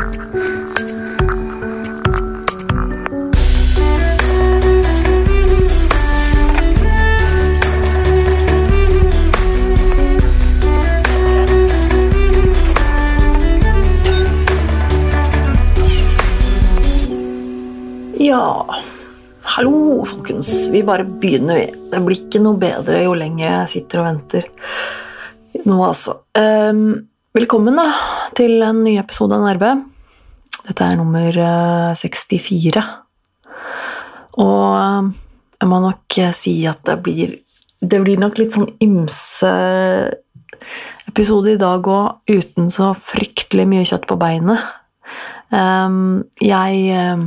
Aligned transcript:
Ja 0.00 0.08
Hallo, 19.42 20.04
folkens. 20.04 20.68
Vi 20.68 20.82
bare 20.82 21.04
begynner, 21.04 21.54
vi. 21.54 21.66
Det 21.90 22.00
blir 22.00 22.16
ikke 22.16 22.40
noe 22.40 22.56
bedre 22.56 23.02
jo 23.04 23.12
lenger 23.12 23.44
jeg 23.44 23.68
sitter 23.74 24.00
og 24.00 24.06
venter. 24.08 24.48
Nå, 25.66 25.76
altså. 25.84 26.22
Um, 26.32 27.02
velkommen 27.36 27.76
da, 27.76 27.90
til 28.32 28.62
en 28.64 28.80
ny 28.86 28.96
episode 29.02 29.36
av 29.36 29.44
Nerve. 29.44 29.89
Dette 30.66 30.86
er 30.86 30.98
nummer 30.98 31.36
eh, 31.44 31.92
64. 31.98 32.82
Og 34.40 34.66
eh, 34.76 35.10
jeg 35.60 35.70
må 35.70 35.80
nok 35.84 36.18
eh, 36.20 36.34
si 36.36 36.54
at 36.68 36.82
det 36.88 36.98
blir 37.04 37.38
Det 37.80 38.00
blir 38.04 38.18
nok 38.20 38.36
litt 38.36 38.52
sånn 38.52 38.68
ymse 38.84 39.50
episode 41.08 41.54
i 41.54 41.60
dag 41.60 41.86
òg, 41.88 42.18
uten 42.28 42.68
så 42.68 42.90
fryktelig 42.92 43.64
mye 43.70 43.86
kjøtt 43.88 44.04
på 44.04 44.18
beinet. 44.20 44.60
Ehm, 45.56 46.26
jeg 46.44 46.82
eh, 46.92 47.22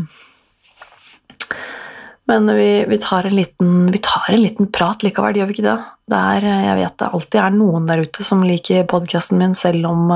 men 2.30 2.54
vi, 2.56 2.70
vi, 2.88 3.00
tar 3.02 3.26
liten, 3.34 3.90
vi, 3.92 4.00
tar 4.06 4.30
en 4.30 4.44
liten, 4.44 4.70
prat 4.72 5.02
likevel, 5.04 5.42
gjør 5.42 5.50
vi 5.50 5.58
ikke 5.58 5.66
det? 5.66 5.80
det 6.14 6.22
er, 6.38 6.46
jeg 6.68 6.78
vet 6.84 6.98
det 7.02 7.10
alltid 7.18 7.40
er 7.42 7.58
noen 7.58 7.90
der 7.90 8.06
ute 8.06 8.24
som 8.24 8.46
liker 8.46 8.86
podkasten 8.94 9.42
min, 9.42 9.58
selv 9.58 9.90
om, 9.90 10.14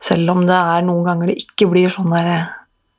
selv 0.00 0.32
om, 0.32 0.46
det 0.48 0.56
er 0.56 0.86
noen 0.86 1.04
ganger 1.06 1.30
det 1.30 1.42
ikke 1.42 1.68
blir 1.70 1.92
sånne 1.92 2.22
der, 2.24 2.48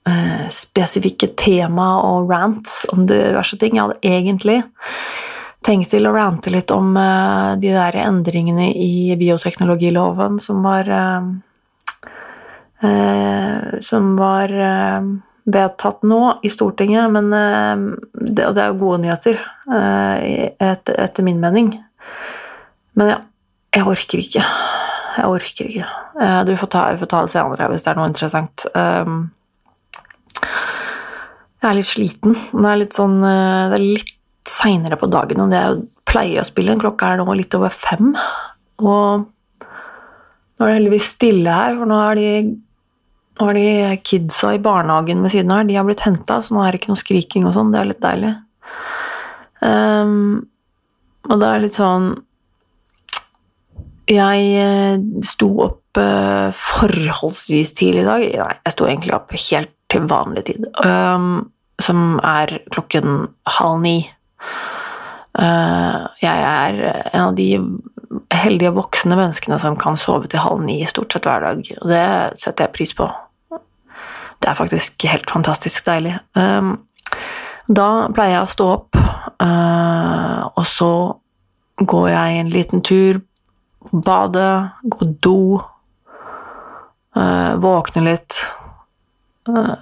eh, 0.10 0.46
spesifikke 0.54 1.32
tema 1.38 1.96
og 2.06 2.30
rants 2.32 2.86
om 2.94 3.08
diverse 3.10 3.58
ting. 3.58 3.76
Jeg 3.76 3.88
hadde 3.88 4.02
egentlig 4.06 4.60
tenkt 5.66 5.92
til 5.94 6.08
å 6.08 6.14
rante 6.16 6.54
litt 6.54 6.72
om 6.74 6.96
eh, 6.98 7.56
de 7.62 7.74
der 7.74 7.98
endringene 8.06 8.72
i 8.74 9.16
bioteknologiloven 9.18 10.40
som 10.42 10.64
var 10.66 10.90
eh, 10.90 11.32
Som 13.86 14.16
var 14.18 14.50
vedtatt 15.46 16.02
nå 16.02 16.40
i 16.42 16.50
Stortinget, 16.50 17.12
men 17.14 17.30
det, 17.30 18.48
og 18.48 18.56
det 18.58 18.64
er 18.64 18.72
jo 18.72 18.80
gode 18.82 19.04
nyheter, 19.04 19.38
etter, 19.70 20.98
etter 20.98 21.28
min 21.28 21.38
mening. 21.38 21.70
Men 22.98 23.14
ja, 23.14 23.20
jeg 23.78 23.86
orker 23.86 24.26
ikke. 24.26 24.42
Jeg 25.20 25.30
orker 25.30 25.70
ikke. 25.70 26.01
Du 26.12 26.52
får 26.60 26.68
ta, 26.68 26.82
får 27.00 27.08
ta 27.08 27.22
det 27.24 27.32
senere 27.32 27.70
hvis 27.72 27.86
det 27.86 27.92
er 27.92 27.98
noe 28.00 28.10
interessant. 28.12 28.66
Jeg 31.62 31.70
er 31.70 31.78
litt 31.78 31.88
sliten. 31.88 32.34
Det 32.36 32.68
er 32.68 32.82
litt 32.82 32.98
sånn 32.98 33.24
er 33.24 33.78
litt 33.80 34.18
seinere 34.50 34.98
på 35.00 35.08
dagen 35.12 35.40
enn 35.44 35.54
det 35.54 35.62
jeg 35.62 35.78
pleier 36.10 36.42
å 36.42 36.48
spille. 36.48 36.76
Klokka 36.82 37.14
er 37.14 37.22
nå 37.22 37.38
litt 37.38 37.56
over 37.56 37.72
fem. 37.74 38.12
Og 38.82 39.24
nå 40.62 40.66
er 40.66 40.68
det 40.68 40.78
heldigvis 40.78 41.14
stille 41.16 41.56
her, 41.56 41.78
for 41.80 41.90
nå 41.90 41.98
er 42.10 42.20
de 42.20 42.32
nå 43.42 43.48
er 43.50 43.58
de 43.58 44.00
kidsa 44.06 44.52
i 44.54 44.62
barnehagen 44.62 45.24
ved 45.24 45.34
siden 45.34 45.54
her, 45.56 45.66
de 45.66 45.78
har 45.80 45.86
blitt 45.88 46.04
henta, 46.06 46.42
så 46.44 46.54
nå 46.54 46.62
er 46.62 46.74
det 46.74 46.82
ikke 46.82 46.92
noe 46.92 47.02
skriking 47.02 47.48
og 47.50 47.56
sånn. 47.56 47.72
Det 47.74 47.80
er 47.80 47.90
litt 47.90 48.04
deilig. 48.04 48.34
Um, 49.62 50.42
og 51.30 51.42
det 51.42 51.48
er 51.48 51.62
litt 51.62 51.76
sånn 51.78 52.06
Jeg 54.10 55.04
sto 55.22 55.50
opp 55.68 55.81
uh, 56.00 56.50
forholdsvis 56.56 57.74
tidlig 57.78 58.04
i 58.04 58.08
dag. 58.08 58.26
Nei, 58.44 58.58
jeg 58.66 58.76
sto 58.76 58.88
egentlig 58.88 59.16
opp 59.18 59.34
helt 59.36 59.74
til 59.92 60.06
vanlig 60.08 60.46
tid, 60.48 60.68
um, 60.86 61.50
som 61.82 62.20
er 62.24 62.62
klokken 62.72 63.26
halv 63.58 63.82
ni. 63.84 63.98
Uh, 65.32 66.08
jeg 66.22 66.46
er 66.48 66.80
en 67.14 67.26
av 67.30 67.36
de 67.36 67.50
heldige 68.36 68.74
voksne 68.76 69.16
menneskene 69.20 69.60
som 69.62 69.78
kan 69.80 70.00
sove 70.00 70.30
til 70.32 70.44
halv 70.44 70.64
ni 70.66 70.82
stort 70.90 71.14
sett 71.14 71.28
hver 71.28 71.44
dag. 71.44 71.66
Og 71.82 71.92
det 71.92 72.06
setter 72.40 72.68
jeg 72.68 72.76
pris 72.78 72.96
på. 72.96 73.10
Det 74.42 74.50
er 74.50 74.58
faktisk 74.58 75.06
helt 75.06 75.30
fantastisk 75.30 75.86
deilig. 75.86 76.16
Um, 76.36 76.80
da 77.72 78.10
pleier 78.16 78.40
jeg 78.40 78.46
å 78.48 78.52
stå 78.52 78.70
opp, 78.74 78.98
uh, 78.98 80.40
og 80.56 80.66
så 80.68 80.94
går 81.82 82.08
jeg 82.12 82.40
en 82.40 82.50
liten 82.54 82.82
tur, 82.86 83.22
bade, 83.92 84.48
gå 84.84 84.98
på 85.00 85.10
do, 85.24 85.62
uh, 87.18 87.58
våkne 87.62 88.06
litt, 88.06 88.38
uh, 89.50 89.76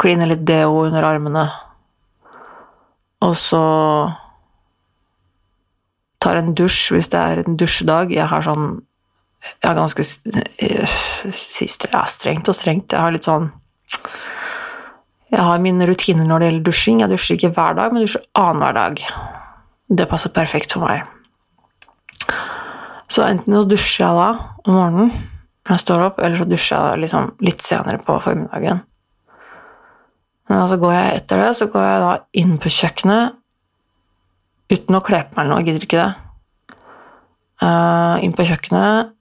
kline 0.00 0.28
litt 0.30 0.44
deo 0.48 0.84
under 0.86 1.06
armene, 1.06 1.46
og 3.22 3.36
så 3.38 3.62
tar 6.22 6.38
en 6.38 6.52
dusj 6.58 6.92
hvis 6.94 7.10
det 7.12 7.20
er 7.20 7.42
en 7.42 7.58
dusjedag. 7.58 8.14
Jeg 8.14 8.30
har 8.30 8.44
sånn 8.46 8.82
Jeg 9.42 9.66
har 9.66 9.74
ganske 9.74 10.04
Sist 11.34 11.88
ja, 11.90 12.04
strengt 12.06 12.50
og 12.50 12.54
strengt. 12.54 12.94
Jeg 12.94 13.02
har 13.02 13.14
litt 13.14 13.26
sånn 13.26 13.50
Jeg 15.32 15.42
har 15.42 15.62
mine 15.64 15.86
rutiner 15.88 16.26
når 16.28 16.38
det 16.38 16.50
gjelder 16.50 16.68
dusjing. 16.68 17.02
Jeg 17.02 17.14
dusjer 17.14 17.38
ikke 17.38 17.54
hver 17.56 17.78
dag, 17.78 17.94
men 17.94 18.04
dusjer 18.04 18.26
annenhver 18.38 18.78
dag. 18.78 19.02
Det 19.92 20.08
passer 20.10 20.34
perfekt 20.34 20.76
for 20.76 20.86
meg. 20.86 21.06
Så 23.12 23.24
enten 23.26 23.56
så 23.56 23.64
dusjer 23.68 24.06
jeg 24.06 24.18
da 24.18 24.28
om 24.62 24.76
morgenen 24.78 25.31
jeg 25.68 25.82
står 25.82 26.08
opp, 26.08 26.18
eller 26.18 26.40
så 26.40 26.46
dusjer 26.48 26.88
jeg 26.90 27.04
liksom 27.04 27.28
litt 27.46 27.62
senere 27.62 28.00
på 28.02 28.16
formiddagen. 28.22 28.82
Men 30.50 30.58
altså 30.58 30.78
går 30.82 30.94
jeg 30.96 31.20
etter 31.20 31.42
det, 31.42 31.52
så 31.56 31.68
går 31.70 31.86
jeg 31.86 32.02
da 32.02 32.10
inn 32.42 32.56
på 32.60 32.72
kjøkkenet 32.76 33.38
uten 34.72 34.98
å 34.98 35.02
kle 35.04 35.22
på 35.28 35.36
meg 35.36 35.44
eller 35.44 35.52
noe. 35.52 35.62
Jeg 35.62 35.68
gidder 35.70 35.86
ikke 35.86 36.02
det. 36.02 36.12
Uh, 37.62 38.16
inn 38.26 38.34
på 38.34 38.46
kjøkkenet 38.48 39.12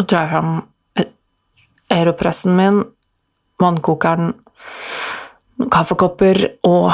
og 0.00 0.08
drar 0.10 0.30
fram 0.32 0.52
aeropressen 1.90 2.56
min, 2.58 2.82
vannkokeren, 3.60 4.32
kaffekopper 5.70 6.42
og 6.66 6.90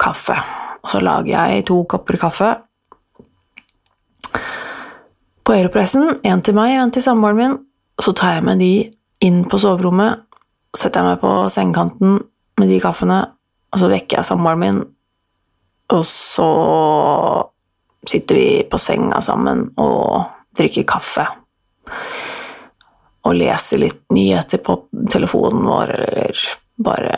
kaffe. 0.00 0.36
Og 0.84 0.92
så 0.92 1.02
lager 1.02 1.32
jeg 1.34 1.66
to 1.68 1.82
kopper 1.90 2.20
kaffe 2.20 2.50
på 5.50 5.56
aeropressen. 5.58 6.20
Én 6.22 6.44
til 6.46 6.54
meg, 6.54 6.76
én 6.78 6.94
til 6.94 7.02
samboeren 7.02 7.36
min. 7.40 7.58
Så 8.00 8.14
tar 8.14 8.38
jeg 8.38 8.46
med 8.46 8.62
de 8.62 8.72
inn 9.26 9.42
på 9.50 9.58
soverommet, 9.60 10.22
setter 10.76 11.02
jeg 11.02 11.10
meg 11.10 11.20
på 11.20 11.34
sengekanten 11.52 12.20
med 12.60 12.70
de 12.70 12.78
kaffene, 12.80 13.18
og 13.74 13.82
så 13.82 13.90
vekker 13.90 14.20
jeg 14.20 14.28
samboeren 14.28 14.62
min 14.62 14.80
og 15.90 16.06
så 16.06 16.50
sitter 18.06 18.38
vi 18.38 18.48
på 18.70 18.78
senga 18.78 19.20
sammen 19.24 19.66
og 19.82 20.22
drikker 20.56 20.86
kaffe. 20.88 21.26
Og 23.26 23.36
leser 23.36 23.82
litt 23.82 24.04
nyheter 24.14 24.62
på 24.64 24.76
telefonen 25.12 25.66
vår, 25.66 25.94
eller 25.98 26.44
bare 26.80 27.16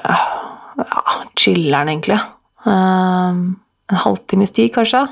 ja, 0.80 1.02
chiller'n, 1.38 1.92
egentlig. 1.92 2.18
Um, 2.64 3.44
en 3.92 4.02
halvtimes 4.06 4.56
tid, 4.56 4.72
kanskje. 4.74 5.04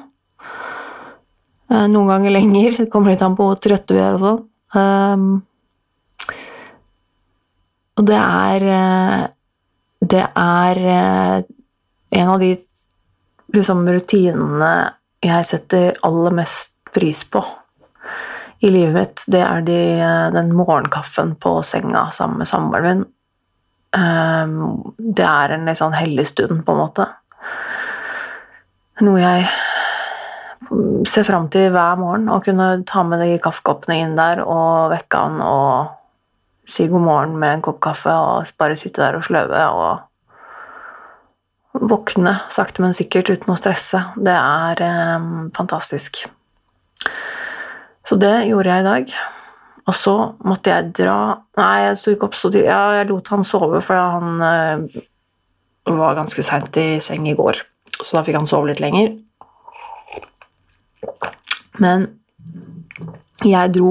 Uh, 1.70 1.86
noen 1.86 2.10
ganger 2.10 2.34
lenger. 2.34 2.76
Det 2.82 2.90
kommer 2.90 3.14
litt 3.14 3.22
an 3.22 3.36
på 3.38 3.46
hvor 3.46 3.60
trøtte 3.62 3.94
vi 3.94 4.02
er 4.02 4.16
og 4.18 4.24
sånn. 4.24 4.42
Um, 4.70 5.28
og 7.98 8.06
det 8.06 8.16
er 8.16 8.66
uh, 8.70 9.22
Det 10.00 10.22
er 10.24 10.80
uh, 10.86 11.38
en 12.20 12.30
av 12.34 12.42
de 12.42 12.52
liksom 13.54 13.82
rutinene 13.86 14.74
jeg 15.20 15.46
setter 15.48 15.98
aller 16.06 16.36
mest 16.38 16.72
pris 16.94 17.24
på 17.28 17.42
i 18.60 18.68
livet 18.68 18.94
mitt, 18.94 19.22
det 19.32 19.40
er 19.40 19.62
de, 19.64 19.78
den 20.34 20.50
morgenkaffen 20.52 21.32
på 21.40 21.54
senga 21.64 22.10
sammen 22.12 22.42
med 22.42 22.48
samboeren 22.48 22.86
min. 23.00 23.06
Um, 23.96 24.92
det 24.98 25.24
er 25.24 25.54
en 25.54 25.64
litt 25.66 25.80
sånn 25.80 25.96
hellig 25.96 26.26
stund, 26.28 26.60
på 26.66 26.74
en 26.74 26.80
måte. 26.82 27.06
Noe 29.00 29.22
jeg 29.22 29.46
ser 31.08 31.26
fram 31.26 31.48
til 31.52 31.70
hver 31.74 31.98
morgen. 32.00 32.28
Å 32.30 32.40
kunne 32.44 32.68
ta 32.88 33.02
med 33.06 33.22
de 33.24 33.38
kaffekoppene 33.42 33.98
inn 34.04 34.18
der 34.18 34.44
og 34.44 34.92
vekke 34.92 35.24
han 35.24 35.40
og 35.44 35.96
si 36.70 36.86
god 36.90 37.02
morgen 37.02 37.34
med 37.40 37.56
en 37.56 37.64
kopp 37.64 37.80
kaffe 37.82 38.12
og 38.14 38.52
bare 38.60 38.78
sitte 38.78 39.02
der 39.02 39.18
og 39.18 39.26
sløve 39.26 39.64
og 39.74 40.06
våkne 41.90 42.34
sakte, 42.50 42.82
men 42.82 42.94
sikkert 42.96 43.30
uten 43.30 43.54
å 43.54 43.58
stresse. 43.58 44.02
Det 44.18 44.34
er 44.34 44.82
eh, 44.84 45.28
fantastisk. 45.56 46.24
Så 48.06 48.18
det 48.18 48.34
gjorde 48.48 48.74
jeg 48.74 48.82
i 48.82 48.88
dag. 48.88 49.12
Og 49.88 49.96
så 49.96 50.14
måtte 50.46 50.70
jeg 50.70 50.90
dra 51.00 51.16
Nei, 51.58 51.86
jeg 51.86 51.96
sto 51.98 52.12
ikke 52.12 52.28
opp 52.28 52.36
så 52.38 52.50
tidlig. 52.50 52.68
Ja, 52.70 53.00
jeg 53.00 53.08
lot 53.10 53.30
han 53.32 53.46
sove, 53.46 53.80
for 53.84 53.98
han 53.98 54.44
eh, 54.46 55.02
var 55.90 56.18
ganske 56.18 56.44
seint 56.46 56.76
i 56.80 56.88
seng 57.04 57.26
i 57.30 57.36
går. 57.38 57.62
Så 58.00 58.16
da 58.16 58.24
fikk 58.26 58.38
han 58.38 58.48
sove 58.48 58.70
litt 58.70 58.82
lenger. 58.82 59.12
Men 61.80 62.06
jeg 63.46 63.72
dro 63.72 63.90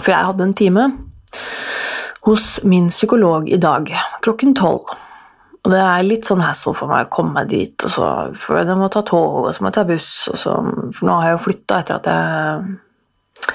For 0.00 0.10
jeg 0.10 0.26
hadde 0.26 0.46
en 0.48 0.54
time 0.58 0.84
hos 2.24 2.44
min 2.64 2.88
psykolog 2.90 3.50
i 3.52 3.60
dag 3.60 3.90
klokken 4.24 4.54
tolv. 4.56 4.88
Og 5.64 5.72
det 5.72 5.80
er 5.80 6.06
litt 6.06 6.26
sånn 6.28 6.42
hassle 6.44 6.72
for 6.76 6.88
meg 6.90 7.06
å 7.06 7.12
komme 7.12 7.36
meg 7.38 7.50
dit, 7.52 7.84
så, 7.88 8.06
for 8.36 8.58
jeg 8.60 8.76
må 8.80 8.88
ta 8.92 9.00
tog, 9.06 9.44
og 9.44 9.50
så 9.52 9.64
må 9.64 9.70
jeg 9.70 9.76
ta 9.76 9.84
buss, 9.88 10.08
så, 10.32 10.56
for 10.96 11.08
nå 11.08 11.18
har 11.20 11.28
jeg 11.28 11.36
jo 11.36 11.42
flytta 11.44 11.78
etter 11.80 12.00
at 12.00 12.08
jeg 12.10 13.52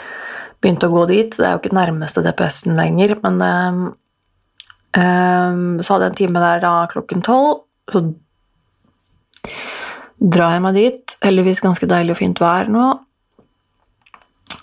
begynte 0.62 0.90
å 0.90 0.94
gå 0.94 1.04
dit. 1.10 1.34
Det 1.34 1.46
er 1.46 1.56
jo 1.56 1.62
ikke 1.62 1.78
nærmeste 1.78 2.24
DPS-en 2.26 2.78
lenger, 2.80 3.16
men 3.26 3.36
um, 4.98 5.82
så 5.82 5.96
hadde 5.96 6.08
jeg 6.08 6.12
en 6.12 6.20
time 6.22 6.46
der 6.46 6.64
da 6.66 6.74
klokken 6.94 7.26
tolv. 7.26 7.66
Så 7.90 8.06
drar 10.20 10.58
jeg 10.58 10.66
meg 10.66 10.78
dit. 10.78 11.16
Heldigvis 11.24 11.64
ganske 11.64 11.90
deilig 11.90 12.16
og 12.16 12.22
fint 12.22 12.44
vær 12.44 12.70
nå. 12.72 12.86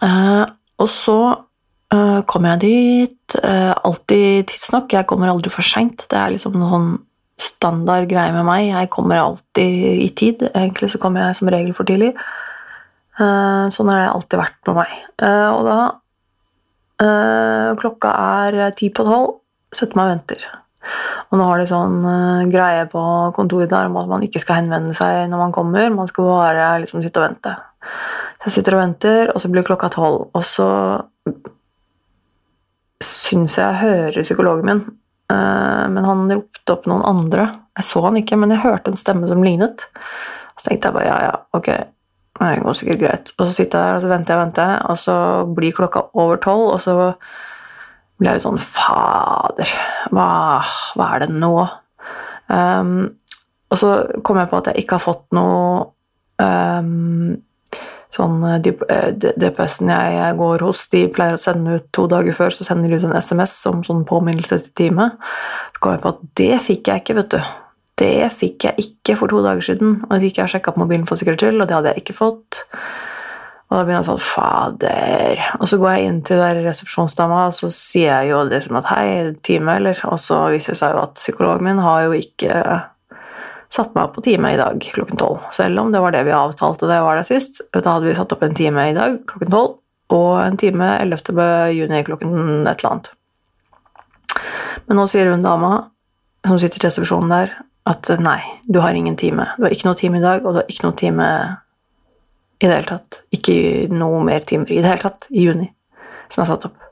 Uh, 0.02 0.44
og 0.82 0.88
så 0.92 1.18
uh, 1.32 2.20
kommer 2.28 2.54
jeg 2.54 2.62
dit. 2.66 3.38
Uh, 3.40 3.72
alltid 3.88 4.46
tidsnok. 4.52 4.92
Jeg 4.92 5.08
kommer 5.08 5.32
aldri 5.32 5.52
for 5.52 5.66
seint. 5.66 6.06
Det 6.10 6.18
er 6.20 6.34
liksom 6.36 6.56
noen 6.56 6.72
sånn 6.72 6.90
standard 7.36 8.08
greie 8.08 8.32
med 8.32 8.46
meg. 8.48 8.70
Jeg 8.70 8.90
kommer 8.92 9.20
alltid 9.20 10.02
i 10.06 10.08
tid. 10.16 10.46
Egentlig 10.52 10.92
så 10.92 11.00
kommer 11.00 11.26
jeg 11.26 11.40
som 11.40 11.50
regel 11.52 11.76
for 11.76 11.88
tidlig. 11.88 12.12
Uh, 13.16 13.68
sånn 13.72 13.88
har 13.92 14.02
det 14.02 14.12
alltid 14.12 14.40
vært 14.42 14.60
med 14.68 14.78
meg. 14.82 14.94
Uh, 15.22 15.50
og 15.54 15.62
da 15.68 15.78
uh, 17.00 17.70
Klokka 17.80 18.12
er 18.44 18.76
ti 18.76 18.90
på 18.92 19.06
tolv. 19.08 19.38
Setter 19.74 19.98
meg 19.98 20.08
og 20.08 20.14
venter. 20.14 20.46
Og 21.30 21.38
nå 21.40 21.46
har 21.48 21.60
de 21.60 21.68
sånn 21.70 21.96
greie 22.52 22.84
på 22.90 23.02
kontoret 23.36 23.72
der 23.72 23.88
om 23.90 23.98
at 24.00 24.10
man 24.10 24.24
ikke 24.26 24.42
skal 24.42 24.60
henvende 24.60 24.94
seg 24.96 25.26
når 25.30 25.42
man 25.46 25.54
kommer. 25.54 25.88
Man 25.94 26.10
skal 26.10 26.28
bare 26.30 26.68
liksom 26.84 27.02
sitte 27.04 27.22
og 27.22 27.28
vente. 27.28 27.56
Så 28.36 28.50
jeg 28.50 28.58
sitter 28.58 28.76
og 28.76 28.82
venter, 28.84 29.32
og 29.32 29.42
så 29.42 29.50
blir 29.50 29.66
klokka 29.66 29.90
tolv. 29.94 30.28
Og 30.36 30.44
så 30.46 30.68
syns 33.02 33.56
jeg 33.58 33.66
jeg 33.66 33.82
hører 33.82 34.24
psykologen 34.24 34.68
min 34.68 34.80
uh, 35.32 35.84
men 35.92 36.06
han 36.06 36.24
ropte 36.30 36.74
opp 36.74 36.86
noen 36.88 37.04
andre. 37.06 37.48
Jeg 37.76 37.88
så 37.88 38.02
han 38.06 38.16
ikke, 38.20 38.38
men 38.40 38.54
jeg 38.54 38.62
hørte 38.64 38.92
en 38.92 39.00
stemme 39.00 39.28
som 39.28 39.42
lignet. 39.44 39.84
Så 40.56 40.68
tenkte 40.68 40.88
jeg 40.88 40.96
bare 40.96 41.08
ja, 41.08 41.16
ja, 41.26 41.34
ok, 41.56 41.68
det 42.40 42.62
går 42.64 42.78
sikkert 42.78 43.02
greit. 43.02 43.34
Og 43.36 43.48
så 43.48 43.56
sitter 43.58 43.82
jeg 43.82 43.90
der 43.90 43.98
og 43.98 44.04
så 44.04 44.12
venter 44.12 44.32
jeg 44.32 44.38
og 44.38 44.46
venter, 44.46 44.78
og 44.92 45.02
så 45.02 45.16
blir 45.58 45.76
klokka 45.76 46.06
over 46.16 46.40
tolv, 46.40 46.70
og 46.76 46.80
så 46.84 46.96
blir 48.16 48.30
jeg 48.30 48.38
litt 48.38 48.46
sånn 48.46 48.62
Fader, 48.62 49.72
hva, 50.14 50.30
hva 50.96 51.08
er 51.14 51.26
det 51.26 51.32
nå? 51.34 51.54
Um, 52.46 52.94
og 53.66 53.80
så 53.80 53.90
kom 54.24 54.38
jeg 54.40 54.50
på 54.50 54.60
at 54.60 54.70
jeg 54.70 54.84
ikke 54.84 54.98
har 54.98 55.04
fått 55.04 55.26
noe 55.34 55.90
um, 56.40 57.34
sånn 58.16 58.40
eh, 58.48 58.70
eh, 58.92 59.10
DPS-en 59.16 59.92
jeg 59.92 60.38
går 60.38 60.64
hos, 60.66 60.86
de 60.92 61.04
pleier 61.12 61.36
å 61.36 61.40
sende 61.40 61.78
ut 61.78 61.86
to 61.94 62.06
dager 62.10 62.36
før, 62.36 62.54
så 62.54 62.66
sender 62.66 62.92
de 62.92 63.00
ut 63.00 63.08
en 63.08 63.16
SMS 63.18 63.56
som 63.60 63.82
sånn 63.86 64.04
påminnelse 64.08 64.60
til 64.64 64.74
teamet. 64.80 65.16
Så 65.74 65.82
kom 65.82 65.96
jeg 65.96 66.04
på 66.04 66.12
at 66.14 66.22
det 66.40 66.52
fikk 66.64 66.92
jeg 66.92 67.04
ikke, 67.04 67.18
vet 67.20 67.36
du. 67.36 67.52
Det 67.96 68.28
fikk 68.36 68.68
jeg 68.68 68.86
ikke 68.86 69.16
for 69.16 69.32
to 69.32 69.42
dager 69.44 69.64
siden. 69.64 69.98
Og 70.06 70.16
det 70.16 70.30
gikk 70.30 70.42
jeg 70.42 70.48
og 70.48 70.52
sjekka 70.52 70.74
på 70.74 70.82
mobilen 70.82 71.06
for 71.08 71.20
sikkerhets 71.20 71.46
skyld, 71.46 71.62
og 71.62 71.68
det 71.68 71.76
hadde 71.78 71.92
jeg 71.92 72.04
ikke 72.04 72.18
fått. 72.18 72.62
Og 73.66 73.74
da 73.74 73.82
begynner 73.82 73.98
jeg 73.98 74.06
sånn 74.06 74.22
Fader. 74.22 75.40
Og 75.58 75.70
så 75.70 75.78
går 75.82 75.92
jeg 75.92 76.10
inn 76.10 76.20
til 76.26 76.42
resepsjonsdama, 76.62 77.46
og 77.48 77.54
så 77.56 77.70
sier 77.74 78.12
jeg 78.12 78.30
jo 78.30 78.44
det 78.50 78.60
som 78.62 78.78
at 78.78 78.90
hei, 78.92 79.06
time, 79.46 79.74
eller? 79.80 79.98
Og 80.06 80.20
så 80.22 80.44
viser 80.54 80.76
det 80.76 80.80
seg 80.82 80.94
jo 80.94 81.00
at 81.02 81.16
psykologen 81.18 81.66
min 81.66 81.82
har 81.82 82.04
jo 82.06 82.14
ikke 82.14 82.60
satt 83.72 83.96
meg 83.96 84.06
opp 84.06 84.14
på 84.16 84.22
time 84.28 84.52
i 84.54 84.60
dag 84.60 84.78
klokken 84.94 85.18
tolv. 85.18 85.42
Selv 85.54 85.82
om 85.82 85.90
det 85.92 86.00
var 86.02 86.14
det 86.14 86.22
vi 86.28 86.36
avtalte 86.36 86.88
det 86.88 87.00
var 87.02 87.18
der 87.18 87.26
sist. 87.26 87.60
Da 87.74 87.82
hadde 87.96 88.06
vi 88.06 88.14
satt 88.16 88.32
opp 88.36 88.46
en 88.46 88.54
time 88.56 88.86
i 88.90 88.94
dag 88.96 89.18
klokken 89.26 89.52
tolv 89.52 89.76
og 90.14 90.32
en 90.38 90.58
time 90.60 90.92
11. 91.02 91.42
juni 91.74 92.02
klokken 92.06 92.34
et 92.62 92.78
eller 92.78 92.90
annet. 92.92 93.08
Men 94.86 95.00
nå 95.00 95.06
sier 95.10 95.32
hun 95.32 95.42
dama 95.42 95.72
som 96.46 96.60
sitter 96.62 96.78
i 96.78 96.86
resepsjonen 96.86 97.32
der, 97.32 97.54
at 97.90 98.10
nei, 98.22 98.38
du 98.70 98.78
har 98.82 98.94
ingen 98.94 99.16
time. 99.18 99.48
Du 99.58 99.64
har 99.66 99.74
ikke 99.74 99.88
noe 99.88 99.98
time 99.98 100.20
i 100.20 100.22
dag, 100.22 100.44
og 100.46 100.54
du 100.54 100.60
har 100.60 100.70
ikke 100.70 100.86
noe 100.86 100.98
time 100.98 101.26
i 102.58 102.66
det 102.66 102.72
hele 102.72 102.88
tatt. 102.88 103.22
Ikke 103.34 103.56
noe 103.92 104.24
mer 104.24 104.44
timer 104.48 104.72
i 104.72 104.80
det 104.80 104.90
hele 104.90 105.04
tatt 105.08 105.28
i 105.30 105.46
juni 105.46 105.70
som 106.32 106.42
er 106.42 106.48
satt 106.50 106.66
opp. 106.68 106.82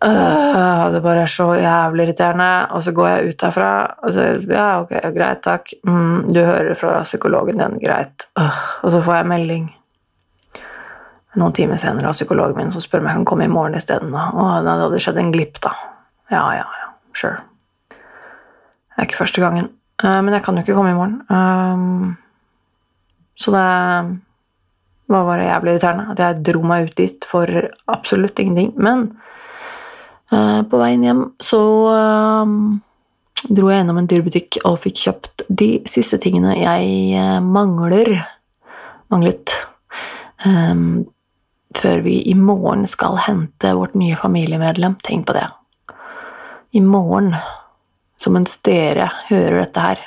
Uh, 0.00 0.86
det 0.94 1.02
bare 1.04 1.26
er 1.26 1.28
så 1.28 1.50
jævlig 1.60 2.06
irriterende. 2.06 2.52
Og 2.76 2.84
så 2.84 2.92
går 2.96 3.08
jeg 3.08 3.32
ut 3.32 3.42
derfra, 3.42 3.72
og 4.02 4.14
så 4.14 4.28
Ja, 4.48 4.80
ok, 4.80 4.94
greit, 5.14 5.42
takk. 5.44 5.74
Mm, 5.84 6.32
du 6.32 6.40
hører 6.40 6.74
fra 6.74 7.02
psykologen 7.04 7.60
din, 7.60 7.78
greit. 7.82 8.28
Uh, 8.38 8.62
og 8.82 8.92
så 8.92 9.02
får 9.02 9.20
jeg 9.20 9.30
melding 9.34 9.68
noen 11.38 11.52
timer 11.54 11.78
senere 11.78 12.08
av 12.08 12.16
psykologen 12.16 12.56
min 12.56 12.72
som 12.74 12.82
spør 12.82 13.04
om 13.04 13.10
jeg 13.10 13.20
kan 13.20 13.28
komme 13.28 13.44
i 13.44 13.52
morgen 13.52 13.76
isteden. 13.78 14.14
Og 14.14 14.64
det 14.64 14.78
hadde 14.80 15.02
skjedd 15.04 15.20
en 15.20 15.34
glipp, 15.34 15.60
da. 15.62 15.74
Ja, 16.30 16.46
ja, 16.56 16.64
ja, 16.80 16.88
sure. 17.14 17.44
Det 17.90 19.04
er 19.04 19.06
ikke 19.06 19.20
første 19.20 19.44
gangen. 19.44 19.70
Uh, 20.02 20.22
men 20.24 20.32
jeg 20.32 20.42
kan 20.42 20.56
jo 20.56 20.64
ikke 20.64 20.78
komme 20.78 20.94
i 20.94 20.96
morgen. 20.96 21.20
Um, 21.28 22.16
så 23.40 23.54
det 23.54 25.16
var 25.16 25.24
bare 25.26 25.48
jævlig 25.48 25.72
irriterende 25.74 26.12
at 26.12 26.20
jeg 26.22 26.42
dro 26.46 26.60
meg 26.70 26.90
ut 26.90 26.98
dit 27.00 27.26
for 27.26 27.48
absolutt 27.90 28.38
ingenting. 28.38 28.74
Men 28.78 29.08
uh, 30.30 30.60
på 30.68 30.78
veien 30.78 31.06
hjem 31.06 31.22
så 31.42 31.62
uh, 31.90 32.52
dro 33.48 33.72
jeg 33.72 33.80
gjennom 33.80 33.98
en 33.98 34.10
dyrebutikk 34.10 34.60
og 34.68 34.78
fikk 34.84 35.00
kjøpt 35.06 35.46
de 35.48 35.70
siste 35.90 36.20
tingene 36.22 36.58
jeg 36.60 36.92
uh, 37.16 37.40
mangler 37.42 38.12
manglet 39.10 39.56
um, 40.46 41.02
før 41.74 42.04
vi 42.06 42.20
i 42.30 42.36
morgen 42.38 42.86
skal 42.90 43.18
hente 43.26 43.74
vårt 43.74 43.96
nye 43.98 44.18
familiemedlem. 44.18 44.94
Tenk 45.02 45.26
på 45.26 45.34
det. 45.34 45.48
I 46.70 46.84
morgen, 46.86 47.32
som 48.18 48.38
mens 48.38 48.56
dere 48.66 49.10
hører 49.28 49.64
dette 49.64 49.84
her, 49.88 50.06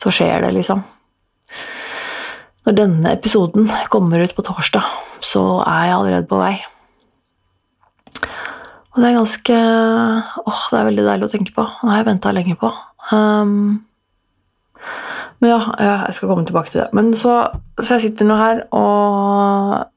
så 0.00 0.12
skjer 0.12 0.44
det, 0.44 0.52
liksom. 0.56 0.84
Når 2.62 2.76
denne 2.78 3.14
episoden 3.16 3.70
kommer 3.90 4.22
ut 4.22 4.34
på 4.36 4.44
torsdag, 4.46 4.86
så 5.22 5.42
er 5.66 5.88
jeg 5.88 5.96
allerede 5.96 6.28
på 6.30 6.38
vei. 6.38 6.54
Og 8.92 9.00
det 9.00 9.08
er 9.08 9.16
ganske 9.16 9.56
åh, 10.42 10.64
det 10.70 10.78
er 10.78 10.88
veldig 10.90 11.06
deilig 11.06 11.28
å 11.28 11.32
tenke 11.32 11.54
på. 11.56 11.64
Det 11.64 11.88
har 11.90 12.02
jeg 12.02 12.08
venta 12.10 12.34
lenge 12.36 12.58
på. 12.60 12.68
Um, 13.10 13.54
men 15.40 15.50
ja, 15.50 15.60
jeg 16.06 16.18
skal 16.18 16.30
komme 16.30 16.44
tilbake 16.46 16.70
til 16.70 16.82
det. 16.84 16.90
Men 16.94 17.10
så, 17.18 17.38
så 17.80 17.96
jeg 17.96 18.04
sitter 18.06 18.28
nå 18.28 18.36
her, 18.38 18.60
og 18.76 19.88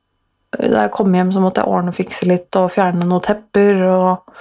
da 0.56 0.86
jeg 0.86 0.94
kom 0.96 1.14
hjem, 1.14 1.36
så 1.36 1.44
måtte 1.44 1.62
jeg 1.62 1.76
ordne 1.76 1.92
og 1.92 2.00
fikse 2.00 2.30
litt 2.30 2.56
og 2.58 2.72
fjerne 2.74 3.06
noen 3.06 3.26
tepper. 3.28 3.84
og 3.84 4.32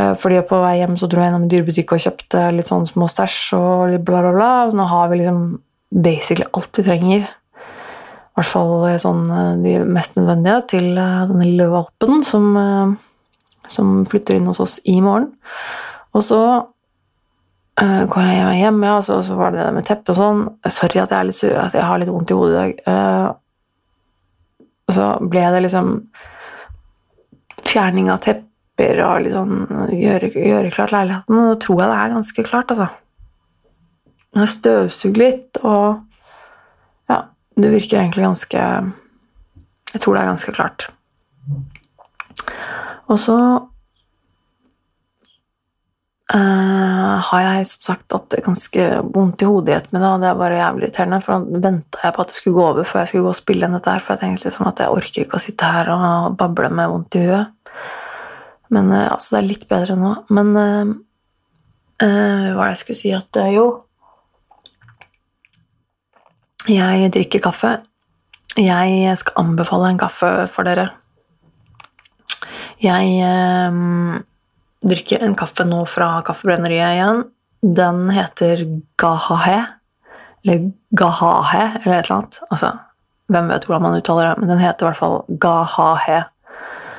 uh, 0.00 0.14
fordi 0.18 0.40
på 0.48 0.62
vei 0.64 0.78
hjem 0.80 0.96
så 0.98 1.10
dro 1.12 1.22
jeg 1.22 1.36
en 1.36 1.48
dyrebutikk 1.52 1.94
og 1.94 2.02
kjøpte 2.06 2.48
litt 2.56 2.72
sånn 2.72 2.88
små 2.88 3.10
stæsj 3.12 3.40
og 3.60 3.88
litt 3.92 4.06
bla, 4.08 4.24
bla, 4.24 4.32
bla. 4.34 4.52
Så 4.72 4.80
nå 4.80 4.88
har 4.88 5.12
vi 5.12 5.20
liksom 5.20 5.44
basically 5.92 6.48
alt 6.56 6.80
vi 6.80 6.88
trenger. 6.88 7.28
I 8.38 8.40
hvert 8.40 8.52
fall 8.52 9.00
sånn 9.02 9.22
eh, 9.34 9.54
de 9.64 9.74
mest 9.90 10.14
nødvendige 10.14 10.58
til 10.70 10.92
uh, 10.94 11.26
denne 11.26 11.46
lille 11.46 11.66
valpen 11.72 12.22
som 12.26 12.54
som 13.68 13.88
flytter 14.08 14.38
inn 14.38 14.46
hos 14.48 14.62
oss 14.64 14.78
i 14.88 14.94
morgen. 15.04 15.26
Og 16.16 16.22
så 16.24 16.38
går 17.76 18.22
jeg 18.24 18.60
hjem, 18.62 18.78
ja, 18.86 18.94
så, 19.04 19.18
så 19.22 19.34
var 19.36 19.52
det 19.52 19.60
det 19.60 19.74
med 19.76 19.84
teppet 19.86 20.14
og 20.14 20.16
sånn. 20.16 20.40
Sorry 20.72 21.02
at 21.02 21.12
jeg 21.12 21.18
er 21.18 21.26
litt 21.28 21.36
sur, 21.36 21.52
at 21.52 21.76
jeg 21.76 21.84
har 21.84 22.00
litt 22.00 22.08
vondt 22.08 22.32
i 22.32 22.38
hodet 22.38 22.54
i 22.54 22.56
dag. 22.56 23.36
Og 24.88 24.96
så 24.96 25.10
ble 25.20 25.44
det 25.52 25.60
liksom 25.66 25.92
fjerning 27.68 28.08
av 28.10 28.22
tepper 28.24 29.02
og 29.04 29.22
litt 29.26 29.36
sånn 29.36 29.92
gjøre, 29.92 30.32
gjøre 30.32 30.72
klart 30.74 30.94
leiligheten. 30.96 31.36
Og 31.36 31.50
nå 31.50 31.56
tror 31.62 31.82
jeg 31.82 31.92
det 31.92 32.00
er 32.00 32.14
ganske 32.16 32.46
klart, 32.48 32.72
altså. 32.72 32.88
Jeg 34.38 34.42
har 34.44 35.18
litt, 35.18 35.60
og 35.66 36.07
det 37.58 37.72
virker 37.72 37.98
egentlig 38.00 38.24
ganske 38.24 38.62
Jeg 39.88 40.00
tror 40.02 40.14
det 40.14 40.20
er 40.20 40.30
ganske 40.30 40.52
klart. 40.52 40.88
Og 43.08 43.16
så 43.22 43.36
uh, 46.34 47.14
har 47.24 47.44
jeg 47.46 47.68
som 47.70 47.86
sagt 47.86 48.12
hatt 48.12 48.36
ganske 48.44 48.84
vondt 49.14 49.42
i 49.42 49.48
hodet 49.48 49.72
i 49.72 49.76
ettermiddag, 49.78 50.12
og 50.12 50.20
det 50.20 50.28
er 50.28 50.42
bare 50.42 50.60
jævlig 50.60 50.84
irriterende, 50.84 51.20
for 51.24 51.32
da 51.32 51.62
venta 51.64 52.04
jeg 52.04 52.16
på 52.16 52.24
at 52.24 52.28
det 52.28 52.36
skulle 52.36 52.58
gå 52.58 52.66
over 52.66 52.84
før 52.90 53.00
jeg 53.00 53.10
skulle 53.12 53.26
gå 53.30 53.32
og 53.32 53.40
spille 53.40 53.64
inn 53.64 53.78
dette 53.78 53.94
her, 53.96 54.04
for 54.04 54.14
jeg 54.14 54.22
tenkte 54.26 54.48
liksom 54.50 54.68
at 54.68 54.84
jeg 54.84 55.00
orker 55.00 55.24
ikke 55.24 55.40
å 55.40 55.46
sitte 55.46 55.72
her 55.72 55.92
og 55.94 56.38
bable 56.42 56.68
med 56.68 56.92
vondt 56.92 57.16
i 57.16 57.24
huet. 57.24 57.74
Men 58.76 58.92
uh, 58.92 59.06
altså, 59.16 59.28
det 59.32 59.40
er 59.40 59.50
litt 59.54 59.68
bedre 59.72 59.96
nå. 59.96 60.14
Men 60.36 60.54
uh, 60.60 60.96
hva 62.04 62.60
er 62.60 62.66
det 62.68 62.72
jeg 62.76 62.82
skulle 62.84 63.02
si 63.06 63.16
at 63.16 63.44
Jo. 63.56 63.68
Jeg 66.68 67.08
drikker 67.14 67.40
kaffe. 67.40 67.70
Jeg 68.58 69.12
skal 69.16 69.40
anbefale 69.40 69.88
en 69.88 70.00
kaffe 70.00 70.28
for 70.52 70.68
dere. 70.68 70.90
Jeg 72.82 73.14
eh, 73.24 73.78
drikker 74.84 75.24
en 75.24 75.36
kaffe 75.38 75.64
nå 75.64 75.80
fra 75.88 76.18
Kaffebrenneriet 76.26 76.98
igjen. 76.98 77.22
Den 77.62 78.02
heter 78.12 78.66
Gahahe. 79.00 79.62
Eller 80.44 80.68
Gahahe, 80.92 81.62
eller 81.80 81.96
et 81.96 82.10
eller 82.10 82.16
annet. 82.18 82.40
Altså, 82.50 82.74
hvem 83.32 83.48
vet 83.54 83.64
hvordan 83.66 83.86
man 83.86 83.96
uttaler 83.98 84.28
det, 84.28 84.36
men 84.42 84.52
den 84.52 84.62
heter 84.62 84.84
i 84.84 84.90
hvert 84.90 85.00
fall 85.00 85.18
Gahahe. 85.40 86.20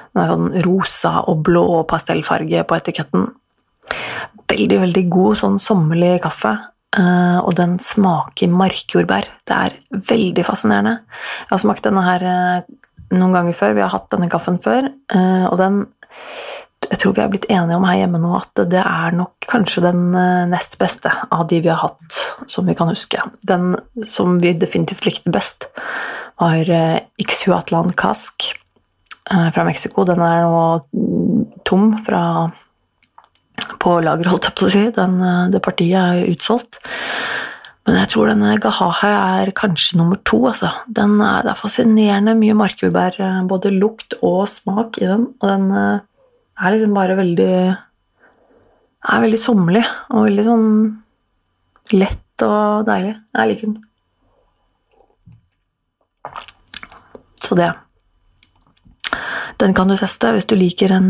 Den 0.09 0.23
er 0.23 0.33
sånn 0.33 0.49
rosa 0.65 1.13
og 1.29 1.45
blå 1.45 1.83
pastellfarge 1.89 2.65
på 2.65 2.79
etiketten. 2.81 3.29
Veldig, 4.49 4.81
veldig 4.87 5.05
god 5.13 5.39
sånn 5.45 5.61
sommerlig 5.61 6.17
kaffe. 6.25 6.57
Uh, 6.97 7.37
og 7.45 7.53
den 7.59 7.75
smaker 7.83 8.49
markjordbær. 8.49 9.27
Det 9.45 9.53
er 9.55 9.75
veldig 10.09 10.45
fascinerende. 10.47 10.95
Jeg 11.45 11.51
har 11.51 11.61
smakt 11.61 11.85
denne 11.85 12.01
her 12.01 12.23
uh, 12.25 12.71
noen 13.13 13.35
ganger 13.35 13.57
før. 13.57 13.75
Vi 13.77 13.83
har 13.85 13.93
hatt 13.93 14.07
denne 14.09 14.29
kaffen 14.31 14.57
før, 14.63 14.89
uh, 15.13 15.45
og 15.51 15.59
den 15.61 15.83
Jeg 16.89 16.97
tror 17.03 17.13
vi 17.13 17.21
er 17.21 17.29
blitt 17.29 17.45
enige 17.51 17.77
om 17.77 17.85
her 17.85 17.99
hjemme 17.99 18.17
nå 18.23 18.31
at 18.33 18.61
det 18.71 18.81
er 18.81 19.13
nok 19.13 19.45
kanskje 19.51 19.83
den 19.83 20.07
nest 20.49 20.79
beste 20.79 21.11
av 21.29 21.43
de 21.51 21.59
vi 21.61 21.69
har 21.69 21.77
hatt, 21.83 22.15
som 22.49 22.65
vi 22.65 22.73
kan 22.73 22.89
huske. 22.89 23.21
Den 23.45 23.75
som 24.09 24.39
vi 24.41 24.55
definitivt 24.57 25.05
likte 25.05 25.29
best, 25.29 25.67
var 26.39 26.71
Ixhuatlan 27.21 27.93
Cask 27.99 28.47
fra 29.27 29.67
Mexico. 29.67 30.07
Den 30.07 30.23
er 30.23 30.47
nå 30.47 31.59
tom 31.67 31.91
fra 32.07 32.23
på 33.81 33.97
lager, 34.03 34.29
holdt 34.31 34.49
jeg 34.49 34.57
på 34.57 34.67
å 34.67 34.73
si. 34.73 34.83
Den, 34.95 35.19
eh, 35.21 35.49
det 35.53 35.61
partiet 35.65 35.99
er 35.99 36.29
utsolgt. 36.31 36.79
Men 37.87 37.97
jeg 38.03 38.11
tror 38.11 38.29
denne 38.29 38.57
Gahaha 38.61 39.09
er 39.41 39.51
kanskje 39.57 39.97
nummer 39.97 40.19
to. 40.27 40.43
Altså. 40.51 40.69
Den 40.85 41.17
er, 41.25 41.41
det 41.41 41.53
er 41.55 41.57
fascinerende 41.57 42.35
mye 42.37 42.57
markjordbær, 42.59 43.19
eh, 43.19 43.41
både 43.49 43.73
lukt 43.73 44.13
og 44.21 44.43
smak 44.51 44.99
i 45.01 45.07
den. 45.09 45.27
Og 45.41 45.47
den 45.49 45.71
eh, 45.73 45.99
er 46.59 46.75
liksom 46.75 46.93
bare 46.93 47.17
veldig 47.17 47.53
er 48.99 49.21
veldig 49.23 49.39
sommerlig 49.39 49.85
og 50.11 50.25
veldig 50.27 50.43
sånn 50.45 50.67
lett 51.95 52.45
og 52.45 52.85
deilig. 52.85 53.15
Jeg 53.33 53.51
liker 53.53 53.71
den. 53.71 53.79
Så 57.41 57.57
det. 57.57 57.71
Den 59.59 59.73
kan 59.73 59.89
du 59.89 59.97
teste 59.97 60.35
hvis 60.35 60.47
du 60.47 60.55
liker 60.59 60.93
en 60.99 61.09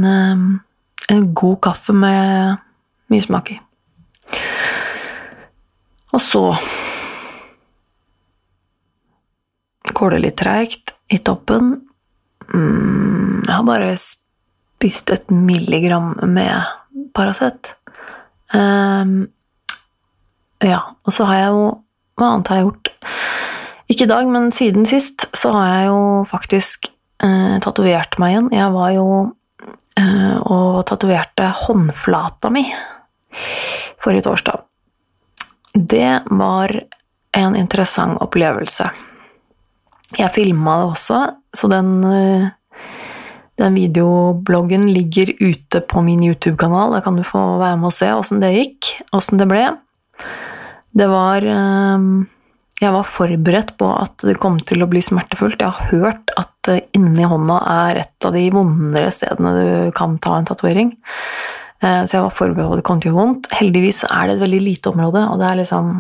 en 1.10 1.34
god 1.34 1.58
kaffe 1.66 1.94
med 1.96 2.60
mye 3.10 3.24
smak 3.24 3.52
i. 3.54 3.58
Og 6.14 6.22
så 6.22 6.44
går 9.94 10.16
det 10.16 10.22
litt 10.24 10.38
treigt 10.40 10.94
i 11.10 11.20
toppen. 11.26 11.74
Mm, 12.54 13.42
jeg 13.46 13.54
har 13.54 13.66
bare 13.68 13.96
spist 14.02 15.12
et 15.14 15.34
milligram 15.34 16.14
med 16.30 17.10
Paracet. 17.18 17.74
Um, 18.54 19.28
ja, 20.62 20.82
og 21.06 21.14
så 21.14 21.28
har 21.30 21.44
jeg 21.44 21.54
jo 21.54 21.68
Hva 22.20 22.34
annet 22.34 22.50
har 22.52 22.58
jeg 22.58 22.66
gjort? 22.66 22.90
Ikke 23.94 24.04
i 24.04 24.10
dag, 24.10 24.26
men 24.28 24.50
siden 24.52 24.88
sist 24.90 25.24
så 25.38 25.54
har 25.56 25.68
jeg 25.70 25.86
jo 25.88 26.00
faktisk 26.28 26.90
uh, 27.24 27.56
tatovert 27.64 28.18
meg 28.20 28.34
igjen. 28.34 28.50
Jeg 28.58 28.74
var 28.74 28.90
jo 28.92 29.06
Eh, 29.22 29.39
og 30.46 30.86
tatoverte 30.90 31.52
håndflata 31.66 32.52
mi 32.54 32.66
forrige 34.04 34.26
torsdag. 34.28 34.62
Det 35.74 36.22
var 36.26 36.74
en 37.38 37.56
interessant 37.56 38.18
opplevelse. 38.24 38.90
Jeg 40.18 40.34
filma 40.34 40.80
det 40.80 40.88
også, 40.94 41.20
så 41.54 41.70
den, 41.70 41.92
eh, 42.04 42.48
den 43.60 43.76
videobloggen 43.76 44.88
ligger 44.90 45.34
ute 45.40 45.82
på 45.82 46.02
min 46.02 46.24
YouTube-kanal. 46.24 46.96
Da 46.96 47.02
kan 47.02 47.16
du 47.16 47.24
få 47.24 47.60
være 47.60 47.78
med 47.78 47.92
og 47.92 47.94
se 47.94 48.10
åssen 48.14 48.42
det 48.42 48.56
gikk, 48.56 48.90
åssen 49.14 49.38
det 49.38 49.48
ble. 49.48 49.78
Det 50.96 51.08
var 51.08 51.46
eh, 51.46 52.00
jeg 52.80 52.96
var 52.96 53.08
forberedt 53.08 53.74
på 53.80 53.88
at 53.92 54.24
det 54.24 54.38
kom 54.40 54.60
til 54.64 54.84
å 54.84 54.90
bli 54.90 55.02
smertefullt. 55.04 55.60
Jeg 55.60 55.76
har 55.76 55.90
hørt 55.92 56.32
at 56.40 56.70
eh, 56.72 56.86
inni 56.96 57.28
hånda 57.28 57.60
er 57.74 58.04
et 58.06 58.28
av 58.28 58.36
de 58.36 58.46
vondere 58.54 59.10
stedene 59.12 59.56
du 59.58 59.96
kan 59.98 60.16
ta 60.24 60.38
en 60.40 60.48
tatovering. 60.48 60.94
Eh, 61.84 62.02
så 62.06 62.18
jeg 62.18 62.26
var 62.26 62.36
forberedt 62.36 62.70
på 62.70 62.78
at 62.78 62.82
det 62.82 62.88
kom 62.88 63.02
til 63.02 63.12
å 63.12 63.14
gjøre 63.14 63.26
vondt. 63.26 63.50
Heldigvis 63.60 64.06
er 64.08 64.30
det 64.30 64.38
et 64.38 64.46
veldig 64.46 64.62
lite 64.64 64.94
område, 64.94 65.26
og 65.28 65.42
det 65.42 65.50
er 65.50 65.60
liksom 65.62 65.92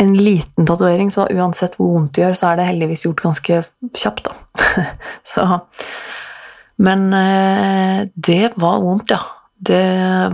en 0.00 0.14
liten 0.16 0.66
tatovering, 0.66 1.10
så 1.12 1.26
uansett 1.28 1.76
hvor 1.76 1.92
vondt 1.94 2.14
det 2.16 2.24
gjør, 2.24 2.38
så 2.38 2.50
er 2.50 2.58
det 2.58 2.68
heldigvis 2.70 3.04
gjort 3.04 3.24
ganske 3.26 3.60
kjapt, 4.00 4.30
da. 4.30 4.84
så 5.30 5.46
Men 6.80 7.12
eh, 7.12 8.08
det 8.14 8.54
var 8.56 8.80
vondt, 8.82 9.12
ja. 9.12 9.20
Det 9.60 9.84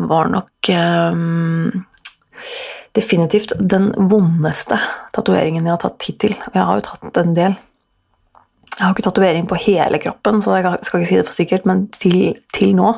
var 0.07 0.29
nok 0.31 0.69
um, 0.71 1.73
definitivt 2.97 3.53
den 3.61 3.91
vondeste 4.11 4.79
tatoveringen 5.17 5.67
jeg 5.67 5.75
har 5.75 5.83
tatt 5.83 6.07
hittil. 6.09 6.37
Jeg 6.53 6.63
har 6.63 6.79
jo 6.79 6.87
tatt 6.87 7.21
en 7.21 7.35
del. 7.37 7.57
Jeg 8.77 8.85
har 8.85 8.93
ikke 8.93 9.07
tatovering 9.07 9.49
på 9.49 9.59
hele 9.67 10.01
kroppen, 10.03 10.43
så 10.45 10.59
jeg 10.59 10.85
skal 10.85 11.01
ikke 11.01 11.11
si 11.11 11.19
det 11.21 11.27
for 11.29 11.37
sikkert, 11.37 11.69
men 11.69 11.87
til, 11.97 12.19
til 12.53 12.75
nå 12.77 12.93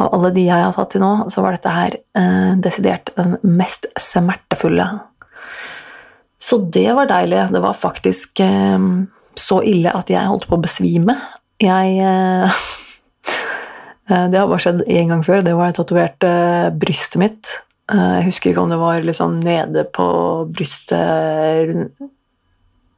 Av 0.00 0.14
alle 0.16 0.30
de 0.32 0.46
jeg 0.46 0.64
har 0.64 0.72
tatt 0.72 0.94
til 0.94 1.02
nå, 1.02 1.10
så 1.28 1.42
var 1.44 1.52
dette 1.52 1.72
her 1.74 1.96
eh, 2.16 2.52
desidert 2.64 3.10
den 3.18 3.34
mest 3.44 3.84
smertefulle. 4.00 4.86
Så 6.40 6.56
det 6.72 6.86
var 6.96 7.10
deilig. 7.10 7.42
Det 7.52 7.60
var 7.60 7.76
faktisk 7.76 8.40
eh, 8.40 8.86
så 9.36 9.58
ille 9.60 9.92
at 9.92 10.08
jeg 10.08 10.24
holdt 10.24 10.48
på 10.48 10.56
å 10.56 10.62
besvime. 10.64 11.18
Jeg 11.60 11.98
eh, 12.00 12.62
eh 14.08 14.24
Det 14.32 14.40
har 14.40 14.48
bare 14.48 14.64
skjedd 14.64 14.86
én 14.88 15.12
gang 15.12 15.26
før. 15.26 15.44
Det 15.44 15.52
var 15.58 15.68
jeg 15.68 15.82
tatoverte 15.82 16.32
brystet 16.80 17.20
mitt 17.20 17.52
Eh, 17.52 17.69
jeg 17.90 18.26
husker 18.28 18.52
ikke 18.52 18.62
om 18.62 18.72
det 18.72 18.80
var 18.80 19.02
liksom 19.02 19.40
nede 19.42 19.84
på 19.94 20.06
brystet 20.52 21.74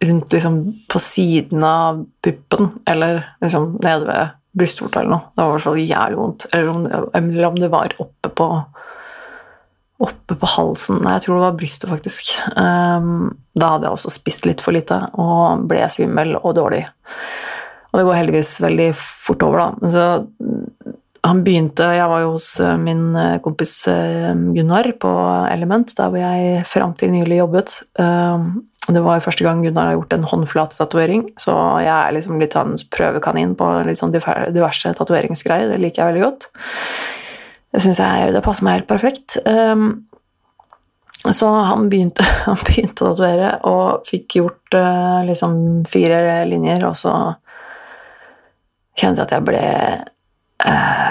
rundt, 0.02 0.32
liksom 0.32 0.60
på 0.90 1.00
siden 1.02 1.64
av 1.64 2.04
puppen, 2.24 2.70
eller 2.90 3.22
liksom 3.40 3.76
nede 3.82 4.06
ved 4.08 4.38
brystvorta 4.58 5.00
eller 5.00 5.14
noe. 5.14 5.30
Det 5.32 5.42
var 5.42 5.48
i 5.48 5.56
hvert 5.56 5.66
fall 5.66 5.80
jævlig 5.80 6.18
vondt. 6.18 6.46
Eller 6.52 6.70
om, 6.72 6.86
eller 7.14 7.48
om, 7.48 7.58
det 7.60 7.72
var 7.72 7.94
oppe 8.02 8.32
på 8.36 8.48
oppe 10.02 10.34
på 10.34 10.48
halsen. 10.56 10.98
Nei, 10.98 11.14
jeg 11.14 11.24
tror 11.26 11.36
det 11.36 11.44
var 11.44 11.58
brystet, 11.60 11.90
faktisk. 11.92 12.32
Um, 12.58 13.30
da 13.54 13.74
hadde 13.74 13.86
jeg 13.86 13.96
også 13.96 14.10
spist 14.10 14.48
litt 14.48 14.64
for 14.64 14.74
lite 14.74 14.98
og 15.20 15.62
ble 15.70 15.84
svimmel 15.92 16.34
og 16.40 16.56
dårlig. 16.58 16.82
Og 17.92 18.00
det 18.00 18.06
går 18.08 18.18
heldigvis 18.18 18.50
veldig 18.64 18.88
fort 18.98 19.44
over, 19.46 19.62
da. 19.62 19.92
Så 19.92 20.06
han 21.22 21.42
begynte 21.46 21.86
Jeg 21.94 22.10
var 22.10 22.24
jo 22.24 22.34
hos 22.34 22.48
eh, 22.60 22.76
min 22.82 23.14
eh, 23.18 23.38
kompis 23.44 23.76
eh, 23.90 24.32
Gunnar 24.56 24.88
på 25.00 25.12
Element, 25.52 25.94
der 25.98 26.10
hvor 26.10 26.18
jeg 26.22 26.64
fram 26.66 26.96
til 26.98 27.12
nylig 27.14 27.38
jobbet. 27.38 27.78
Det 28.82 29.00
var 29.04 29.22
første 29.22 29.44
gang 29.46 29.60
Gunnar 29.62 29.92
har 29.92 29.94
gjort 29.94 30.16
en 30.16 30.26
håndflatetatovering, 30.26 31.28
så 31.38 31.54
jeg 31.84 31.92
er 31.94 32.14
liksom 32.16 32.40
litt 32.42 32.56
sånn 32.56 32.74
prøvekanin 32.90 33.54
på 33.58 33.68
sånn 33.94 34.14
diverse 34.14 34.90
tatoveringsgreier. 34.98 35.70
Det 35.70 35.78
liker 35.84 36.02
jeg 36.02 36.10
veldig 36.10 36.24
godt. 36.24 36.48
Det 37.72 37.84
syns 37.84 38.02
jeg 38.02 38.32
det 38.34 38.42
passer 38.42 38.66
meg 38.66 38.80
helt 38.80 38.90
perfekt. 38.90 39.38
Så 41.22 41.52
han 41.70 41.86
begynte, 41.92 42.26
han 42.48 42.58
begynte 42.66 43.06
å 43.06 43.12
tatovere 43.12 43.52
og 43.70 44.08
fikk 44.10 44.40
gjort 44.40 44.78
liksom 45.30 45.84
fire 45.86 46.42
linjer, 46.50 46.82
og 46.90 46.98
så 46.98 47.14
kjente 48.98 49.22
jeg 49.22 49.28
at 49.28 49.36
jeg 49.38 49.46
ble 49.46 49.62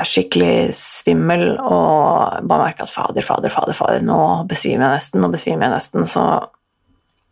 skikkelig 0.08 0.72
svimmel 0.77 1.58
og 1.60 2.41
bare 2.48 2.70
merka 2.70 2.86
at 2.86 2.91
fader, 2.93 3.25
fader, 3.25 3.51
fader, 3.51 3.75
fader, 3.75 4.03
nå 4.05 4.17
besvimer 4.50 4.88
jeg 4.88 5.00
nesten, 5.00 5.24
nå 5.24 5.29
besvimer 5.34 5.67
jeg 5.67 5.74
nesten. 5.75 6.08
Så 6.10 6.24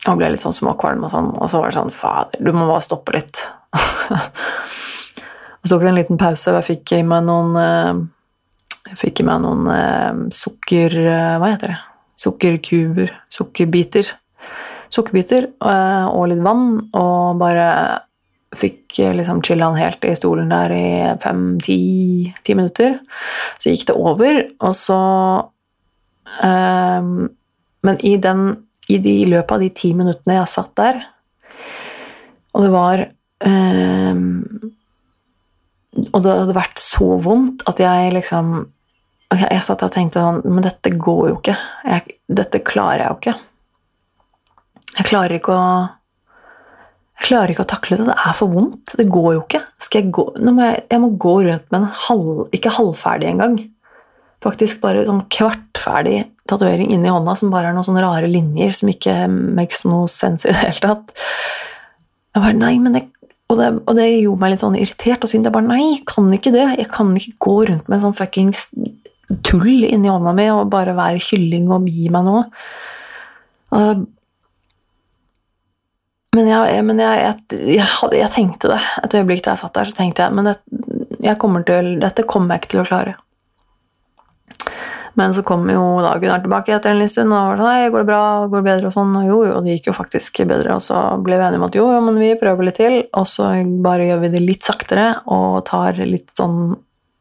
og 0.08 0.20
ble 0.20 0.30
litt 0.32 0.44
sånn 0.44 0.56
småkvalm 0.56 1.04
og 1.04 1.12
sånn, 1.12 1.34
og 1.36 1.50
så 1.52 1.60
var 1.60 1.72
det 1.72 1.76
sånn 1.76 1.92
Fader, 1.92 2.40
du 2.40 2.54
må 2.56 2.68
bare 2.70 2.86
stoppe 2.86 3.16
litt. 3.18 3.42
så 5.66 5.74
tok 5.74 5.84
vi 5.84 5.92
en 5.92 6.00
liten 6.00 6.20
pause, 6.20 6.54
og 6.54 6.62
jeg 6.62 6.68
fikk 6.70 6.96
i 7.00 7.04
meg 7.06 7.28
noen 7.28 7.60
eh, 7.60 8.00
Jeg 8.94 9.00
fikk 9.04 9.22
i 9.22 9.28
meg 9.28 9.44
noen 9.44 9.68
eh, 9.74 10.22
sukker... 10.34 10.96
Eh, 11.04 11.36
hva 11.42 11.52
heter 11.52 11.76
det? 11.76 11.82
Sukkerkuber. 12.20 13.12
Sukkerbiter. 13.32 14.14
Sukkerbiter 14.92 15.46
og 15.62 16.24
litt 16.32 16.42
vann, 16.44 16.80
og 16.98 17.38
bare 17.40 17.68
fikk 18.56 19.00
eh, 19.00 19.14
liksom 19.14 19.42
chilla 19.46 19.70
han 19.70 19.80
helt 19.80 20.06
i 20.06 20.16
stolen 20.18 20.50
der 20.50 20.74
i 20.74 20.88
fem-ti 21.22 21.80
ti 22.46 22.56
minutter. 22.58 22.98
Så 23.60 23.74
gikk 23.74 23.88
det 23.90 23.98
over, 23.98 24.42
og 24.60 24.76
så 24.78 25.02
um, 26.44 27.30
Men 27.82 28.02
i, 28.06 28.18
den, 28.20 28.66
i 28.92 28.98
de 29.00 29.14
løpet 29.32 29.56
av 29.56 29.62
de 29.64 29.70
ti 29.70 29.94
minuttene 29.96 30.36
jeg 30.40 30.52
satt 30.52 30.74
der, 30.76 31.00
og 32.54 32.66
det 32.66 32.72
var 32.74 33.06
um, 33.46 34.74
Og 36.10 36.24
det 36.26 36.34
hadde 36.34 36.58
vært 36.58 36.82
så 36.82 37.14
vondt 37.22 37.64
at 37.70 37.80
jeg 37.80 38.16
liksom 38.16 38.56
Jeg, 39.30 39.46
jeg 39.46 39.66
satt 39.68 39.86
og 39.86 39.94
tenkte 39.94 40.24
sånn 40.24 40.42
Men 40.50 40.66
dette 40.66 40.90
går 40.98 41.22
jo 41.30 41.38
ikke. 41.38 41.56
Jeg, 41.86 42.18
dette 42.26 42.64
klarer 42.66 43.04
jeg 43.04 43.12
jo 43.12 43.20
ikke. 43.20 43.36
Jeg 44.98 45.08
klarer 45.12 45.38
ikke 45.38 45.54
å 45.54 45.70
jeg 47.20 47.28
klarer 47.28 47.52
ikke 47.52 47.66
å 47.66 47.68
takle 47.68 47.98
det. 48.00 48.06
Det 48.08 48.16
er 48.16 48.36
for 48.38 48.54
vondt. 48.54 48.94
Det 48.96 49.06
går 49.12 49.34
jo 49.36 49.42
ikke. 49.44 49.60
Skal 49.84 50.02
jeg, 50.02 50.12
gå? 50.16 50.24
Må 50.40 50.64
jeg, 50.64 50.86
jeg, 50.88 51.02
må 51.04 51.10
gå 51.20 51.34
rundt 51.50 51.66
med 51.68 51.82
en 51.82 51.90
halv, 52.08 52.46
ikke 52.56 52.72
halvferdig 52.78 53.28
engang. 53.34 53.58
Faktisk 54.40 54.80
bare 54.80 55.04
sånn 55.04 55.26
kvartferdig 55.36 56.22
tatovering 56.48 56.94
inni 56.96 57.12
hånda 57.12 57.36
som 57.38 57.52
bare 57.52 57.70
er 57.70 57.76
noen 57.76 57.86
sånne 57.86 58.06
rare 58.06 58.30
linjer 58.32 58.72
som 58.80 58.92
ikke 58.92 59.16
makes 59.28 59.84
no 59.84 60.06
sense 60.10 60.48
i 60.48 60.54
det 60.54 60.62
hele 60.62 60.84
tatt. 60.86 61.12
Jeg 62.32 62.46
bare 62.46 62.56
Nei, 62.56 62.72
men 62.80 62.96
det, 62.96 63.04
og, 63.52 63.60
det, 63.60 63.68
og 63.84 64.00
det 64.00 64.08
gjorde 64.08 64.44
meg 64.46 64.54
litt 64.54 64.64
sånn 64.64 64.78
irritert 64.80 65.28
og 65.28 65.34
sint. 65.34 65.50
Jeg 65.50 65.56
bare 65.58 65.68
nei, 65.68 65.82
jeg 65.98 66.06
kan 66.08 66.30
ikke 66.38 66.54
det. 66.56 66.70
Jeg 66.80 66.88
kan 66.94 67.12
ikke 67.20 67.36
gå 67.50 67.58
rundt 67.74 67.92
med 67.92 68.06
sånn 68.06 68.16
fuckings 68.16 68.70
tull 69.46 69.84
inni 69.84 70.08
hånda 70.08 70.32
mi 70.38 70.48
og 70.54 70.72
bare 70.72 70.96
være 70.98 71.20
kylling 71.22 71.68
og 71.76 71.92
gi 71.92 72.08
meg 72.16 72.26
noe. 72.32 72.46
Uh, 73.76 74.08
men, 76.38 76.46
jeg, 76.48 76.84
men 76.86 77.00
jeg, 77.02 77.32
jeg, 77.74 77.88
jeg, 78.14 78.30
tenkte 78.34 78.70
det 78.70 78.82
et 79.04 79.16
øyeblikk 79.18 79.42
da 79.46 79.56
jeg 79.56 79.62
satt 79.64 79.80
der, 79.80 79.90
så 79.90 79.98
tenkte 79.98 80.28
jeg 80.28 80.38
men 80.38 80.52
det, 80.52 81.34
kommer 81.42 81.66
til, 81.66 81.96
dette 82.02 82.28
kommer 82.30 82.56
jeg 82.56 82.64
ikke 82.64 82.74
til 82.76 82.84
å 82.84 82.88
klare. 82.90 83.16
Men 85.20 85.34
så 85.36 85.42
kom 85.44 85.66
jo 85.68 85.82
da 86.04 86.14
Gunnar 86.22 86.44
tilbake 86.44 86.72
etter 86.76 86.94
en 86.94 87.00
liten 87.02 87.12
stund 87.12 87.34
og 87.34 87.50
var 87.50 87.60
sånn 87.60 87.72
Hei, 87.74 87.90
går 87.92 88.04
det 88.04 88.08
bra? 88.08 88.22
Går 88.48 88.62
det 88.62 88.68
bedre? 88.70 88.88
Og 88.88 88.94
sånn. 88.94 89.16
Og 89.20 89.26
jo, 89.28 89.40
jo, 89.50 89.58
det 89.66 89.74
gikk 89.74 89.90
jo 89.90 89.96
faktisk 89.98 90.42
bedre. 90.48 90.78
Og 90.78 90.84
så 90.86 91.02
ble 91.26 91.40
vi 91.40 91.48
enige 91.48 91.60
om 91.60 91.66
at 91.68 91.76
jo, 91.76 91.88
jo, 91.92 92.00
men 92.06 92.20
vi 92.22 92.30
prøver 92.40 92.70
litt 92.70 92.80
til, 92.80 92.96
og 93.20 93.28
så 93.28 93.50
bare 93.84 94.08
gjør 94.08 94.24
vi 94.24 94.32
det 94.36 94.44
litt 94.46 94.70
saktere 94.70 95.10
og 95.34 95.60
tar 95.68 96.00
litt 96.08 96.32
sånn 96.40 96.62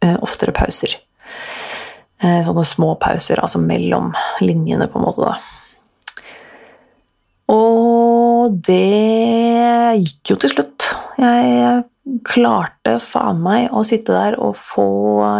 eh, 0.05 0.15
oftere 0.15 0.55
pauser. 0.55 0.95
Eh, 2.19 2.41
sånne 2.47 2.67
små 2.67 2.95
pauser, 3.03 3.43
altså 3.43 3.61
mellom 3.63 4.13
linjene, 4.45 4.87
på 4.91 5.01
en 5.01 5.09
måte, 5.09 5.33
da. 5.33 5.39
Og 7.49 7.78
det 8.53 9.99
gikk 10.03 10.33
jo 10.33 10.37
til 10.43 10.53
slutt. 10.53 10.89
Jeg 11.19 11.83
klarte 12.29 12.99
faen 13.05 13.43
meg 13.45 13.73
å 13.75 13.85
sitte 13.87 14.15
der 14.15 14.39
og 14.41 14.57
få 14.61 14.89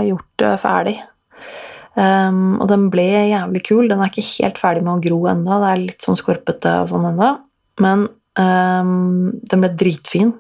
gjort 0.07 0.43
det 0.43 0.53
ferdig. 0.63 0.97
Um, 1.99 2.59
og 2.63 2.69
den 2.71 2.87
ble 2.93 3.07
jævlig 3.33 3.65
kul. 3.67 3.89
Den 3.91 4.03
er 4.03 4.13
ikke 4.13 4.27
helt 4.29 4.61
ferdig 4.61 4.85
med 4.87 4.95
å 4.95 5.03
gro 5.03 5.23
ennå. 5.33 5.61
Det 5.63 5.71
er 5.71 5.81
litt 5.83 6.05
sånn 6.05 6.19
skorpete 6.19 6.75
sånn 6.91 7.09
ennå. 7.11 7.33
Men 7.83 8.05
um, 8.39 9.33
den 9.51 9.65
ble 9.65 9.73
dritfin. 9.81 10.35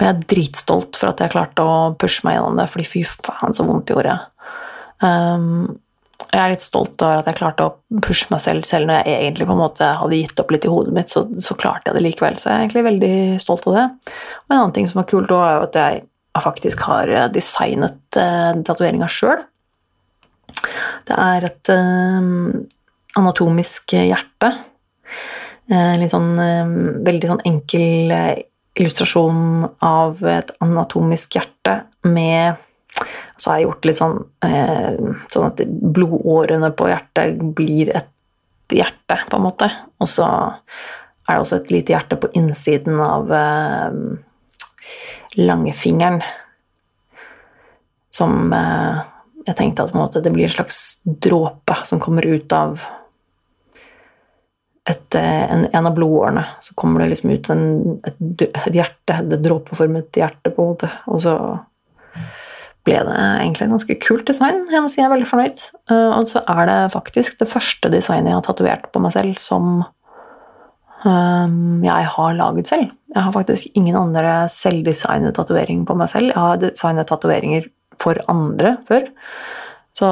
Og 0.00 0.04
jeg 0.06 0.10
er 0.10 0.24
dritstolt 0.32 0.98
for 0.98 1.12
at 1.12 1.22
jeg 1.22 1.34
klarte 1.34 1.66
å 1.66 1.76
pushe 2.00 2.24
meg 2.26 2.38
gjennom 2.38 2.58
det, 2.58 2.66
fordi 2.72 2.88
fy 2.88 3.04
faen, 3.04 3.54
så 3.54 3.66
vondt 3.68 3.92
gjorde 3.92 4.14
jeg. 4.14 4.26
Um, 5.04 5.78
jeg 6.28 6.40
er 6.40 6.52
litt 6.52 6.64
stolt 6.64 7.00
over 7.02 7.20
at 7.20 7.28
jeg 7.30 7.38
klarte 7.38 7.66
å 7.66 8.00
pushe 8.04 8.28
meg 8.30 8.42
selv, 8.44 8.66
selv 8.68 8.90
når 8.90 9.00
jeg 9.00 9.16
egentlig 9.16 9.46
på 9.48 9.54
en 9.56 9.62
måte 9.62 9.88
hadde 10.00 10.18
gitt 10.20 10.42
opp 10.42 10.52
litt 10.54 10.66
i 10.68 10.72
hodet 10.72 10.94
mitt, 10.94 11.12
så, 11.12 11.24
så 11.42 11.56
klarte 11.58 11.90
jeg 11.90 11.96
det 11.96 12.04
likevel. 12.04 12.36
Så 12.38 12.50
jeg 12.50 12.56
er 12.56 12.64
egentlig 12.66 12.86
veldig 12.86 13.14
stolt 13.42 13.66
av 13.70 13.78
det. 13.78 13.86
Og 14.44 14.52
en 14.52 14.58
annen 14.58 14.74
ting 14.76 14.88
som 14.90 15.00
var 15.00 15.08
kult, 15.10 15.32
er 15.34 15.64
at 15.66 15.80
jeg 15.80 16.04
faktisk 16.40 16.84
har 16.86 17.10
designet 17.34 18.20
uh, 18.20 18.52
tatoveringa 18.66 19.08
sjøl. 19.10 19.42
Det 21.08 21.16
er 21.16 21.48
et 21.48 21.72
uh, 21.74 22.30
anatomisk 23.18 23.96
hjerte. 23.96 24.52
Uh, 25.70 25.94
litt 25.98 26.12
sånn 26.12 26.32
uh, 26.38 26.76
veldig 27.06 27.32
sånn 27.32 27.44
enkel 27.48 28.14
illustrasjon 28.80 29.66
av 29.84 30.22
et 30.30 30.52
anatomisk 30.62 31.34
hjerte 31.36 31.80
med 32.06 32.60
Så 33.40 33.50
har 33.50 33.60
jeg 33.60 33.68
gjort 33.68 33.88
litt 33.88 33.98
sånn 33.98 34.18
sånn 35.32 35.46
at 35.46 35.62
blodårene 35.66 36.72
på 36.76 36.90
hjertet 36.90 37.40
blir 37.56 37.92
et 37.96 38.10
hjerte, 38.70 39.16
på 39.30 39.38
en 39.38 39.46
måte. 39.46 39.70
Og 39.98 40.10
så 40.12 40.26
er 40.28 41.30
det 41.32 41.40
også 41.40 41.60
et 41.62 41.72
lite 41.72 41.94
hjerte 41.94 42.18
på 42.20 42.30
innsiden 42.36 43.00
av 43.00 43.32
langfingeren 45.40 46.20
som 48.12 48.52
jeg 49.46 49.56
tenkte 49.56 49.86
at 49.86 49.96
måte, 49.96 50.22
det 50.22 50.32
blir 50.34 50.46
en 50.46 50.52
slags 50.52 51.00
dråpe 51.04 51.76
som 51.88 52.00
kommer 52.02 52.26
ut 52.26 52.52
av 52.52 52.80
et, 54.90 55.14
eh, 55.14 55.52
en, 55.52 55.66
en, 55.72 55.86
av 55.86 55.94
blodårene. 55.94 56.44
Så 56.60 56.74
kommer 56.74 57.02
det 57.02 57.10
liksom 57.12 57.30
ut 57.30 57.50
en, 57.52 57.64
et, 58.06 58.20
et, 58.48 58.74
hjerte, 58.74 59.16
et 59.16 59.42
dråpeformet 59.44 60.20
hjerte, 60.22 60.52
på 60.54 60.64
en 60.64 60.72
måte. 60.74 60.90
Og 61.10 61.22
så 61.24 61.34
ble 62.90 63.00
det 63.06 63.16
egentlig 63.16 63.66
et 63.66 63.74
ganske 63.76 63.96
kult 64.02 64.26
design. 64.28 64.64
Jeg 64.70 64.82
må 64.82 64.90
si 64.90 65.00
jeg 65.00 65.06
er 65.06 65.14
veldig 65.14 65.30
fornøyd. 65.30 65.64
Uh, 65.90 66.10
og 66.18 66.28
så 66.32 66.42
er 66.50 66.62
det 66.70 66.78
faktisk 66.94 67.38
det 67.40 67.48
første 67.50 67.92
designet 67.92 68.32
jeg 68.32 68.38
har 68.40 68.46
tatovert 68.46 68.90
på 68.92 69.02
meg 69.02 69.14
selv 69.14 69.40
som 69.40 69.82
um, 71.06 71.82
jeg 71.86 72.12
har 72.16 72.38
laget 72.38 72.70
selv. 72.72 72.94
Jeg 73.14 73.26
har 73.26 73.34
faktisk 73.34 73.78
ingen 73.78 73.98
andre 73.98 74.44
selvdesignet 74.52 75.34
tatoveringer 75.38 75.86
på 75.88 75.98
meg 75.98 76.10
selv. 76.12 76.32
Jeg 76.32 76.38
har 76.38 76.62
designet 76.62 77.10
tatoveringer 77.10 77.68
for 78.00 78.20
andre 78.32 78.76
før. 78.88 79.10
Så 79.96 80.08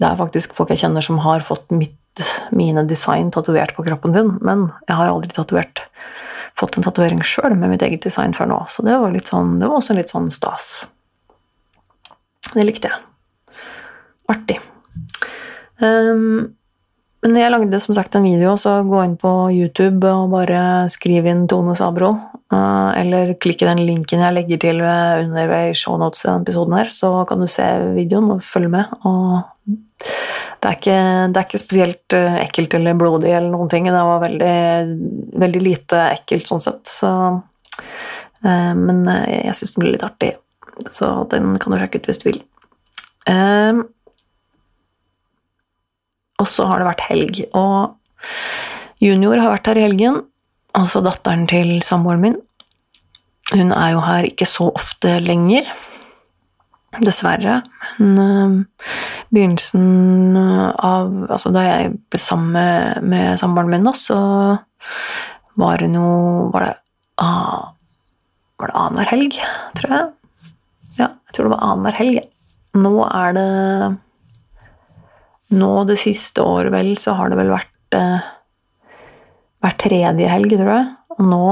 det 0.00 0.06
er 0.08 0.18
faktisk 0.18 0.54
folk 0.56 0.72
jeg 0.72 0.84
kjenner 0.84 1.04
som 1.04 1.20
har 1.22 1.44
fått 1.46 1.70
mitt, 1.74 2.22
mine 2.54 2.84
design 2.86 3.32
tatovert 3.34 3.74
på 3.76 3.84
kroppen 3.86 4.14
sin, 4.14 4.36
men 4.44 4.68
jeg 4.88 4.98
har 4.98 5.10
aldri 5.10 5.34
tatovert 5.34 5.82
fått 6.58 6.78
en 6.78 6.86
tatovering 6.86 7.22
sjøl 7.26 7.56
med 7.58 7.72
mitt 7.72 7.82
eget 7.82 8.04
design 8.06 8.34
før 8.36 8.50
nå, 8.50 8.58
så 8.70 8.84
det 8.86 8.94
var, 9.02 9.16
sånn, 9.26 9.56
det 9.58 9.66
var 9.66 9.80
også 9.80 9.96
litt 9.98 10.12
sånn 10.12 10.30
stas. 10.34 10.84
Det 12.52 12.66
likte 12.66 12.92
jeg. 12.92 13.00
Artig. 14.30 14.60
Um, 15.80 16.54
men 17.24 17.38
jeg 17.40 17.52
lagde 17.54 17.80
som 17.80 17.96
sagt 17.96 18.16
en 18.18 18.26
video, 18.26 18.52
så 18.60 18.82
gå 18.84 19.00
inn 19.00 19.16
på 19.20 19.30
YouTube 19.54 20.04
og 20.10 20.32
bare 20.34 20.60
skriv 20.92 21.24
inn 21.30 21.46
Tone 21.48 21.72
Sabro. 21.78 22.12
Uh, 22.52 22.92
eller 23.00 23.32
klikk 23.40 23.64
i 23.64 23.68
den 23.70 23.80
linken 23.88 24.20
jeg 24.20 24.36
legger 24.36 24.60
til 24.60 24.82
under 24.84 25.48
ved 25.48 25.78
shownotes 25.78 26.24
i 26.24 26.28
denne 26.28 26.44
episoden 26.44 26.76
her, 26.76 26.92
så 26.92 27.14
kan 27.28 27.40
du 27.40 27.48
se 27.50 27.64
videoen 27.96 28.36
og 28.36 28.44
følge 28.44 28.74
med. 28.76 28.92
Og 29.08 29.40
det 30.04 30.68
er 30.68 30.76
ikke, 30.76 31.00
det 31.32 31.40
er 31.40 31.48
ikke 31.48 31.60
spesielt 31.60 32.14
eh, 32.16 32.36
ekkelt 32.40 32.76
eller 32.76 32.96
blodig 32.96 33.32
eller 33.34 33.50
noen 33.52 33.68
ting. 33.72 33.88
Det 33.88 34.04
var 34.08 34.22
veldig, 34.22 34.54
veldig 35.40 35.60
lite 35.60 36.04
ekkelt 36.14 36.48
sånn 36.48 36.62
sett. 36.64 36.84
Så, 36.88 37.10
uh, 38.44 38.72
men 38.76 39.02
jeg 39.08 39.56
syns 39.58 39.74
den 39.74 39.84
ble 39.84 39.96
litt 39.96 40.06
artig, 40.06 40.34
så 40.90 41.10
den 41.30 41.54
kan 41.62 41.72
du 41.72 41.78
sjekke 41.78 42.02
ut 42.02 42.08
hvis 42.10 42.22
du 42.22 42.28
vil. 42.32 42.40
Og 46.42 46.50
så 46.50 46.66
har 46.68 46.80
det 46.80 46.88
vært 46.88 47.06
helg. 47.08 47.40
Og 47.56 47.94
junior 49.02 49.40
har 49.40 49.54
vært 49.54 49.70
her 49.70 49.80
i 49.80 49.86
helgen, 49.86 50.22
altså 50.76 51.02
datteren 51.04 51.46
til 51.50 51.76
samboeren 51.86 52.24
min. 52.24 52.38
Hun 53.52 53.74
er 53.76 53.92
jo 53.94 54.02
her 54.04 54.26
ikke 54.26 54.48
så 54.48 54.70
ofte 54.72 55.18
lenger, 55.22 55.68
dessverre. 57.04 57.60
Men 57.98 58.18
uh, 58.18 58.86
begynnelsen 59.34 60.36
av 60.38 61.10
Altså 61.26 61.50
da 61.54 61.64
jeg 61.66 61.88
ble 62.12 62.20
sammen 62.22 62.54
med, 62.54 63.02
med 63.10 63.40
samboeren 63.40 63.72
min, 63.72 63.90
så 63.98 64.18
var 65.58 65.82
det 65.82 65.90
noe 65.90 66.50
Var 66.54 66.64
det 66.64 66.72
ah, 67.22 67.74
Var 68.58 68.70
det 68.70 68.78
annenhver 68.78 69.10
helg, 69.10 69.40
tror 69.78 69.96
jeg? 69.96 70.06
Tror 71.34 71.48
det 71.48 71.54
var 71.56 71.66
annenhver 71.66 71.98
helg. 71.98 72.22
Nå 72.78 72.94
er 73.06 73.36
det 73.36 73.50
nå 75.54 75.72
det 75.88 75.98
siste 76.00 76.42
året, 76.42 76.72
vel, 76.72 76.94
så 76.98 77.14
har 77.18 77.30
det 77.30 77.38
vel 77.38 77.52
vært 77.52 77.98
eh, 77.98 78.30
hver 79.62 79.76
tredje 79.80 80.30
helg, 80.30 80.56
tror 80.56 80.72
jeg. 80.72 80.88
Og 81.14 81.28
nå, 81.28 81.44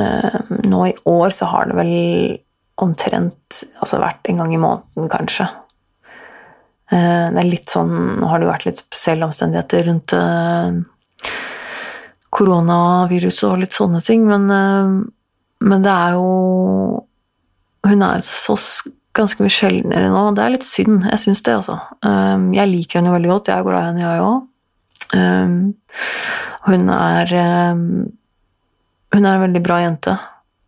eh, 0.00 0.38
nå 0.68 0.86
i 0.88 0.94
år 1.10 1.34
så 1.34 1.50
har 1.50 1.68
det 1.68 1.76
vel 1.80 1.92
omtrent 2.82 3.62
altså 3.82 4.00
vært 4.02 4.30
en 4.30 4.40
gang 4.42 4.54
i 4.54 4.62
måneden, 4.62 5.10
kanskje. 5.12 5.48
Eh, 6.92 7.26
det 7.32 7.40
er 7.40 7.48
litt 7.48 7.72
sånn 7.72 7.92
Nå 8.20 8.28
har 8.28 8.42
det 8.42 8.50
vært 8.50 8.66
litt 8.68 8.82
spesielle 8.82 9.24
omstendigheter 9.24 9.86
rundt 9.88 10.12
eh, 10.16 11.30
koronaviruset 12.32 13.46
og 13.48 13.62
litt 13.62 13.76
sånne 13.76 14.02
ting, 14.04 14.26
men, 14.28 14.48
eh, 14.52 14.92
men 15.68 15.86
det 15.86 15.92
er 15.92 16.18
jo 16.18 17.06
Hun 17.86 18.02
er 18.06 18.22
så 18.26 18.56
ganske 19.16 19.44
mye 19.44 19.52
sjeldnere 19.52 20.10
nå. 20.12 20.24
Det 20.36 20.44
er 20.44 20.54
litt 20.54 20.66
synd. 20.66 21.04
Jeg 21.10 21.22
syns 21.24 21.44
det, 21.44 21.54
altså. 21.60 21.78
Um, 22.06 22.50
jeg 22.56 22.70
liker 22.70 23.00
henne 23.00 23.14
veldig 23.14 23.32
godt. 23.32 23.50
Jeg 23.50 23.58
er 23.58 23.66
glad 23.66 23.80
i 23.80 23.86
henne, 23.90 24.02
jeg 24.06 24.26
òg. 24.26 24.40
Um, 25.12 25.56
hun 26.68 26.92
er 26.94 27.32
um, 27.72 27.86
Hun 29.12 29.26
er 29.28 29.34
en 29.34 29.42
veldig 29.44 29.64
bra 29.64 29.80
jente. 29.82 30.18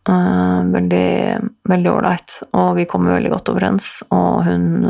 veldig 0.05 1.09
veldig 1.64 1.90
ålreit, 1.90 2.35
og 2.53 2.74
vi 2.77 2.85
kommer 2.85 3.14
veldig 3.14 3.31
godt 3.33 3.48
overens. 3.48 4.03
Og 4.12 4.44
hun 4.44 4.85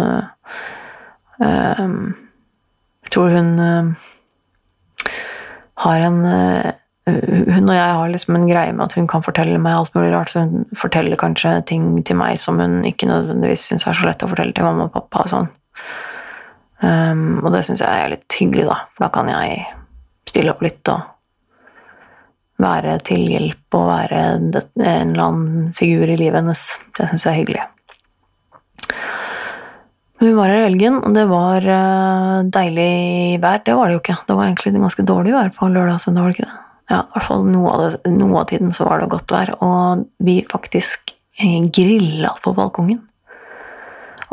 Jeg 1.39 3.11
tror 3.15 3.29
hun 3.31 3.95
har 5.85 6.07
en 6.09 6.19
hun 7.05 7.69
og 7.69 7.75
jeg 7.77 7.97
har 7.99 8.09
liksom 8.09 8.37
en 8.39 8.47
greie 8.49 8.73
med 8.73 8.87
at 8.87 8.95
hun 8.97 9.07
kan 9.11 9.25
fortelle 9.25 9.59
meg 9.61 9.77
alt 9.77 9.97
mulig 9.97 10.13
rart, 10.15 10.31
så 10.33 10.47
hun 10.47 10.65
forteller 10.79 11.21
kanskje 11.21 11.59
ting 11.69 11.99
til 12.07 12.17
meg 12.17 12.39
som 12.41 12.61
hun 12.63 12.79
ikke 12.89 13.09
nødvendigvis 13.11 13.67
syns 13.69 13.85
er 13.87 13.99
så 13.99 14.09
lett 14.09 14.25
å 14.25 14.31
fortelle 14.31 14.57
til 14.57 14.65
mamma 14.65 14.89
og 14.89 14.95
pappa 14.95 15.27
sånn. 15.29 15.51
Um, 16.85 17.43
og 17.45 17.53
det 17.53 17.63
syns 17.67 17.85
jeg 17.85 18.07
er 18.07 18.15
litt 18.15 18.39
hyggelig, 18.41 18.65
da, 18.71 18.79
for 18.95 19.07
da 19.07 19.11
kan 19.13 19.29
jeg 19.35 19.61
stille 20.29 20.55
opp 20.55 20.65
litt 20.65 20.93
og 20.93 21.13
være 22.65 22.97
til 23.05 23.23
hjelp 23.29 23.77
og 23.77 23.87
være 23.91 24.25
en 24.25 24.51
eller 24.57 25.23
annen 25.27 25.71
figur 25.77 26.09
i 26.09 26.17
livet 26.17 26.41
hennes. 26.41 26.67
Det 26.97 27.11
syns 27.11 27.29
jeg 27.29 27.33
er 27.35 27.41
hyggelig. 27.43 27.69
Hun 30.25 30.37
var 30.39 30.49
her 30.49 30.63
i 30.63 30.69
helgen, 30.71 31.01
og 31.05 31.13
det 31.13 31.29
var 31.29 31.69
uh, 31.69 32.45
deilig 32.49 33.41
vær. 33.45 33.61
Det 33.67 33.77
var 33.77 33.91
det 33.91 33.99
jo 33.99 34.05
ikke. 34.07 34.21
Det 34.25 34.37
var 34.39 34.49
egentlig 34.49 34.79
ganske 34.81 35.11
dårlig 35.13 35.35
vær 35.37 35.53
på 35.53 35.69
lørdag 35.69 35.99
og 35.99 36.07
søndag, 36.07 36.25
var 36.25 36.33
det 36.33 36.41
ikke 36.41 36.49
det? 36.49 36.64
Ja, 36.91 37.01
i 37.01 37.15
hvert 37.15 37.27
fall 37.27 37.47
noe 37.49 37.73
av, 37.73 37.83
det, 37.85 38.13
noe 38.13 38.43
av 38.43 38.49
tiden 38.51 38.75
så 38.77 38.85
var 38.89 39.01
det 39.01 39.11
godt 39.15 39.33
vær, 39.33 39.55
og 39.65 40.05
vi 40.25 40.43
faktisk 40.45 41.15
eh, 41.41 41.63
grilla 41.73 42.35
på 42.45 42.53
balkongen. 42.57 43.01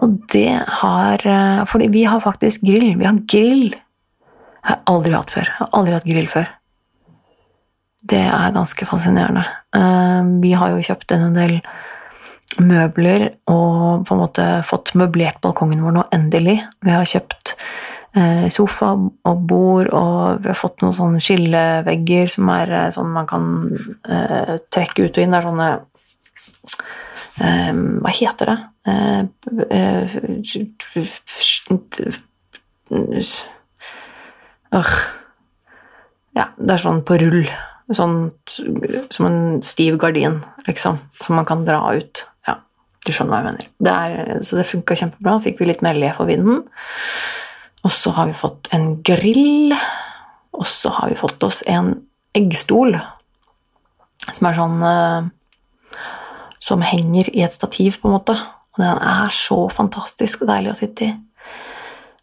Og 0.02 0.18
det 0.34 0.58
har 0.82 1.22
eh, 1.28 1.62
Fordi 1.70 1.88
vi 1.94 2.04
har 2.10 2.24
faktisk 2.24 2.66
grill. 2.66 2.96
Vi 2.98 3.06
har 3.06 3.22
grill. 3.30 3.70
Jeg 3.72 4.70
har 4.70 4.82
aldri 4.90 5.14
hatt 5.14 5.32
før. 5.34 5.48
Jeg 5.48 5.60
har 5.60 5.78
aldri 5.78 5.96
hatt 5.96 6.10
grill 6.10 6.28
før. 6.32 6.50
Det 8.12 8.24
er 8.26 8.56
ganske 8.56 8.88
fascinerende. 8.90 9.46
Eh, 9.78 10.34
vi 10.44 10.56
har 10.58 10.74
jo 10.74 10.84
kjøpt 10.86 11.16
en 11.16 11.38
del 11.38 11.60
møbler 12.60 13.30
og 13.48 14.04
på 14.04 14.16
en 14.16 14.20
måte 14.20 14.46
fått 14.68 14.92
møblert 15.00 15.40
balkongen 15.44 15.84
vår 15.86 15.96
nå 15.96 16.08
endelig. 16.12 16.58
Vi 16.84 16.92
har 16.92 17.08
kjøpt 17.08 17.56
sofa 18.52 18.92
og 19.00 19.44
bord, 19.48 19.88
og 19.96 20.42
vi 20.44 20.50
har 20.52 20.58
fått 20.60 20.82
noen 20.84 20.96
sånne 20.98 21.22
skillevegger 21.24 22.32
som 22.34 22.50
er 22.52 22.74
eh, 22.76 22.90
sånn 22.92 23.14
man 23.14 23.28
kan 23.30 23.46
eh, 24.04 24.58
trekke 24.74 25.06
ut 25.06 25.16
og 25.16 25.24
inn. 25.24 25.32
Det 25.32 25.40
er 25.40 25.48
sånne 25.48 25.70
eh, 27.40 27.72
Hva 28.04 28.12
heter 28.18 28.52
det? 28.52 28.58
Eh, 28.92 29.22
øh. 34.72 34.96
Ja, 36.36 36.46
det 36.58 36.76
er 36.76 36.84
sånn 36.84 37.04
på 37.08 37.20
rull. 37.22 37.46
Sånn 37.92 38.18
som 39.12 39.28
en 39.28 39.40
stiv 39.68 39.98
gardin, 40.00 40.40
liksom, 40.68 41.00
som 41.20 41.40
man 41.40 41.48
kan 41.48 41.66
dra 41.68 41.80
ut. 41.96 42.26
Du 43.02 43.10
skjønner 43.10 43.34
hva 43.34 43.40
jeg 43.42 43.48
mener. 43.48 43.70
Det 43.82 43.94
er, 43.94 44.42
så 44.46 44.58
det 44.60 44.68
funka 44.70 44.94
kjempebra. 45.00 45.40
Fikk 45.42 45.62
vi 45.62 45.72
litt 45.72 45.82
mer 45.86 45.98
le 45.98 46.12
for 46.14 46.30
vinden. 46.30 46.60
Og 47.82 47.92
så 47.94 48.14
har 48.16 48.30
vi 48.30 48.38
fått 48.38 48.70
en 48.76 48.94
grill. 49.06 49.74
Og 50.58 50.68
så 50.68 50.92
har 50.94 51.10
vi 51.10 51.20
fått 51.20 51.44
oss 51.44 51.62
en 51.70 51.96
eggstol 52.38 52.96
som 54.32 54.48
er 54.48 54.56
sånn 54.56 54.84
uh, 54.86 55.30
Som 56.62 56.84
henger 56.86 57.32
i 57.34 57.42
et 57.42 57.56
stativ, 57.56 57.98
på 58.00 58.08
en 58.08 58.16
måte. 58.20 58.36
Og 58.72 58.84
den 58.84 59.00
er 59.02 59.34
så 59.34 59.66
fantastisk 59.74 60.44
og 60.44 60.52
deilig 60.52 60.76
å 60.76 60.78
sitte 60.78 61.08
i. 61.08 61.14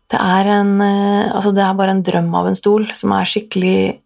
Det 0.08 0.20
er, 0.22 0.52
en, 0.60 0.76
uh, 0.80 1.34
altså 1.34 1.52
det 1.52 1.64
er 1.64 1.74
bare 1.76 1.96
en 1.96 2.04
drøm 2.06 2.30
av 2.38 2.48
en 2.48 2.58
stol 2.58 2.86
som 2.96 3.12
er 3.16 3.28
skikkelig 3.28 3.98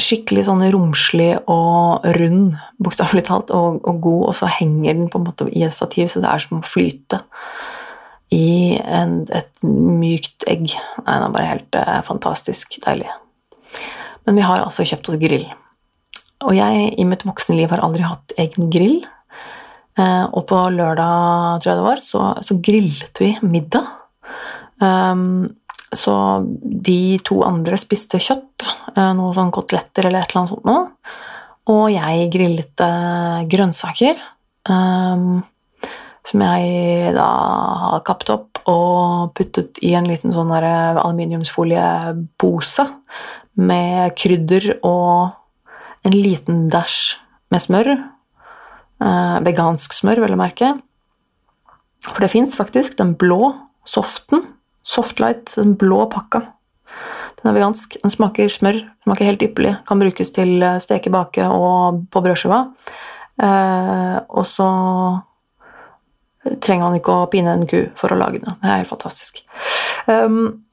skikkelig 0.00 0.46
sånn 0.46 0.62
romslig 0.72 1.34
og 1.50 2.06
rund, 2.16 2.56
bokstavelig 2.82 3.26
talt, 3.28 3.52
og, 3.54 3.82
og, 3.84 3.98
god, 4.02 4.22
og 4.30 4.36
så 4.38 4.48
henger 4.50 4.96
den 4.96 5.10
på 5.12 5.20
en 5.20 5.26
måte 5.26 5.48
i 5.52 5.64
et 5.66 5.74
stativ, 5.74 6.08
så 6.08 6.22
det 6.22 6.30
er 6.30 6.42
som 6.42 6.62
å 6.62 6.66
flyte 6.66 7.20
i 8.32 8.78
en, 8.80 9.22
et 9.34 9.64
mykt 9.64 10.46
egg. 10.50 10.70
Nei, 11.04 11.16
det 11.18 11.26
er 11.26 11.34
bare 11.34 11.50
helt 11.50 11.78
eh, 11.78 11.98
fantastisk 12.06 12.78
deilig. 12.84 13.10
Men 14.26 14.38
vi 14.38 14.46
har 14.46 14.62
altså 14.62 14.86
kjøpt 14.86 15.10
oss 15.12 15.20
grill. 15.20 15.48
Og 16.42 16.54
jeg 16.56 16.92
i 16.98 17.06
mitt 17.06 17.26
voksne 17.26 17.56
liv 17.58 17.70
har 17.70 17.82
aldri 17.84 18.06
hatt 18.06 18.34
egen 18.40 18.70
grill. 18.72 19.02
Eh, 19.98 20.24
og 20.32 20.46
på 20.48 20.60
lørdag, 20.72 21.60
tror 21.60 21.70
jeg 21.72 21.80
det 21.80 21.88
var, 21.88 22.04
så, 22.04 22.22
så 22.44 22.56
grillet 22.64 23.22
vi 23.22 23.34
middag. 23.44 23.98
Um, 24.82 25.52
så 25.92 26.14
de 26.62 27.20
to 27.26 27.42
andre 27.46 27.76
spiste 27.78 28.18
kjøtt, 28.22 28.64
eh, 28.96 29.12
noen 29.12 29.36
sånn 29.36 29.52
koteletter 29.54 30.08
eller 30.08 30.24
et 30.24 30.32
eller 30.32 30.42
annet 30.42 30.54
sånt 30.54 30.68
noe. 30.68 30.86
Og 31.72 31.84
jeg 31.92 32.30
grillet 32.32 32.82
eh, 32.82 33.42
grønnsaker, 33.52 34.22
um, 34.72 35.42
som 36.28 36.42
jeg 36.44 37.14
da 37.16 37.28
har 37.82 38.04
kappet 38.06 38.30
opp 38.34 38.58
og 38.70 39.32
puttet 39.36 39.78
i 39.82 39.94
en 39.98 40.06
liten 40.06 40.32
sånn 40.34 40.52
aluminiumsfoliepose 40.54 42.84
med 43.58 44.14
krydder 44.18 44.64
og 44.86 45.30
en 46.06 46.14
liten 46.14 46.68
dæsj 46.72 47.16
med 47.52 47.60
smør. 47.62 47.88
Uh, 49.02 49.38
vegansk 49.42 49.92
smør, 49.96 50.20
vel 50.22 50.34
å 50.36 50.38
merke. 50.38 50.68
For 52.06 52.20
det 52.22 52.30
fins 52.32 52.56
faktisk 52.58 52.98
den 52.98 53.14
blå 53.18 53.54
soften 53.88 54.40
Softlight, 54.82 55.52
den 55.54 55.76
blå 55.78 56.08
pakka. 56.10 56.40
Den 57.38 57.50
er 57.50 57.54
vegansk. 57.54 57.94
Den 58.02 58.10
smaker 58.10 58.48
smør. 58.50 58.80
Den 58.82 59.06
Smaker 59.06 59.28
helt 59.28 59.44
ypperlig. 59.46 59.76
Kan 59.86 60.02
brukes 60.02 60.34
til 60.34 60.62
eh, 60.62 60.80
steke, 60.82 61.10
bake 61.10 61.46
og 61.46 62.02
på 62.10 62.22
brødskiva. 62.24 62.64
Eh, 63.42 64.18
og 64.28 64.46
så 64.46 64.68
trenger 66.42 66.88
man 66.88 66.98
ikke 66.98 67.14
å 67.14 67.30
pine 67.30 67.54
en 67.54 67.64
ku 67.70 67.84
for 67.98 68.12
å 68.12 68.18
lage 68.18 68.42
det. 68.42 68.56
Det 68.62 68.68
er 68.68 68.82
helt 68.82 68.90
fantastisk. 68.90 69.42
Um, 70.08 70.64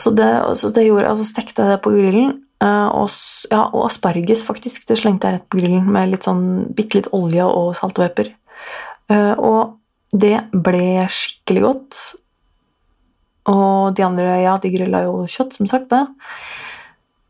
så, 0.00 0.10
det, 0.16 0.30
så 0.58 0.70
det 0.74 0.86
gjorde 0.86 1.12
så 1.20 1.28
stekte 1.28 1.64
jeg 1.64 1.74
det 1.74 1.82
på 1.84 1.92
grillen. 1.94 2.32
Uh, 2.64 2.88
og, 3.02 3.16
ja, 3.50 3.66
og, 3.66 3.84
asparges, 3.90 4.44
faktisk. 4.46 4.86
Det 4.88 4.96
slengte 5.00 5.28
jeg 5.28 5.38
rett 5.38 5.48
på 5.52 5.60
grillen 5.60 5.86
med 5.92 6.14
litt 6.14 6.26
sånn 6.28 6.44
bitte 6.74 7.00
litt 7.00 7.12
olje 7.16 7.44
og 7.44 7.74
salt 7.78 7.98
og 7.98 8.06
pepper. 8.06 8.32
Uh, 9.12 9.34
og 9.36 10.14
det 10.14 10.36
ble 10.52 11.04
skikkelig 11.10 11.64
godt. 11.66 12.02
Og 13.50 13.92
de 13.96 14.04
andre, 14.06 14.38
ja, 14.40 14.56
de 14.60 14.72
grilla 14.72 15.04
jo 15.04 15.24
kjøtt, 15.28 15.58
som 15.58 15.68
sagt. 15.68 15.90
Da. 15.92 16.06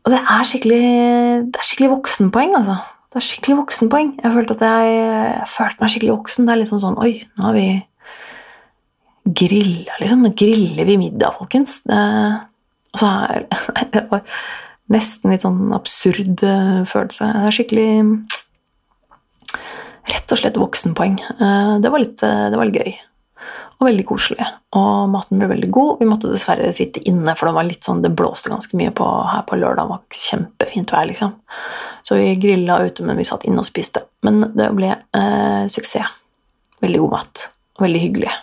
Og 0.05 0.13
det 0.13 0.21
er 0.21 0.47
skikkelig 0.47 0.83
det 1.49 1.59
er 1.59 1.67
skikkelig 1.67 1.95
voksenpoeng, 1.97 2.55
altså. 2.61 2.79
Det 3.15 3.21
er 3.21 3.27
skikkelig 3.29 3.55
voksenpoeng. 3.61 4.09
Jeg 4.19 4.31
følte, 4.35 4.55
jeg, 4.59 4.95
jeg 4.99 5.47
følte 5.47 5.79
meg 5.79 5.91
skikkelig 5.93 6.15
voksen. 6.17 6.47
Det 6.47 6.51
er 6.51 6.57
litt 6.59 6.67
sånn 6.67 6.81
sånn 6.83 6.97
Oi, 6.99 7.13
nå 7.39 7.45
har 7.45 7.53
vi 7.55 7.67
grilla, 9.39 9.95
liksom. 10.01 10.25
Nå 10.25 10.33
griller 10.35 10.89
vi 10.89 10.97
middag, 10.99 11.37
folkens. 11.39 11.77
Det, 11.87 12.01
altså, 12.91 13.13
Det 13.95 14.03
var 14.09 14.25
nesten 14.91 15.31
litt 15.31 15.47
sånn 15.47 15.71
absurd 15.77 16.43
eh, 16.43 16.83
følelse. 16.91 17.31
Det 17.31 17.47
er 17.47 17.55
skikkelig 17.55 17.87
Rett 20.11 20.35
og 20.35 20.37
slett 20.37 20.59
voksenpoeng. 20.59 21.15
Eh, 21.39 21.71
det 21.81 21.95
var 21.95 22.03
litt, 22.03 22.19
eh, 22.19 22.49
det 22.51 22.59
var 22.59 22.67
litt 22.67 22.83
gøy 22.83 22.99
og 23.75 23.87
veldig 23.89 24.05
koselig. 24.07 24.45
Og 24.77 25.09
maten 25.11 25.41
ble 25.41 25.49
veldig 25.51 25.69
god. 25.73 25.97
Vi 25.99 26.07
måtte 26.09 26.31
dessverre 26.31 26.71
sitte 26.75 27.03
inne, 27.09 27.35
for 27.35 27.49
det 27.49 27.55
var 27.57 27.67
litt 27.67 27.87
sånn, 27.87 28.03
det 28.05 28.13
blåste 28.15 28.51
ganske 28.51 28.77
mye 28.79 28.93
på, 28.95 29.07
her 29.31 29.43
på 29.47 29.59
lørdag. 29.59 29.83
Det 29.83 29.91
var 29.91 30.23
kjempefint 30.25 30.95
vær, 30.95 31.09
liksom. 31.09 31.35
Så 32.05 32.19
vi 32.19 32.31
grilla 32.39 32.79
ute, 32.85 33.03
men 33.05 33.19
vi 33.19 33.27
satt 33.27 33.43
inne 33.47 33.63
og 33.63 33.67
spiste. 33.67 34.05
Men 34.25 34.47
det 34.55 34.69
ble 34.77 34.93
eh, 34.95 35.65
suksess. 35.71 36.15
Veldig 36.83 37.01
god 37.03 37.15
mat. 37.17 37.47
Og 37.75 37.87
veldig 37.87 38.03
hyggelig. 38.03 38.33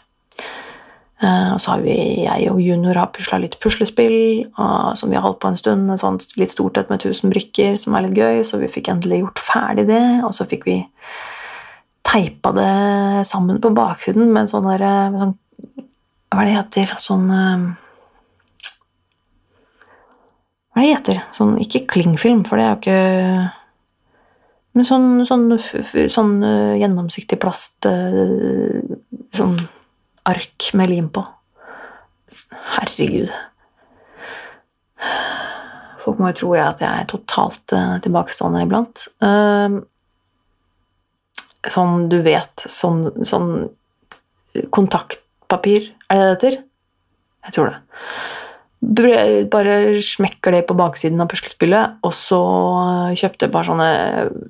Eh, 1.23 1.51
og 1.55 1.61
så 1.63 1.77
har 1.77 1.85
vi, 1.85 1.97
jeg 2.25 2.51
og 2.51 2.61
junior 2.61 2.99
har 2.99 3.13
pusla 3.15 3.39
litt 3.39 3.55
puslespill 3.63 4.17
og, 4.51 4.97
som 4.99 5.13
vi 5.13 5.19
har 5.19 5.23
holdt 5.23 5.39
på 5.43 5.53
en 5.53 5.61
stund. 5.61 5.93
Et 5.95 6.03
sånt 6.03 6.27
litt 6.41 6.53
stort 6.53 6.81
et 6.81 6.91
med 6.91 7.05
1000 7.05 7.31
brikker 7.33 7.79
som 7.81 7.95
er 7.95 8.09
litt 8.09 8.19
gøy, 8.19 8.43
så 8.47 8.59
vi 8.61 8.71
fikk 8.73 8.91
endelig 8.91 9.23
gjort 9.23 9.45
ferdig 9.47 9.87
det. 9.93 10.05
Og 10.27 10.35
så 10.37 10.49
fikk 10.51 10.67
vi 10.67 10.81
teipa 12.13 12.53
det 12.57 13.27
sammen 13.29 13.61
på 13.63 13.73
baksiden 13.75 14.29
med 14.33 14.45
en 14.45 14.51
sånn 14.51 14.69
derre 14.69 14.93
sånn, 15.15 15.39
Hva 16.33 16.43
er 16.43 16.49
det 16.49 16.57
heter? 16.57 16.95
Sånn 17.03 17.27
eh, 17.33 17.65
Hva 20.73 20.81
er 20.81 20.85
det 20.85 20.95
heter? 20.95 21.23
Sånn, 21.37 21.59
ikke 21.63 21.87
klingfilm, 21.95 22.47
for 22.49 22.61
det 22.61 22.67
er 22.67 22.73
jo 22.73 22.81
ikke 22.81 23.03
Men 24.73 24.89
sånn, 24.89 25.09
sånn, 25.29 25.47
sånn 26.09 26.35
uh, 26.41 26.75
gjennomsiktig 26.81 27.37
plast 27.41 27.85
Sånn 27.85 29.57
ark 30.23 30.69
med 30.79 30.87
lim 30.87 31.09
på. 31.11 31.21
Herregud. 32.77 33.33
Folk 36.05 36.21
må 36.23 36.31
jo 36.31 36.37
tro 36.39 36.53
at 36.63 36.79
jeg 36.85 37.03
er 37.03 37.09
totalt 37.11 37.75
tilbakestående 38.05 38.63
iblant. 38.63 39.03
Sånn 41.71 42.09
du 42.11 42.19
vet 42.25 42.65
Sånn, 42.67 43.05
sånn 43.29 43.53
kontaktpapir, 44.75 45.93
er 46.11 46.19
det 46.19 46.23
det 46.23 46.33
heter? 46.33 46.57
Jeg 47.47 47.55
tror 47.57 47.71
det. 47.71 47.79
Bare 49.53 49.77
smekker 50.03 50.53
det 50.53 50.65
på 50.69 50.77
baksiden 50.77 51.23
av 51.23 51.31
puslespillet, 51.31 51.97
og 52.05 52.13
så 52.17 52.41
kjøpte 53.17 53.47
jeg 53.47 53.55
bare 53.55 53.69
sånne, 53.71 53.89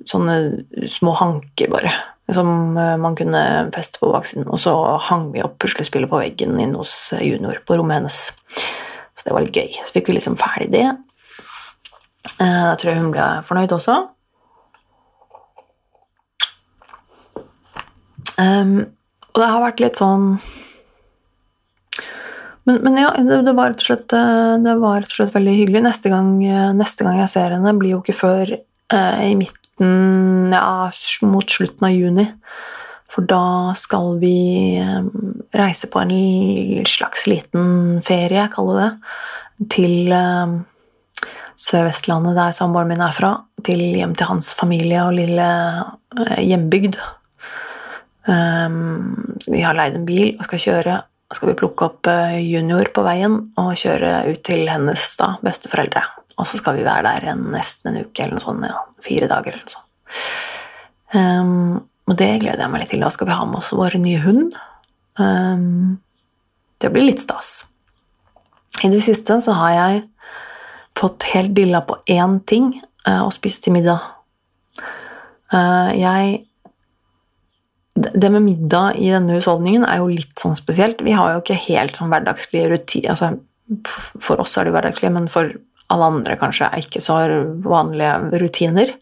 sånne 0.09 0.87
små 0.91 1.13
hanker, 1.21 1.71
bare. 1.71 1.93
Som 2.33 2.77
eh, 2.79 2.95
man 2.99 3.17
kunne 3.19 3.43
feste 3.75 3.99
på 4.01 4.11
baksiden. 4.11 4.47
Og 4.47 4.59
så 4.63 4.73
hang 5.09 5.29
vi 5.33 5.43
opp 5.43 5.57
puslespillet 5.61 6.11
på 6.11 6.21
veggen 6.21 6.55
inne 6.55 6.79
hos 6.79 7.13
junior 7.19 7.59
på 7.67 7.77
rommet 7.77 7.99
hennes. 8.01 8.19
Så 9.13 9.27
det 9.27 9.35
var 9.35 9.43
litt 9.43 9.59
gøy. 9.59 9.75
Så 9.83 9.95
fikk 9.97 10.09
vi 10.09 10.17
liksom 10.17 10.39
ferdig 10.39 10.71
det. 10.73 10.87
Da 12.39 12.47
eh, 12.47 12.73
tror 12.79 12.89
jeg 12.93 13.01
hun 13.01 13.11
ble 13.13 13.27
fornøyd 13.47 13.75
også. 13.75 13.97
Um, 18.41 18.77
og 19.33 19.41
det 19.41 19.49
har 19.49 19.63
vært 19.63 19.81
litt 19.83 19.99
sånn 20.01 20.37
men, 22.63 22.79
men 22.79 22.97
ja, 22.97 23.09
det, 23.17 23.41
det, 23.43 23.53
var 23.57 23.73
slett, 23.81 24.13
eh, 24.15 24.53
det, 24.63 24.75
var 24.79 25.01
rett 25.01 25.11
og 25.11 25.17
slett, 25.17 25.33
veldig 25.35 25.55
hyggelig. 25.57 25.81
Neste 25.83 26.11
gang, 26.13 26.37
eh, 26.47 26.69
neste 26.77 27.03
gang, 27.03 27.17
jeg 27.19 27.31
ser 27.33 27.55
henne, 27.57 27.73
blir 27.75 27.97
jo 27.97 27.99
ikke 27.99 28.15
før 28.15 28.53
eh, 28.55 29.23
i 29.27 29.33
midten 29.35 29.59
Ja, 30.53 30.87
mot 31.27 31.49
slutten 31.49 31.87
av 31.89 31.91
juni. 31.91 32.27
For 33.11 33.25
da 33.29 33.73
skal 33.77 34.15
vi 34.21 34.77
eh, 34.79 35.01
reise 35.59 35.89
på 35.91 36.01
en 36.05 36.13
slags 36.87 37.27
liten 37.27 37.99
ferie, 38.05 38.45
jeg 38.45 38.53
kaller 38.55 38.79
det, 38.79 38.91
til 39.73 40.13
eh, 40.15 40.55
Sør-Vestlandet, 41.59 42.37
der 42.37 42.55
samboeren 42.55 42.93
min 42.93 43.03
er 43.03 43.17
fra, 43.17 43.33
til 43.65 43.83
hjem 43.99 44.15
til 44.17 44.31
hans 44.31 44.53
familie 44.57 45.03
og 45.03 45.17
lille 45.19 45.49
eh, 46.15 46.39
hjembygd. 46.47 46.97
Um, 48.23 49.35
vi 49.47 49.61
har 49.61 49.75
leid 49.75 49.97
en 49.97 50.05
bil 50.07 50.35
og 50.37 50.45
skal 50.47 50.61
kjøre. 50.65 50.99
Så 51.33 51.39
skal 51.39 51.49
vi 51.49 51.57
plukke 51.57 51.87
opp 51.87 52.07
eh, 52.11 52.35
junior 52.45 52.91
på 52.93 53.01
veien 53.01 53.39
og 53.57 53.71
kjøre 53.79 54.19
ut 54.27 54.43
til 54.45 54.67
hennes 54.69 55.05
da, 55.17 55.31
besteforeldre. 55.41 56.03
Og 56.37 56.45
så 56.45 56.59
skal 56.59 56.77
vi 56.77 56.85
være 56.85 57.07
der 57.07 57.31
en, 57.31 57.47
nesten 57.55 57.89
en 57.89 58.05
uke 58.05 58.21
eller 58.21 58.37
noe 58.37 58.43
sånt. 58.43 58.67
Ja, 58.69 58.83
fire 59.01 59.29
dager 59.31 59.55
eller 59.55 59.65
noe 59.65 59.73
sånt. 59.73 59.89
Um, 61.13 61.81
og 62.09 62.17
det 62.19 62.29
gleder 62.43 62.61
jeg 62.61 62.73
meg 62.73 62.83
litt 62.83 62.93
til. 62.93 63.01
Da 63.01 63.09
skal 63.13 63.31
vi 63.31 63.37
ha 63.39 63.47
med 63.49 63.59
oss 63.63 63.73
vår 63.73 63.97
nye 64.03 64.21
hund. 64.21 64.55
Um, 65.17 65.97
det 66.81 66.93
blir 66.93 67.07
litt 67.07 67.23
stas. 67.23 67.63
I 68.85 68.93
det 68.93 69.01
siste 69.05 69.39
så 69.41 69.57
har 69.57 69.73
jeg 69.77 70.03
fått 70.97 71.25
helt 71.33 71.53
dilla 71.57 71.81
på 71.85 71.97
én 72.13 72.39
ting 72.45 72.75
og 73.09 73.33
spist 73.35 73.65
til 73.65 73.73
middag. 73.75 74.05
Uh, 75.53 75.89
jeg 75.97 76.43
det 77.93 78.29
med 78.33 78.41
middag 78.41 78.97
i 78.97 79.11
denne 79.13 79.37
husholdningen 79.37 79.85
er 79.85 80.01
jo 80.01 80.09
litt 80.09 80.39
sånn 80.41 80.57
spesielt. 80.57 81.03
Vi 81.05 81.13
har 81.13 81.35
jo 81.35 81.43
ikke 81.43 81.59
helt 81.67 81.99
sånn 81.99 82.09
hverdagslige 82.13 82.71
rutiner 82.71 83.13
altså, 83.13 83.35
For 84.21 84.41
oss 84.41 84.57
er 84.57 84.67
det 84.67 84.73
hverdagslige, 84.73 85.13
men 85.13 85.29
for 85.31 85.51
alle 85.93 86.09
andre 86.09 86.37
kanskje 86.41 86.71
er 86.71 86.81
ikke 86.81 87.01
så 87.03 87.19
vanlige 87.63 88.41
rutiner. 88.41 88.93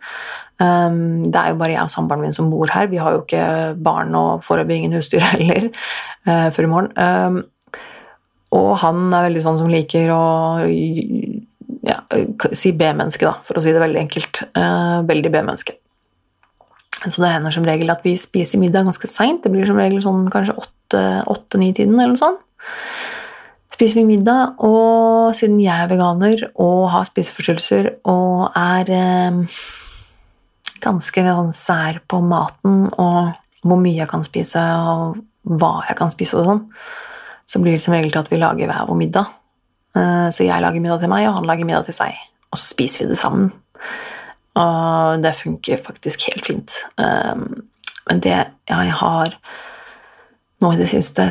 Um, 0.62 1.24
det 1.32 1.40
er 1.40 1.54
jo 1.54 1.60
bare 1.62 1.74
jeg 1.74 1.88
og 1.88 1.94
samboeren 1.94 2.26
min 2.26 2.36
som 2.36 2.52
bor 2.52 2.70
her. 2.74 2.90
Vi 2.92 3.00
har 3.02 3.16
jo 3.16 3.24
ikke 3.24 3.46
barn 3.82 4.14
og 4.18 4.44
foreløpig 4.46 4.82
ingen 4.82 4.98
husdyr 4.98 5.24
heller 5.32 5.70
uh, 6.28 6.50
før 6.54 6.68
i 6.68 6.72
morgen. 6.74 6.92
Um, 7.00 7.80
og 8.52 8.74
han 8.84 9.06
er 9.08 9.30
veldig 9.30 9.46
sånn 9.46 9.62
som 9.62 9.72
liker 9.72 10.12
å 10.12 10.24
ja, 11.88 12.02
si 12.52 12.74
B-menneske, 12.76 13.24
da, 13.24 13.38
for 13.48 13.58
å 13.58 13.64
si 13.64 13.72
det 13.72 13.82
veldig 13.82 14.02
enkelt. 14.04 14.44
Uh, 14.52 15.00
veldig 15.08 15.32
B-menneske. 15.32 15.78
Så 17.02 17.24
det 17.24 17.32
hender 17.34 17.54
som 17.54 17.66
regel 17.66 17.90
at 17.90 18.04
vi 18.06 18.14
spiser 18.20 18.62
middag 18.62 18.86
ganske 18.86 19.10
seint. 19.10 19.42
Det 19.44 19.50
blir 19.54 19.66
som 19.66 19.80
regel 19.80 20.04
sånn 20.04 20.28
kanskje 20.34 20.54
åtte-ni-tiden 20.60 21.98
eller 21.98 22.14
noe 22.14 22.22
sånt. 22.22 22.44
Spiser 23.74 24.02
vi 24.02 24.12
middag, 24.12 24.60
og 24.62 25.32
siden 25.34 25.58
jeg 25.64 25.74
er 25.74 25.90
veganer 25.90 26.44
og 26.62 26.92
har 26.94 27.08
spiseforstyrrelser 27.08 27.88
og 28.12 28.52
er 28.54 28.92
eh, 28.94 29.62
ganske 30.84 31.24
sånn 31.26 31.54
sær 31.56 32.02
på 32.06 32.20
maten 32.22 32.84
og 32.92 33.32
hvor 33.66 33.80
mye 33.82 33.98
jeg 33.98 34.10
kan 34.12 34.26
spise 34.26 34.62
og 34.62 35.22
hva 35.42 35.80
jeg 35.88 35.98
kan 35.98 36.14
spise 36.14 36.38
og 36.38 36.46
sånn, 36.46 36.62
så 37.50 37.62
blir 37.62 37.78
det 37.78 37.84
som 37.84 37.96
regel 37.96 38.14
til 38.14 38.22
at 38.22 38.30
vi 38.30 38.40
lager 38.42 38.70
hver 38.70 38.86
vår 38.90 39.00
middag. 39.00 39.34
Eh, 39.98 40.28
så 40.34 40.46
jeg 40.46 40.64
lager 40.64 40.84
middag 40.84 41.02
til 41.02 41.12
meg, 41.12 41.28
og 41.30 41.40
han 41.40 41.50
lager 41.50 41.68
middag 41.68 41.90
til 41.90 41.98
seg. 41.98 42.18
Og 42.52 42.60
så 42.60 42.74
spiser 42.76 43.04
vi 43.04 43.12
det 43.12 43.20
sammen. 43.20 43.50
Og 44.60 45.22
det 45.24 45.36
funker 45.40 45.84
faktisk 45.84 46.28
helt 46.30 46.48
fint. 46.50 46.78
Um, 47.00 47.64
men 48.10 48.24
det 48.24 48.38
jeg 48.70 48.96
har 49.00 49.36
nå 50.62 50.74
i 50.74 50.80
det 50.80 50.90
siste 50.92 51.30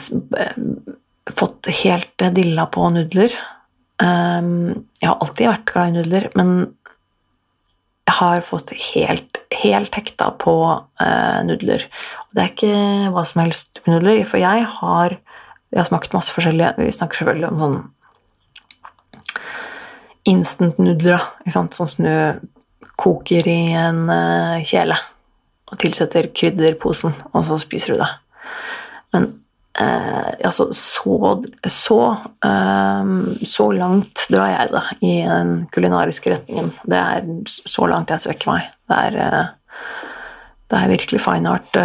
fått 1.31 1.69
helt 1.83 2.25
dilla 2.35 2.67
på 2.73 2.89
nudler 2.91 3.35
um, 4.03 4.87
Jeg 4.99 5.07
har 5.07 5.19
alltid 5.21 5.51
vært 5.51 5.67
glad 5.69 5.91
i 5.91 5.97
nudler, 5.99 6.29
men 6.39 6.55
jeg 8.09 8.17
har 8.17 8.43
fått 8.43 8.73
helt, 8.91 9.39
helt 9.55 9.95
hekta 9.95 10.33
på 10.41 10.55
uh, 10.67 11.41
nudler. 11.47 11.85
Og 12.25 12.35
det 12.35 12.43
er 12.43 12.51
ikke 12.51 13.13
hva 13.15 13.23
som 13.29 13.45
helst 13.45 13.83
nudler, 13.87 14.25
for 14.27 14.43
jeg 14.43 14.65
har, 14.81 15.15
jeg 15.71 15.79
har 15.79 15.89
smakt 15.89 16.17
masse 16.17 16.35
forskjellige 16.35 16.75
Vi 16.81 16.97
snakker 16.97 17.21
selvfølgelig 17.21 17.51
om 17.53 17.61
sånn 17.65 17.81
instant-nudler, 20.31 21.23
sånn 21.49 21.71
som 21.73 21.87
du 22.05 22.11
koker 23.01 23.49
i 23.49 23.61
en 23.81 24.05
uh, 24.11 24.61
kjele 24.67 24.99
og 25.71 25.79
tilsetter 25.81 26.31
krydderposen, 26.35 27.15
og 27.31 27.47
så 27.47 27.59
spiser 27.63 27.95
du 27.95 28.03
det. 28.03 28.09
Men 29.15 29.29
eh, 29.79 30.33
altså, 30.47 30.69
så, 30.75 31.15
så, 31.71 32.01
eh, 32.47 33.13
så 33.47 33.69
langt 33.77 34.27
drar 34.33 34.51
jeg 34.51 34.73
det 34.75 34.85
i 35.07 35.15
den 35.29 35.55
kulinariske 35.75 36.35
retningen. 36.35 36.73
Det 36.83 36.99
er 36.99 37.31
så 37.49 37.89
langt 37.91 38.11
jeg 38.11 38.25
strekker 38.25 38.53
meg. 38.53 38.69
Det 38.91 39.01
er, 39.07 39.19
eh, 39.27 39.87
det 40.71 40.81
er 40.81 40.93
virkelig 40.93 41.23
fine 41.23 41.57
art, 41.57 41.81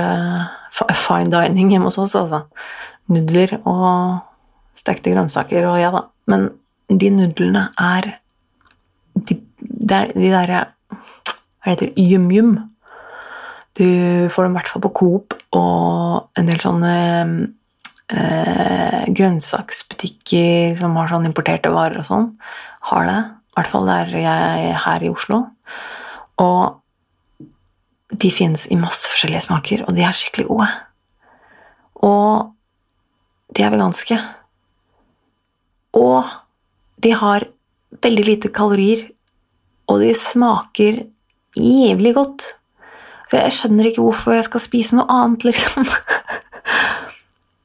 fine 0.94 1.32
dining 1.34 1.72
hjemme 1.74 1.90
hos 1.90 2.02
oss, 2.02 2.18
altså. 2.20 2.46
Nudler 3.10 3.60
og 3.70 4.22
stekte 4.78 5.14
grønnsaker 5.14 5.66
og 5.70 5.78
ja 5.78 5.92
da. 5.94 6.08
Men 6.30 6.50
de 6.90 7.10
nudlene 7.14 7.68
er 7.82 8.16
de, 9.16 9.38
de 9.62 10.30
derre 10.34 10.66
hva 10.96 11.74
heter 11.74 11.94
yum-yum. 12.00 12.56
Du 13.76 13.88
får 14.32 14.48
dem 14.48 14.56
i 14.56 14.60
hvert 14.60 14.72
fall 14.72 14.84
på 14.86 14.94
Coop 14.96 15.36
og 15.58 16.40
en 16.40 16.48
del 16.48 16.62
sånne 16.64 16.94
eh, 18.14 19.02
grønnsaksbutikker 19.12 20.78
som 20.80 20.96
har 21.00 21.12
sånn 21.12 21.28
importerte 21.28 21.74
varer 21.74 22.00
og 22.00 22.08
sånn, 22.08 22.30
har 22.92 23.10
det. 23.10 23.20
I 23.26 23.60
hvert 23.60 23.72
fall 23.72 23.90
der 23.90 24.16
jeg 24.20 24.70
er 24.72 24.82
her 24.86 25.04
i 25.04 25.12
Oslo. 25.12 25.42
Og 26.44 26.82
de 28.16 28.32
fins 28.32 28.68
i 28.72 28.78
masse 28.80 29.10
forskjellige 29.10 29.46
smaker, 29.48 29.84
og 29.88 29.96
de 29.96 30.04
er 30.06 30.16
skikkelig 30.16 30.48
gode. 30.50 30.68
Og 32.06 32.52
de 33.56 33.64
er 33.64 33.74
veganske. 33.74 34.18
Og 35.96 36.28
de 37.02 37.12
har 37.16 37.48
veldig 38.04 38.26
lite 38.28 38.52
kalorier, 38.56 39.08
og 39.88 40.02
de 40.02 40.12
smaker 40.18 41.04
jævlig 41.56 42.16
godt. 42.16 42.48
Så 43.30 43.42
jeg 43.42 43.56
skjønner 43.56 43.90
ikke 43.90 44.04
hvorfor 44.06 44.36
jeg 44.36 44.48
skal 44.48 44.64
spise 44.64 44.98
noe 44.98 45.08
annet, 45.12 45.48
liksom. 45.50 45.88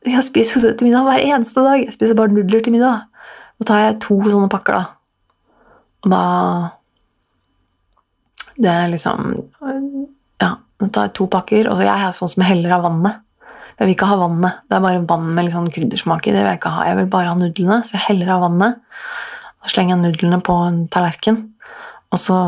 Jeg 0.00 0.24
spiser 0.24 0.62
det 0.64 0.78
til 0.78 0.88
middag 0.88 1.04
hver 1.04 1.20
eneste 1.20 1.61
dag. 1.61 1.83
Jeg 1.85 1.92
spiser 1.92 2.16
bare 2.16 2.33
nudler 2.33 2.62
til 2.64 2.72
middag. 2.72 3.02
Så 3.61 3.66
tar 3.68 3.83
jeg 3.83 3.98
to 4.00 4.16
sånne 4.24 4.48
pakker, 4.48 4.78
da. 4.78 4.85
Og 6.00 6.12
da 6.14 6.22
Det 8.56 8.70
er 8.70 8.88
liksom 8.88 9.35
Ja, 10.40 10.54
da 10.80 10.88
tar 10.88 11.09
jeg 11.09 11.14
to 11.18 11.26
pakker, 11.28 11.68
og 11.68 11.83
jeg 11.85 11.92
er 11.92 12.16
sånn 12.16 12.33
som 12.33 12.46
heller 12.48 12.78
av 12.78 12.87
vannet. 12.88 13.20
Jeg 13.76 13.87
vil 13.87 13.94
ikke 13.94 14.09
ha 14.09 14.16
vannet. 14.20 14.64
Det 14.68 14.76
er 14.76 14.85
bare 14.85 15.04
vann 15.09 15.28
med 15.35 15.44
litt 15.44 15.54
sånn 15.54 15.70
kryddersmak 15.72 16.26
i. 16.26 16.33
Det 16.33 16.40
vil 16.40 16.50
jeg 16.50 16.61
ikke 16.61 16.72
ha. 16.72 16.87
Jeg 16.88 16.96
vil 16.96 17.12
bare 17.12 17.33
ha 17.33 17.37
nudlene, 17.37 17.78
så 17.85 17.96
jeg 17.96 18.06
heller 18.09 18.33
av 18.35 18.42
vannet. 18.44 18.80
Så 19.64 19.74
slenger 19.74 19.96
jeg 19.96 20.02
nudlene 20.02 20.40
på 20.44 20.56
en 20.64 20.83
tallerken, 20.92 21.38
og 22.11 22.18
så 22.18 22.40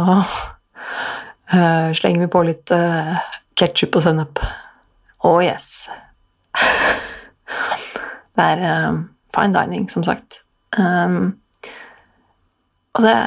Uh, 1.53 1.92
slenger 1.92 2.25
vi 2.25 2.33
på 2.33 2.40
litt 2.48 2.70
uh, 2.72 3.18
ketsjup 3.61 3.98
og 3.98 4.05
sennep. 4.07 4.40
Oh 5.29 5.37
yes! 5.44 5.90
det 8.38 8.46
er 8.46 8.62
um, 8.88 9.03
fine 9.35 9.53
dining, 9.53 9.85
som 9.92 10.05
sagt. 10.07 10.40
Um, 10.79 11.35
og 12.96 13.05
det 13.05 13.18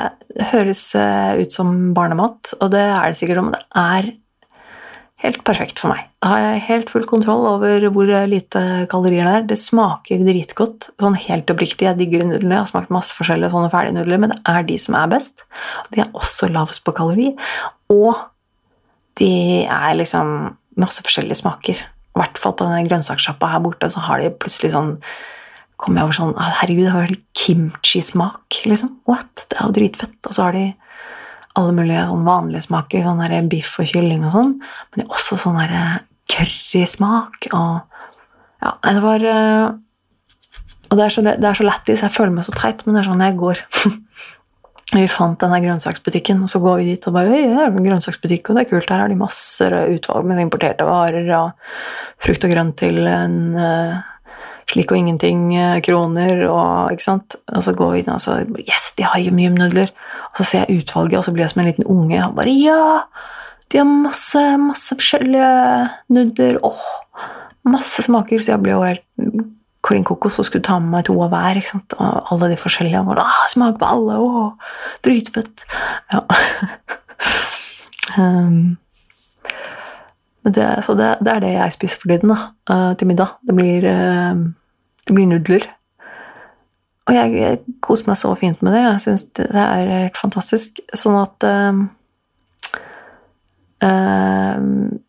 høres 0.50 0.82
ut 0.94 1.54
som 1.54 1.70
barnemat, 1.98 2.54
og 2.62 2.74
det 2.74 2.82
er 2.82 3.06
det 3.10 3.18
sikkert, 3.18 3.44
men 3.46 3.54
det 3.54 3.64
er 3.82 4.10
helt 5.24 5.42
perfekt 5.48 5.80
for 5.82 5.94
meg. 5.94 6.10
Da 6.24 6.34
har 6.34 6.44
jeg 6.44 6.64
helt 6.68 6.92
full 6.92 7.06
kontroll 7.08 7.46
over 7.48 7.88
hvor 7.94 8.10
lite 8.30 8.62
kalorier 8.92 9.24
det 9.24 9.34
er. 9.38 9.48
Det 9.52 9.58
smaker 9.62 10.24
dritgodt. 10.28 10.90
Sånn 11.02 11.18
helt 11.26 11.52
oppriktig, 11.52 11.88
jeg 11.88 12.00
digger 12.02 12.24
de 12.24 12.30
nudlene. 12.34 12.58
Jeg 12.58 12.64
har 12.66 12.72
smakt 12.74 12.94
masse 12.94 13.16
forskjellige 13.18 13.54
sånne 13.54 13.72
ferdige 13.74 13.98
nudler, 13.98 14.22
men 14.22 14.34
det 14.34 14.40
er 14.52 14.68
de 14.68 14.78
som 14.82 14.98
er 15.00 15.12
best. 15.16 15.46
De 15.94 16.04
er 16.04 16.12
også 16.18 16.52
lavest 16.52 16.84
på 16.86 16.96
kalori. 16.98 17.32
Og 17.94 18.14
de 19.22 19.32
er 19.64 19.96
liksom 19.96 20.36
masse 20.82 21.04
forskjellige 21.06 21.40
smaker. 21.40 21.80
I 21.86 22.20
hvert 22.20 22.40
fall 22.40 22.56
på 22.56 22.68
denne 22.68 22.88
grønnsakssjappa 22.88 23.54
her 23.54 23.64
borte 23.64 23.90
så 23.92 24.04
har 24.04 24.24
de 24.24 24.34
plutselig 24.36 24.76
sånn 24.76 24.96
kommer 25.76 26.00
jeg 26.00 26.08
over 26.08 26.16
sånn 26.16 26.38
Herregud, 26.40 26.86
det 26.86 26.92
har 26.94 27.08
helt 27.10 27.26
kimchi-smak, 27.36 28.62
liksom. 28.64 28.94
What? 29.10 29.48
Det 29.50 29.58
er 29.58 29.66
jo 29.68 29.76
dritfett. 29.76 30.16
Og 30.24 30.36
så 30.36 30.46
har 30.46 30.56
de 30.56 30.70
alle 31.60 31.76
mulige 31.76 32.04
sånn 32.10 32.28
vanlige 32.28 32.66
smaker, 32.68 33.06
sånn 33.06 33.24
der 33.24 33.50
biff 33.52 33.78
og 33.82 33.90
kylling 33.90 34.26
og 34.28 34.36
sånn. 34.36 34.54
Men 34.60 35.02
det 35.02 35.06
er 35.06 35.18
også 35.18 35.40
sånn 35.40 35.60
der 35.62 35.76
currysmak 36.32 37.50
og 37.54 37.92
Ja, 38.64 38.72
det 38.82 39.02
var 39.04 39.24
eh, 39.30 39.66
Og 40.90 40.98
det 40.98 41.04
er 41.06 41.14
så, 41.14 41.22
det 41.26 41.46
er 41.46 41.58
så 41.58 41.66
lættis. 41.66 42.02
Jeg 42.02 42.14
føler 42.14 42.32
meg 42.34 42.46
så 42.48 42.54
teit, 42.56 42.86
men 42.86 42.96
det 42.96 43.02
er 43.02 43.08
sånn 43.10 43.24
jeg 43.26 43.38
går. 43.38 43.62
vi 44.96 45.06
fant 45.12 45.40
denne 45.42 45.60
grønnsaksbutikken, 45.64 46.44
og 46.46 46.50
så 46.52 46.62
går 46.64 46.80
vi 46.80 46.92
dit 46.92 47.08
og 47.10 47.16
bare 47.16 47.34
Oi, 47.34 47.42
det 47.50 47.64
er 47.64 47.74
grønnsaksbutikk, 47.74 48.50
og 48.50 48.58
det 48.58 48.64
er 48.64 48.70
kult. 48.70 48.92
Her 48.94 49.04
har 49.04 49.12
de 49.12 49.18
masse 49.20 49.70
utvalg 49.70 50.30
med 50.30 50.44
importerte 50.44 50.88
varer 50.88 51.30
og 51.40 51.72
frukt 52.24 52.46
og 52.48 52.54
grønt 52.54 52.78
til 52.80 53.02
en 53.10 53.40
uh, 53.58 54.15
slik 54.76 54.92
og 54.92 55.00
ingenting 55.00 55.48
uh, 55.56 55.80
kroner, 55.86 56.44
og 56.52 56.94
ikke 56.94 57.08
sant. 57.08 57.38
Og 57.50 57.64
så 57.66 57.74
går 57.78 57.94
vi 57.94 58.04
inn 58.04 58.12
og 58.14 58.22
så 58.22 58.42
Yes, 58.62 58.92
de 59.00 59.08
har 59.08 59.24
yum-yum-nudler! 59.24 59.96
Og 60.30 60.42
så 60.42 60.50
ser 60.50 60.66
jeg 60.66 60.84
utvalget, 60.84 61.18
og 61.22 61.26
så 61.26 61.34
blir 61.34 61.48
jeg 61.48 61.56
som 61.56 61.64
en 61.64 61.72
liten 61.72 61.90
unge. 61.90 62.20
Og 62.28 62.38
bare 62.38 62.54
Ja! 62.54 62.84
De 63.74 63.80
har 63.82 63.88
masse, 63.90 64.42
masse 64.62 64.94
forskjellige 64.94 65.90
nudler. 66.14 66.60
Åh! 66.64 66.84
Masse 67.66 68.04
smaker, 68.06 68.44
så 68.44 68.54
jeg 68.54 68.62
blir 68.62 68.76
jo 68.76 68.84
helt 68.86 69.48
klin 69.86 70.06
kokos 70.06 70.38
og 70.42 70.48
skulle 70.48 70.66
ta 70.66 70.78
med 70.82 70.94
meg 70.94 71.08
to 71.08 71.16
av 71.24 71.34
hver. 71.34 71.58
ikke 71.58 71.72
sant? 71.72 71.96
Og 71.98 72.30
alle 72.34 72.52
de 72.52 72.60
forskjellige. 72.62 73.02
Og 73.02 73.10
bare, 73.10 73.26
ah, 73.26 73.48
Smak 73.50 73.80
på 73.82 73.90
alle! 73.90 74.20
Åh! 74.22 74.76
dritfett! 75.06 75.66
Ja. 76.14 76.22
Um, 78.16 78.78
det, 80.46 80.84
så 80.86 80.94
det, 80.94 81.18
det, 81.26 81.32
er 81.34 81.40
det 81.44 81.50
jeg 81.52 81.74
spiser 81.74 82.00
for 82.00 82.12
tiden 82.12 82.32
da, 82.32 82.38
uh, 82.70 82.94
til 82.96 83.10
middag. 83.10 83.34
Det 83.44 83.56
blir, 83.58 83.88
uh, 83.90 84.44
det 85.06 85.16
blir 85.16 85.28
nudler. 85.30 85.68
Og 87.06 87.14
jeg, 87.14 87.36
jeg, 87.38 87.60
koser 87.86 88.10
meg 88.10 88.18
så 88.18 88.32
fint 88.40 88.64
med 88.66 88.74
det. 88.74 88.82
Jeg 88.82 89.04
syns 89.04 89.28
det, 89.38 89.46
det, 89.54 89.62
er 89.62 89.92
helt 90.08 90.18
fantastisk. 90.18 90.82
Sånn 90.98 91.20
at 91.20 91.46
øh, 91.46 91.84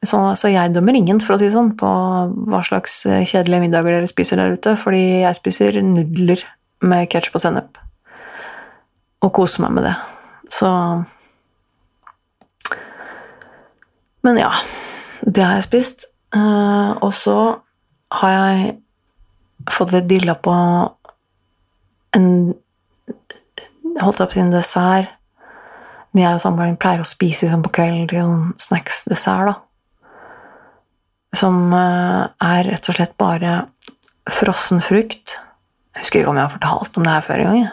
sånn, 0.04 0.36
Så 0.36 0.52
jeg 0.52 0.74
dømmer 0.74 0.98
ingen, 0.98 1.22
for 1.24 1.36
å 1.36 1.40
si 1.40 1.48
sånn, 1.54 1.72
på 1.80 1.88
hva 2.52 2.60
slags 2.66 3.00
kjedelige 3.06 3.64
middager 3.64 3.96
dere 3.96 4.10
spiser 4.10 4.42
der 4.42 4.58
ute, 4.58 4.76
fordi 4.80 5.22
jeg 5.24 5.40
spiser 5.40 5.80
nudler 5.80 6.44
med 6.84 7.08
ketsjup 7.12 7.38
og 7.40 7.46
sennep. 7.46 7.80
Og 9.24 9.32
koser 9.38 9.64
meg 9.64 9.78
med 9.78 9.88
det. 9.88 9.96
Så 10.52 10.68
Men 14.26 14.42
ja. 14.42 14.50
Det 15.22 15.42
har 15.42 15.56
jeg 15.56 15.66
spist. 15.66 16.04
og 16.36 17.12
så 17.14 17.38
har 18.12 18.30
jeg 18.30 18.76
fått 19.72 19.92
litt 19.94 20.08
dilla 20.10 20.36
på 20.38 20.54
en 22.16 22.28
holdt 24.00 24.20
opp 24.20 24.34
sin 24.36 24.52
dessert 24.52 25.12
Men 26.12 26.22
jeg 26.22 26.38
og 26.38 26.42
samboeren 26.42 26.78
pleier 26.80 27.02
å 27.02 27.08
spise 27.08 27.46
liksom 27.46 27.64
på 27.66 27.72
kvelden 27.76 28.06
til 28.08 28.22
noen 28.22 28.52
snacks-dessert, 28.60 29.50
da. 29.50 30.14
Som 31.36 31.74
eh, 31.76 32.22
er 32.40 32.70
rett 32.70 32.88
og 32.88 32.96
slett 32.96 33.12
bare 33.20 33.56
frossen 34.32 34.80
frukt. 34.80 35.34
Jeg 35.92 36.00
husker 36.00 36.22
ikke 36.22 36.32
om 36.32 36.40
jeg 36.40 36.48
har 36.48 36.54
fortalt 36.54 36.96
om 36.96 37.04
det 37.04 37.12
her 37.12 37.26
før 37.26 37.44
engang. 37.44 37.68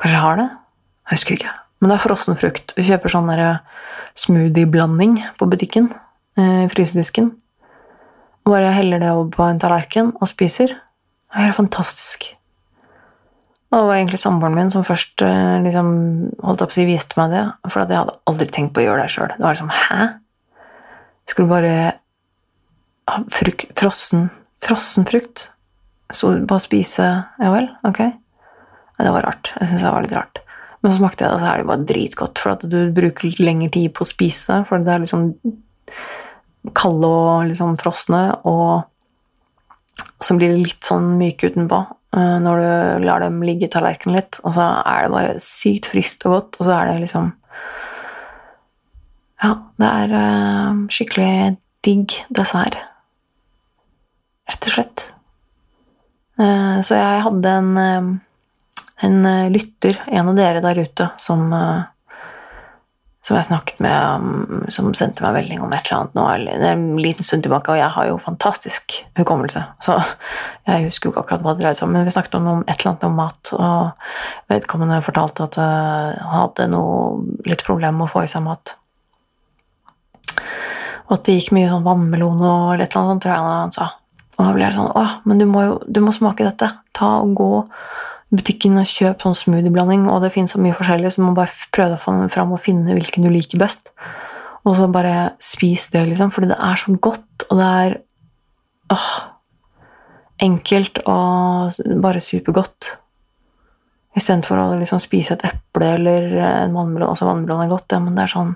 Kanskje 0.00 0.16
jeg 0.16 0.24
har 0.24 0.40
det? 0.40 0.48
Jeg 0.48 1.18
husker 1.18 1.36
ikke. 1.36 1.52
Men 1.78 1.92
det 1.92 1.98
er 1.98 2.04
frossen 2.06 2.40
frukt. 2.40 2.72
Du 2.72 2.80
kjøper 2.88 3.12
sånn 3.12 3.28
smoothie-blanding 4.24 5.20
på 5.36 5.50
butikken. 5.52 5.92
Eh, 6.40 6.64
I 6.64 6.72
frysedisken. 6.72 7.34
Og 8.48 8.54
bare 8.54 8.72
heller 8.72 8.96
det 9.02 9.08
over 9.12 9.26
på 9.28 9.44
en 9.44 9.58
tallerken 9.60 10.14
og 10.16 10.30
spiser. 10.30 10.70
Det 10.72 11.36
er 11.36 11.50
helt 11.50 11.58
fantastisk. 11.58 12.30
Og 13.68 13.74
det 13.76 13.88
var 13.90 13.98
egentlig 13.98 14.20
samboeren 14.22 14.56
min 14.56 14.70
som 14.72 14.86
først 14.88 15.20
eh, 15.20 15.58
liksom, 15.66 15.90
holdt 16.40 16.64
opp 16.64 16.72
å 16.72 16.76
si 16.78 16.86
viste 16.88 17.18
meg 17.20 17.34
det. 17.34 17.42
For 17.66 17.82
jeg 17.82 17.92
hadde 17.92 18.16
aldri 18.32 18.46
tenkt 18.48 18.72
på 18.72 18.80
å 18.80 18.86
gjøre 18.86 19.04
det 19.04 19.12
sjøl. 19.12 19.28
Det 19.34 19.44
var 19.44 19.52
liksom 19.52 19.74
Hæ? 19.76 20.06
Skulle 21.28 21.52
bare 21.52 21.74
ha 23.12 23.20
fruk 23.36 23.66
frossen, 23.76 24.30
frossen 24.64 25.04
frukt? 25.12 25.50
Så 26.08 26.32
bare 26.48 26.64
spise 26.64 27.04
Ja 27.04 27.52
vel, 27.52 27.68
ok. 27.84 28.00
Det 28.96 29.12
var 29.12 29.28
rart. 29.28 29.52
Jeg 29.60 29.74
syns 29.74 29.84
det 29.84 29.92
var 29.92 30.08
litt 30.08 30.16
rart. 30.16 30.40
Men 30.80 30.94
så 30.94 31.02
smakte 31.02 31.26
jeg 31.26 31.28
det, 31.28 31.36
og 31.36 31.44
så 31.44 31.52
er 31.52 31.60
det 31.60 31.68
bare 31.74 31.90
dritgodt. 31.92 32.40
For 32.40 32.56
at 32.56 32.64
du 32.64 32.80
bruker 32.96 33.44
lengre 33.44 33.68
tid 33.76 33.92
på 33.92 34.08
å 34.08 34.08
spise, 34.08 34.62
for 34.64 34.80
det 34.80 34.96
er 34.96 35.04
liksom 35.04 35.34
kalde 36.76 37.08
og 37.08 37.48
liksom 37.50 37.76
frosne, 37.80 38.22
og 38.48 38.84
så 40.22 40.34
blir 40.38 40.56
litt 40.58 40.84
sånn 40.86 41.14
myke 41.18 41.52
utenpå. 41.52 41.84
Eh, 42.16 42.36
når 42.40 42.62
du 42.62 43.04
lar 43.04 43.20
dem 43.20 43.42
ligge 43.44 43.66
i 43.66 43.72
tallerkenen 43.72 44.16
litt. 44.16 44.38
Og 44.44 44.54
så 44.56 44.64
er 44.80 45.04
det 45.04 45.14
bare 45.14 45.34
sykt 45.42 45.90
friskt 45.92 46.24
og 46.28 46.36
godt, 46.36 46.58
og 46.58 46.68
så 46.68 46.76
er 46.78 46.92
det 46.92 47.02
liksom 47.04 47.34
Ja, 49.38 49.52
det 49.78 49.88
er 50.02 50.12
uh, 50.18 50.78
skikkelig 50.90 51.58
digg 51.86 52.14
dessert. 52.34 52.74
Rett 54.50 54.66
og 54.66 54.74
slett. 54.74 55.04
Uh, 56.40 56.80
så 56.82 56.98
jeg 56.98 57.22
hadde 57.22 57.52
en, 57.60 58.18
en 59.06 59.28
lytter, 59.54 60.00
en 60.10 60.32
av 60.32 60.40
dere 60.40 60.64
der 60.64 60.82
ute, 60.82 61.06
som 61.22 61.46
som 63.28 63.36
jeg 63.36 63.44
snakket 63.50 63.80
med, 63.84 64.22
um, 64.22 64.62
som 64.72 64.88
sendte 64.96 65.20
meg 65.24 65.34
melding 65.36 65.60
om 65.60 65.72
et 65.76 65.84
eller 65.84 65.98
annet 65.98 66.14
nå, 66.16 66.24
det 66.48 66.54
er 66.64 66.78
en 66.78 67.00
liten 67.00 67.26
stund 67.26 67.44
tilbake, 67.44 67.74
og 67.74 67.76
jeg 67.76 67.92
har 67.92 68.08
jo 68.08 68.16
fantastisk 68.22 68.96
hukommelse, 69.20 69.64
så 69.84 69.98
jeg 70.68 70.86
husker 70.86 71.08
jo 71.08 71.12
ikke 71.12 71.26
akkurat 71.26 71.44
hva 71.44 71.54
det 71.54 71.66
dreide 71.66 71.80
seg 71.80 71.88
om, 71.88 71.92
men 71.98 72.08
vi 72.08 72.14
snakket 72.14 72.38
om 72.38 72.48
et 72.62 72.72
eller 72.72 72.90
annet 72.94 73.06
om 73.10 73.18
mat, 73.20 73.52
og 73.58 74.52
vedkommende 74.54 75.02
fortalte 75.04 75.48
at 75.50 75.60
han 75.60 76.16
uh, 76.24 76.32
hadde 76.38 76.70
noe 76.72 77.44
litt 77.48 77.66
problem 77.68 78.00
med 78.00 78.08
å 78.08 78.12
få 78.14 78.24
i 78.24 78.32
seg 78.32 78.46
mat. 78.48 78.74
Og 81.08 81.16
at 81.16 81.28
det 81.28 81.38
gikk 81.38 81.54
mye 81.56 81.68
sånn 81.68 81.84
vannmelon 81.84 82.40
og 82.40 82.74
et 82.78 82.88
eller 82.88 83.00
annet 83.00 83.12
sånt, 83.12 83.24
tror 83.24 83.34
jeg 83.34 83.52
han 83.52 83.76
sa. 83.76 83.92
Og 84.38 84.42
da 84.44 84.50
ble 84.54 84.66
jeg 84.66 84.76
sånn 84.76 84.92
Å, 84.94 85.04
men 85.28 85.40
du 85.40 85.46
må 85.50 85.64
jo 85.64 85.78
du 85.88 86.00
må 86.04 86.12
smake 86.14 86.46
dette. 86.46 86.68
Ta 86.96 87.14
og 87.24 87.32
gå 87.36 87.52
butikken 88.34 88.76
og 88.80 88.88
kjøp 88.88 89.24
sånn 89.24 89.36
smoothieblanding, 89.38 90.06
og 90.12 90.20
det 90.24 90.32
finnes 90.34 90.52
så 90.52 90.60
mye 90.60 90.76
forskjellig, 90.76 91.12
så 91.12 91.22
du 91.22 91.26
må 91.28 91.34
bare 91.36 91.68
prøve 91.74 91.96
få 92.00 92.14
fram 92.32 92.52
og 92.52 92.60
finne 92.60 92.96
hvilken 92.96 93.24
du 93.24 93.30
liker 93.32 93.60
best. 93.60 93.92
Og 94.68 94.76
så 94.76 94.88
bare 94.92 95.32
spis 95.40 95.88
det, 95.94 96.04
liksom, 96.10 96.32
fordi 96.34 96.50
det 96.50 96.58
er 96.60 96.80
så 96.80 96.94
godt, 97.08 97.46
og 97.48 97.60
det 97.60 97.68
er 97.68 97.98
åh, 98.92 99.10
enkelt 100.44 101.00
og 101.06 101.78
bare 102.02 102.22
supergodt. 102.22 102.92
Istedenfor 104.18 104.60
å 104.60 104.68
liksom 104.80 105.00
spise 105.02 105.36
et 105.36 105.44
eple 105.48 105.92
eller 105.96 106.28
en 106.42 106.76
vannmelon. 106.76 107.12
Altså 107.12 107.28
vannmelon 107.28 107.64
er 107.64 107.72
godt, 107.72 107.92
ja, 107.94 108.00
men 108.02 108.16
det 108.18 108.26
er 108.26 108.34
sånn 108.34 108.54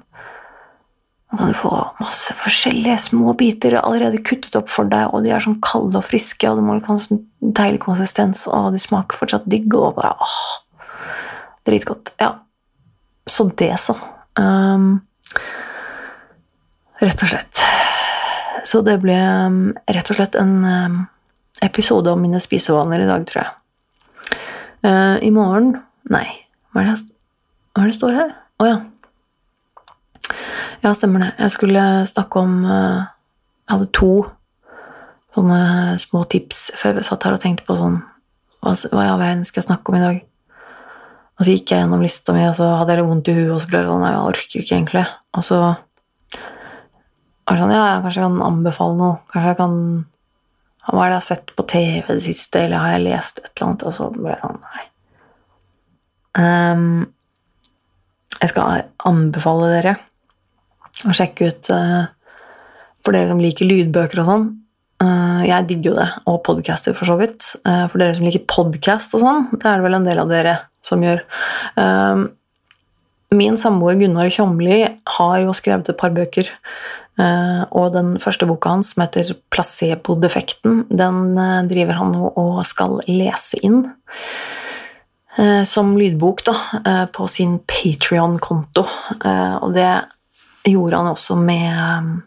nå 1.33 1.39
kan 1.39 1.49
du 1.49 1.57
få 1.57 1.73
masse 1.97 2.35
forskjellige 2.37 2.99
små 3.07 3.33
biter 3.41 3.79
allerede 3.81 4.21
kuttet 4.21 4.57
opp 4.59 4.69
for 4.69 4.85
deg, 4.91 5.15
og 5.17 5.25
de 5.25 5.31
er 5.33 5.41
sånn 5.41 5.63
kalde 5.65 5.97
og 5.97 6.05
friske, 6.05 6.45
og 6.51 6.59
du 6.61 6.67
må 6.67 6.77
ha 6.77 6.97
sånn 7.01 7.23
deilig 7.41 7.81
konsistens, 7.87 8.45
og 8.53 8.75
de 8.75 8.81
smaker 8.83 9.17
fortsatt 9.17 9.49
digg, 9.49 9.73
og 9.73 9.97
bare 9.97 10.13
åh, 10.21 10.43
Dritgodt. 11.65 12.13
Ja. 12.21 12.35
Så 13.25 13.47
det, 13.57 13.71
så. 13.81 13.97
Um, 14.37 15.01
rett 17.01 17.25
og 17.25 17.33
slett. 17.33 17.65
Så 18.69 18.83
det 18.85 18.99
ble 19.01 19.17
um, 19.17 19.63
rett 19.89 20.13
og 20.13 20.19
slett 20.19 20.37
en 20.39 20.57
um, 20.67 21.01
episode 21.65 22.13
om 22.13 22.21
mine 22.21 22.43
spisevaner 22.43 23.07
i 23.07 23.09
dag, 23.09 23.25
tror 23.31 23.45
jeg. 23.45 24.37
Uh, 24.83 25.17
I 25.23 25.31
morgen 25.31 25.77
Nei, 26.11 26.27
hva 26.75 26.83
er 26.83 26.89
det, 26.91 27.13
hva 27.73 27.85
er 27.85 27.93
det 27.93 27.95
står 27.95 28.17
her? 28.17 28.33
Å 28.59 28.65
oh, 28.65 28.69
ja. 28.69 28.79
Ja, 30.83 30.93
stemmer 30.95 31.23
det. 31.23 31.33
Jeg 31.39 31.55
skulle 31.55 31.83
snakke 32.11 32.43
om 32.43 32.65
eh, 32.65 33.03
Jeg 33.69 33.75
hadde 33.77 33.93
to 33.95 34.13
sånne 35.33 35.61
små 36.03 36.25
tips 36.29 36.67
før 36.77 36.99
jeg 36.99 37.09
satt 37.09 37.25
her 37.25 37.37
og 37.37 37.43
tenkte 37.43 37.65
på 37.69 37.77
sånn 37.79 38.03
Hva, 38.63 38.75
i 38.75 39.09
all 39.09 39.21
verden 39.21 39.47
skal 39.49 39.63
jeg 39.63 39.69
snakke 39.71 39.93
om 39.93 39.99
i 39.99 40.03
dag? 40.03 40.19
Og 41.39 41.47
så 41.47 41.55
gikk 41.55 41.73
jeg 41.73 41.83
gjennom 41.83 42.03
lista 42.05 42.35
mi, 42.37 42.43
og 42.47 42.55
så 42.59 42.69
hadde 42.79 42.93
jeg 42.93 43.01
litt 43.01 43.09
vondt 43.09 43.31
i 43.33 43.35
huet, 43.35 43.49
og 43.55 43.63
så 43.63 43.71
ble 43.71 43.81
det 43.81 43.89
sånn 43.89 44.05
jeg 44.07 44.19
orker 44.29 44.61
ikke 44.61 44.77
egentlig. 44.77 45.05
Og 45.33 45.47
så 45.47 45.61
var 45.63 47.57
det 47.57 47.63
sånn 47.63 47.75
Ja, 47.75 47.87
jeg 47.89 48.15
kan 48.19 48.37
anbefale 48.47 48.99
noe. 49.01 49.17
Kanskje 49.33 49.55
jeg 49.55 49.61
kan 49.63 49.75
Hva 50.83 51.01
er 51.01 51.03
det 51.03 51.17
jeg 51.17 51.19
har 51.19 51.27
sett 51.31 51.53
på 51.57 51.67
TV 51.73 52.13
det 52.13 52.23
siste, 52.27 52.63
eller 52.63 52.83
har 52.83 52.95
jeg 52.97 53.07
lest 53.09 53.43
et 53.43 53.51
eller 53.51 53.69
annet? 53.69 53.85
Og 53.89 53.97
så 53.97 54.09
ble 54.15 54.31
det 54.31 54.39
sånn 54.43 54.63
Nei. 54.63 54.87
Um, 56.33 56.87
jeg 58.39 58.51
skal 58.53 58.87
anbefale 59.11 59.69
dere 59.75 59.97
og 61.07 61.17
sjekke 61.17 61.51
ut 61.51 61.71
uh, 61.73 62.05
For 63.03 63.15
dere 63.15 63.31
som 63.33 63.43
liker 63.43 63.69
lydbøker 63.69 64.23
og 64.23 64.29
sånn. 64.29 64.47
Uh, 65.03 65.43
jeg 65.49 65.67
digger 65.71 65.91
jo 65.91 65.97
det, 65.99 66.09
og 66.31 66.43
podcaster 66.47 66.95
for 66.95 67.09
så 67.09 67.17
vidt. 67.19 67.49
Uh, 67.67 67.89
for 67.91 68.03
dere 68.03 68.15
som 68.19 68.29
liker 68.29 68.45
podkast 68.51 69.17
og 69.19 69.25
sånn, 69.25 69.49
det 69.57 69.67
er 69.67 69.81
det 69.81 69.87
vel 69.89 69.99
en 69.99 70.07
del 70.07 70.23
av 70.23 70.31
dere 70.31 70.61
som 70.83 71.03
gjør. 71.03 71.21
min 73.33 73.55
samboer 73.57 73.95
Gunnar 74.01 74.29
Tjomli 74.35 74.81
har 75.17 75.37
jo 75.41 75.55
skrevet 75.55 75.89
et 75.89 75.99
par 75.99 76.11
bøker. 76.11 76.49
og 77.71 77.93
den 77.95 78.19
første 78.19 78.47
boka 78.47 78.69
hans, 78.69 78.91
som 78.95 79.03
heter 79.03 79.37
'Placebo-defekten', 79.51 80.89
den 80.91 81.37
driver 81.71 81.95
han 82.01 82.13
nå 82.13 82.33
og 82.37 82.67
skal 82.67 83.01
lese 83.07 83.63
inn 83.63 83.95
som 85.65 85.97
lydbok 85.97 86.43
da, 86.45 87.07
på 87.15 87.29
sin 87.29 87.61
Patrion-konto. 87.61 88.83
Og 89.63 89.73
det 89.73 90.03
gjorde 90.65 90.97
han 90.97 91.11
også 91.11 91.37
med 91.37 91.79
um, 91.79 92.23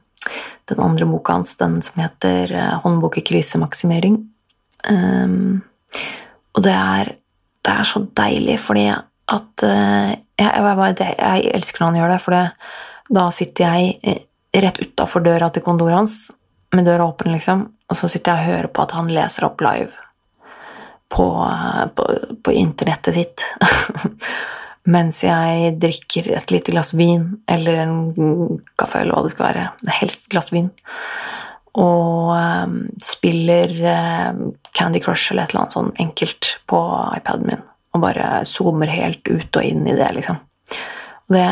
den 0.69 0.81
andre 0.81 1.07
boka 1.09 1.37
hans, 1.37 1.55
den 1.57 1.81
som 1.85 2.01
heter 2.01 2.53
uh, 2.53 2.79
'Håndbok 2.83 3.17
i 3.17 3.25
krisemaksimering'. 3.29 4.17
Um, 4.89 5.61
og 6.55 6.63
det 6.63 6.73
er, 6.73 7.15
det 7.65 7.73
er, 7.73 7.83
så 7.83 8.05
deilig, 8.17 8.59
fordi 8.59 8.87
at 8.89 9.63
uh, 9.63 10.11
jeg, 10.39 10.51
jeg, 10.99 11.15
jeg, 11.19 11.51
elsker 11.53 11.81
når 11.81 11.91
han 11.91 11.99
gjør 12.01 12.13
det, 12.13 12.21
for 12.21 13.15
da 13.15 13.27
sitter 13.31 13.63
jeg 13.65 13.99
eh, 14.03 14.23
rett 14.61 14.81
utafor 14.81 15.23
døra 15.23 15.49
til 15.49 15.63
kontoret 15.63 15.95
hans, 15.95 16.31
med 16.75 16.85
døra 16.85 17.05
åpen, 17.07 17.31
liksom, 17.31 17.67
og 17.89 17.97
så 17.97 18.09
sitter 18.11 18.35
jeg 18.35 18.41
og 18.41 18.53
hører 18.53 18.71
på 18.73 18.83
at 18.83 18.95
han 18.97 19.11
leser 19.13 19.45
opp 19.47 19.61
live 19.63 19.93
på, 21.09 21.25
på, 21.95 22.07
på 22.43 22.51
internettet 22.51 23.15
sitt. 23.15 23.45
mens 24.85 25.23
jeg 25.25 25.75
drikker 25.81 26.29
et 26.37 26.51
lite 26.53 26.73
glass 26.73 26.93
vin 26.97 27.31
eller 27.49 27.81
en 27.85 27.95
kaffe 28.77 29.01
eller 29.01 29.15
hva 29.15 29.23
det 29.25 29.33
skal 29.33 29.47
være. 29.49 29.67
Helst 29.99 30.27
glass 30.31 30.51
vin. 30.53 30.69
Og 31.75 32.31
um, 32.31 32.75
spiller 33.03 33.71
um, 34.31 34.43
Candy 34.77 35.01
Crush 35.03 35.31
eller 35.31 35.43
et 35.43 35.53
eller 35.53 35.65
annet 35.65 35.75
sånn 35.75 35.93
enkelt 36.05 36.51
på 36.69 36.81
iPaden 37.17 37.49
min. 37.49 37.63
Og 37.95 38.03
bare 38.03 38.43
zoomer 38.47 38.91
helt 38.91 39.25
ut 39.27 39.57
og 39.57 39.63
inn 39.65 39.87
i 39.87 39.95
det, 39.97 40.07
liksom. 40.15 40.37
Og 41.25 41.35
det 41.35 41.47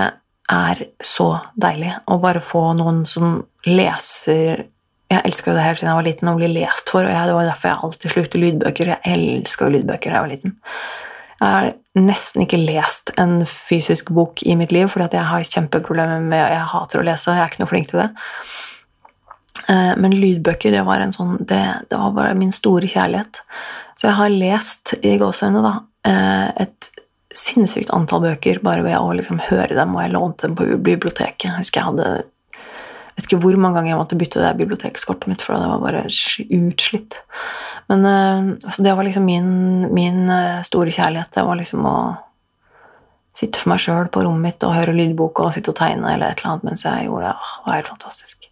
er 0.53 0.83
så 1.03 1.29
deilig. 1.59 1.95
Å 2.05 2.19
bare 2.21 2.43
få 2.43 2.69
noen 2.77 3.03
som 3.09 3.41
leser 3.65 4.67
Jeg 5.11 5.21
elska 5.27 5.51
jo 5.51 5.57
det 5.57 5.63
her 5.63 5.75
siden 5.77 5.89
jeg 5.91 5.97
var 5.99 6.05
liten, 6.07 6.29
å 6.31 6.37
bli 6.39 6.47
lest 6.49 6.89
for, 6.89 7.05
og 7.05 7.11
jeg, 7.11 7.27
det 7.29 7.33
var 7.37 7.45
derfor 7.45 7.69
jeg 7.69 7.85
alltid 7.85 8.13
slukte 8.13 8.39
lydbøker. 8.41 8.89
Jeg 8.93 9.13
elska 9.13 9.67
lydbøker 9.69 10.09
da 10.09 10.15
jeg 10.15 10.23
var 10.23 10.31
liten. 10.31 10.55
Jeg 11.43 11.53
har 11.53 12.03
nesten 12.07 12.45
ikke 12.45 12.61
lest 12.61 13.11
en 13.19 13.41
fysisk 13.49 14.13
bok 14.15 14.43
i 14.47 14.55
mitt 14.59 14.71
liv, 14.73 14.87
fordi 14.91 15.17
jeg 15.19 15.29
har 15.29 15.49
kjempeproblemer 15.49 16.23
med 16.23 16.39
Jeg 16.39 16.69
hater 16.71 17.01
å 17.01 17.05
lese, 17.05 17.29
og 17.29 17.37
jeg 17.37 17.43
er 17.43 17.51
ikke 17.51 17.63
noe 17.63 17.71
flink 17.71 17.91
til 17.91 18.03
det. 18.03 18.09
Eh, 19.69 19.93
men 19.99 20.15
lydbøker, 20.17 20.73
det 20.73 20.83
var, 20.87 21.03
en 21.03 21.15
sånn, 21.15 21.37
det, 21.43 21.61
det 21.91 21.99
var 21.99 22.15
bare 22.15 22.39
min 22.39 22.53
store 22.55 22.89
kjærlighet. 22.89 23.43
Så 23.99 24.09
jeg 24.09 24.17
har 24.19 24.33
lest 24.33 24.95
i 25.01 25.15
gåseøynene 25.21 25.73
eh, 26.09 26.49
et 26.65 26.89
sinnssykt 27.33 27.91
antall 27.93 28.23
bøker 28.27 28.61
bare 28.65 28.85
ved 28.85 28.97
å 28.99 29.13
liksom 29.17 29.41
høre 29.49 29.73
dem, 29.75 29.95
og 29.95 30.03
jeg 30.03 30.13
lånte 30.13 30.47
dem 30.47 30.57
på 30.57 30.67
biblioteket. 30.77 31.49
Jeg 31.49 31.59
husker 31.59 31.81
jeg 31.81 31.91
hadde 31.91 32.13
vet 33.13 33.27
ikke 33.27 33.41
hvor 33.43 33.57
mange 33.61 33.77
ganger 33.77 33.93
jeg 33.93 33.99
måtte 33.99 34.17
bytte 34.17 34.41
det 34.41 34.55
bibliotekskortet 34.57 35.29
mitt, 35.29 35.43
for 35.45 35.57
det 35.57 35.69
var 35.69 35.83
bare 35.83 36.05
utslitt. 36.07 37.19
Men 37.91 38.05
uh, 38.05 38.51
altså 38.63 38.85
det 38.85 38.93
var 38.97 39.07
liksom 39.07 39.25
min, 39.27 39.49
min 39.93 40.21
uh, 40.29 40.61
store 40.65 40.93
kjærlighet. 40.93 41.33
Det 41.35 41.45
var 41.47 41.59
liksom 41.59 41.87
å 41.89 41.97
sitte 43.37 43.59
for 43.59 43.73
meg 43.73 43.81
sjøl 43.81 44.11
på 44.13 44.23
rommet 44.25 44.45
mitt 44.45 44.65
og 44.67 44.75
høre 44.77 44.93
lydbok 44.95 45.41
og 45.41 45.55
sitte 45.55 45.73
og 45.73 45.79
tegne 45.79 46.13
eller 46.13 46.31
et 46.31 46.43
eller 46.43 46.53
annet 46.53 46.67
mens 46.69 46.85
jeg 46.85 47.07
gjorde 47.07 47.31
det. 47.31 47.33
Åh, 47.33 47.55
det 47.57 47.69
var 47.69 47.79
helt 47.79 47.91
fantastisk. 47.95 48.49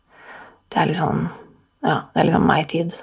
Det 0.71 0.81
er 0.81 0.91
liksom 0.91 1.29
Ja, 1.81 1.95
det 2.13 2.21
er 2.21 2.27
liksom 2.27 2.43
meg-tid. 2.45 2.97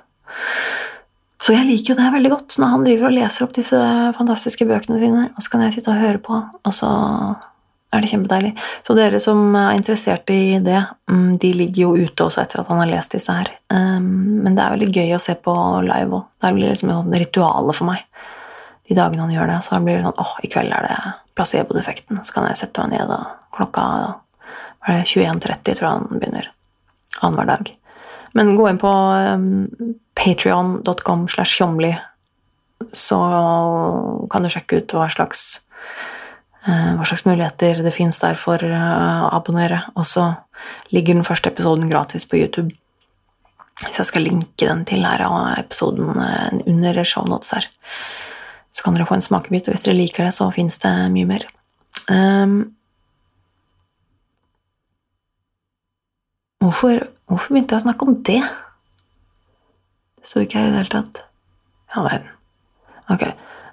Så 1.43 1.55
jeg 1.55 1.67
liker 1.67 1.93
jo 1.93 1.99
det 1.99 2.11
veldig 2.15 2.31
godt 2.31 2.57
når 2.61 2.73
han 2.75 2.85
driver 2.87 3.09
og 3.09 3.15
leser 3.15 3.45
opp 3.47 3.55
disse 3.57 3.79
fantastiske 4.19 4.67
bøkene 4.69 4.99
sine, 5.01 5.25
og 5.35 5.43
så 5.43 5.53
kan 5.53 5.65
jeg 5.65 5.79
sitte 5.79 5.91
og 5.95 6.03
høre 6.03 6.21
på, 6.23 6.39
og 6.39 6.75
så 6.75 6.91
er 7.89 8.05
det 8.05 8.11
kjempedeilig. 8.11 8.53
Så 8.85 8.95
dere 8.97 9.21
som 9.23 9.55
er 9.57 9.79
interessert 9.79 10.29
i 10.35 10.59
det, 10.65 10.81
mm, 11.11 11.39
de 11.41 11.53
ligger 11.57 11.87
jo 11.87 12.09
ute 12.09 12.27
også 12.27 12.43
etter 12.43 12.61
at 12.61 12.69
han 12.69 12.83
har 12.83 12.91
lest 12.91 13.15
disse 13.17 13.33
her. 13.33 13.49
Um, 13.73 14.43
men 14.45 14.57
det 14.57 14.65
er 14.65 14.75
veldig 14.75 14.91
gøy 14.93 15.15
å 15.17 15.23
se 15.23 15.37
på 15.41 15.55
live 15.87 16.21
òg. 16.21 16.27
Det 16.43 16.53
blir 16.57 16.75
liksom 16.75 16.93
et 16.93 17.21
ritual 17.25 17.73
for 17.73 17.89
meg 17.89 18.05
de 18.89 18.97
dagene 18.97 19.25
han 19.27 19.33
gjør 19.33 19.51
det. 19.51 19.59
Så 19.65 19.81
blir 19.85 19.99
det 19.99 20.07
sånn 20.07 20.23
åh, 20.23 20.35
i 20.45 20.51
kveld 20.53 20.73
er 20.73 20.87
det 20.87 20.99
placebo-defekten. 21.39 22.23
Så 22.25 22.35
kan 22.35 22.49
jeg 22.49 22.61
sette 22.61 22.85
meg 22.85 22.97
ned, 22.97 23.13
og 23.13 23.57
klokka 23.57 23.85
er 24.89 25.01
det 25.01 25.09
21.30, 25.11 25.75
tror 25.75 25.87
jeg 25.87 25.95
han 25.95 26.21
begynner. 26.23 26.51
Annenhver 27.21 27.51
dag. 27.51 27.73
Men 28.37 28.55
gå 28.57 28.69
inn 28.71 28.81
på 28.81 28.93
um, 28.93 29.95
patrion.com 30.19 31.27
slash 31.33 31.59
tjomli, 31.59 31.93
så 32.95 33.19
kan 34.31 34.45
du 34.45 34.53
sjekke 34.53 34.81
ut 34.81 34.95
hva 34.95 35.09
slags 35.13 35.49
hva 36.67 37.07
slags 37.07 37.25
muligheter 37.25 37.83
det 37.85 37.95
fins 37.95 38.19
der 38.21 38.39
for 38.39 38.63
eh, 38.65 39.21
å 39.23 39.31
abonnere. 39.37 39.85
Og 39.95 40.07
så 40.09 40.27
ligger 40.95 41.17
den 41.17 41.27
første 41.27 41.53
episoden 41.53 41.91
gratis 41.91 42.27
på 42.29 42.41
YouTube. 42.41 42.75
Så 43.79 44.03
jeg 44.03 44.11
skal 44.11 44.27
linke 44.27 44.67
den 44.67 44.83
til 44.89 45.05
her 45.07 45.23
av 45.25 45.53
episoden 45.61 46.19
eh, 46.19 46.57
under 46.67 46.99
shownotes 47.05 47.55
her. 47.55 47.69
Så 48.75 48.85
kan 48.85 48.97
dere 48.97 49.07
få 49.09 49.17
en 49.19 49.25
smakebit, 49.25 49.69
og 49.69 49.77
hvis 49.77 49.87
dere 49.87 49.99
liker 50.01 50.27
det, 50.27 50.35
så 50.37 50.51
fins 50.55 50.81
det 50.83 50.93
mye 51.15 51.29
mer. 51.29 51.47
Um, 52.09 52.59
hvorfor, 56.63 57.07
hvorfor, 57.29 57.55
begynte 57.55 57.77
jeg 57.77 57.83
å 57.83 57.87
snakke 57.87 58.07
om 58.07 58.19
det? 58.27 58.43
Det 60.19 60.31
sto 60.31 60.43
ikke 60.43 60.61
her 60.61 60.69
i 60.69 60.75
det 60.75 60.83
hele 60.83 60.95
tatt. 60.95 61.23
Ja 61.95 62.05
verden. 62.05 62.35
Ok. 63.15 63.25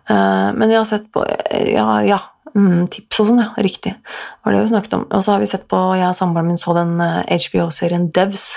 Uh, 0.05 0.53
men 0.55 0.69
jeg 0.69 0.79
har 0.79 0.87
sett 0.87 1.09
på 1.11 1.25
Ja, 1.25 1.89
ja 2.05 2.21
Mm, 2.55 2.85
tips 2.87 3.19
og 3.19 3.29
sånn, 3.29 3.41
ja. 3.43 3.49
Riktig. 3.59 3.93
Det 3.99 4.47
var 4.47 4.55
det 4.55 4.63
vi 4.63 4.71
snakket 4.71 4.97
om. 4.97 5.05
Og 5.11 5.23
så 5.25 5.33
har 5.33 5.43
vi 5.43 5.51
sett 5.51 5.67
på 5.71 5.81
Jeg 5.99 6.07
og 6.07 6.17
samboeren 6.17 6.47
min 6.47 6.61
så 6.61 6.75
den 6.77 6.95
HBO-serien 7.01 8.07
eh, 8.07 8.11
Devs. 8.15 8.47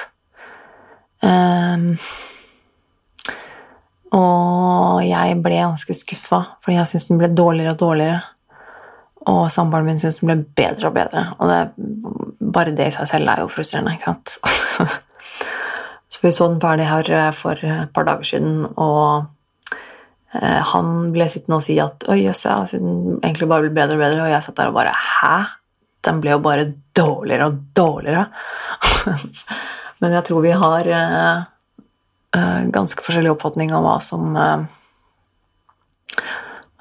Um, 1.19 1.97
og 4.15 5.01
jeg 5.03 5.39
ble 5.43 5.57
ganske 5.59 5.97
skuffa, 5.99 6.45
fordi 6.63 6.79
jeg 6.79 6.91
syntes 6.93 7.09
den 7.09 7.19
ble 7.21 7.31
dårligere 7.35 7.75
og 7.75 7.81
dårligere. 7.83 8.21
Og 9.29 9.41
samboeren 9.53 9.89
min 9.89 9.99
syntes 10.01 10.21
den 10.21 10.31
ble 10.31 10.39
bedre 10.63 10.89
og 10.89 10.95
bedre. 10.95 11.25
Og 11.39 11.51
det, 11.51 11.59
bare 12.55 12.77
det 12.79 12.87
i 12.89 12.95
seg 12.95 13.11
selv 13.11 13.35
er 13.35 13.43
jo 13.43 13.51
frustrerende, 13.53 13.97
ikke 13.99 14.15
sant. 14.15 14.39
så 16.13 16.23
vi 16.23 16.33
så 16.33 16.49
den 16.53 16.63
ferdig 16.63 16.87
her 16.89 17.11
eh, 17.19 17.33
for 17.37 17.67
et 17.67 17.93
par 17.93 18.07
dager 18.09 18.31
siden, 18.31 18.63
og 18.77 19.27
han 20.29 20.89
ble 21.15 21.25
sittende 21.33 21.57
og 21.57 21.65
si 21.65 21.79
at 21.81 22.05
oi, 22.13 22.19
jøss, 22.27 22.43
ja, 22.45 22.59
den 22.69 23.19
egentlig 23.23 23.47
bare 23.49 23.65
ble 23.65 23.73
bedre 23.79 23.97
og 23.97 24.03
bedre, 24.03 24.25
og 24.27 24.33
jeg 24.33 24.45
satt 24.45 24.59
der 24.59 24.73
og 24.73 24.77
bare 24.77 24.93
hæ? 24.93 25.37
Den 26.05 26.21
ble 26.23 26.35
jo 26.35 26.43
bare 26.45 26.67
dårligere 26.97 27.49
og 27.49 27.61
dårligere. 27.77 28.27
Men 30.01 30.15
jeg 30.15 30.27
tror 30.29 30.45
vi 30.45 30.55
har 30.55 30.91
uh, 30.95 31.39
uh, 32.37 32.61
ganske 32.75 33.05
forskjellig 33.05 33.33
oppfatning 33.35 33.73
av 33.75 33.87
hva 33.87 33.97
som 34.05 34.37
uh, 34.39 34.67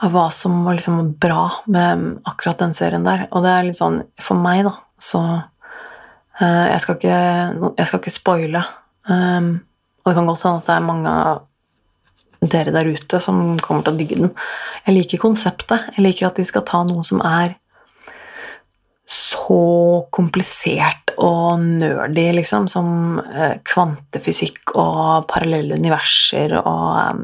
av 0.06 0.14
hva 0.14 0.28
som 0.34 0.60
var 0.68 0.78
liksom 0.78 1.16
bra 1.18 1.48
med 1.74 2.20
akkurat 2.30 2.60
den 2.62 2.76
serien 2.78 3.08
der. 3.08 3.26
Og 3.32 3.42
det 3.46 3.54
er 3.54 3.66
litt 3.66 3.80
sånn 3.80 4.04
For 4.22 4.38
meg, 4.38 4.68
da, 4.68 4.76
så 5.02 5.22
jeg 6.38 6.82
skal, 6.84 7.00
ikke, 7.00 7.88
ikke 7.98 8.12
spoile. 8.14 8.62
Um, 9.10 9.48
og 10.04 10.12
det 10.12 10.20
kan 10.20 10.28
godt 10.30 10.44
hende 10.46 10.60
at 10.62 10.68
det 10.68 10.76
er 10.76 10.84
mange 10.86 11.14
dere 12.42 12.74
der 12.76 12.90
ute 12.94 13.20
som 13.24 13.58
kommer 13.64 13.86
til 13.86 13.96
å 13.96 14.00
digge 14.00 14.20
den. 14.20 14.34
Jeg 14.86 14.98
liker 14.98 15.24
konseptet. 15.24 15.90
Jeg 15.96 16.06
liker 16.06 16.30
at 16.30 16.38
de 16.40 16.46
skal 16.48 16.66
ta 16.68 16.84
noe 16.88 17.06
som 17.08 17.24
er 17.26 17.56
så 19.08 20.06
komplisert 20.12 21.14
og 21.24 21.62
nerdy, 21.64 22.26
liksom, 22.36 22.68
som 22.68 23.20
eh, 23.24 23.56
kvantefysikk 23.66 24.76
og 24.76 25.30
parallelle 25.32 25.78
universer 25.80 26.58
og 26.60 27.24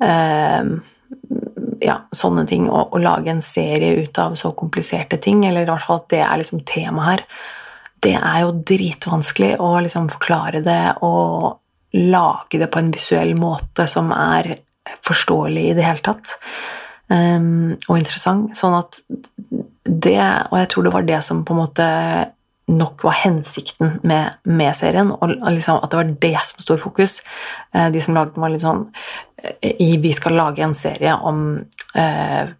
um, 0.00 0.72
ja, 1.84 1.96
sånne 2.16 2.46
ting. 2.48 2.68
Og, 2.72 2.96
lage 3.04 3.32
en 3.32 3.44
serie 3.44 4.00
ut 4.00 4.20
av 4.22 4.36
så 4.40 4.54
kompliserte 4.56 5.20
ting, 5.20 5.44
eller 5.46 5.66
i 5.66 5.70
hvert 5.70 5.84
fall 5.84 6.02
at 6.02 6.10
det 6.12 6.22
er 6.24 6.40
liksom 6.40 6.64
temaet 6.68 7.10
her, 7.10 7.26
det 8.00 8.16
er 8.16 8.38
jo 8.46 8.54
dritvanskelig 8.64 9.58
å 9.60 9.74
liksom 9.84 10.08
forklare 10.12 10.62
det 10.64 10.84
og 11.04 11.58
lage 11.96 12.60
det 12.60 12.70
på 12.70 12.80
en 12.80 12.92
visuell 12.94 13.34
måte 13.38 13.86
som 13.90 14.12
er 14.14 14.54
forståelig 15.06 15.70
i 15.70 15.74
det 15.78 15.86
hele 15.86 16.04
tatt. 16.04 16.36
Um, 17.10 17.76
og 17.88 17.96
interessant. 17.98 18.54
Sånn 18.58 18.76
at 18.78 19.00
det 19.82 20.20
Og 20.20 20.54
jeg 20.60 20.68
tror 20.70 20.84
det 20.86 20.92
var 20.94 21.06
det 21.08 21.18
som 21.26 21.40
på 21.42 21.54
en 21.56 21.62
måte 21.64 21.86
nok 22.70 23.02
var 23.02 23.16
hensikten 23.24 23.96
med, 24.06 24.36
med 24.46 24.76
serien, 24.78 25.10
og 25.10 25.32
liksom 25.50 25.80
at 25.80 25.90
det 25.90 25.98
var 25.98 26.12
det 26.22 26.42
som 26.46 26.62
sto 26.62 26.76
i 26.76 26.82
fokus. 26.82 27.16
Uh, 27.74 27.88
de 27.90 28.02
som 28.02 28.14
lagde 28.14 28.36
den, 28.36 28.44
var 28.44 28.54
litt 28.54 28.62
sånn 28.62 28.86
i, 29.66 29.96
Vi 29.98 30.12
skal 30.14 30.38
lage 30.38 30.62
en 30.62 30.76
serie 30.78 31.16
om 31.16 31.42
uh, 31.96 32.54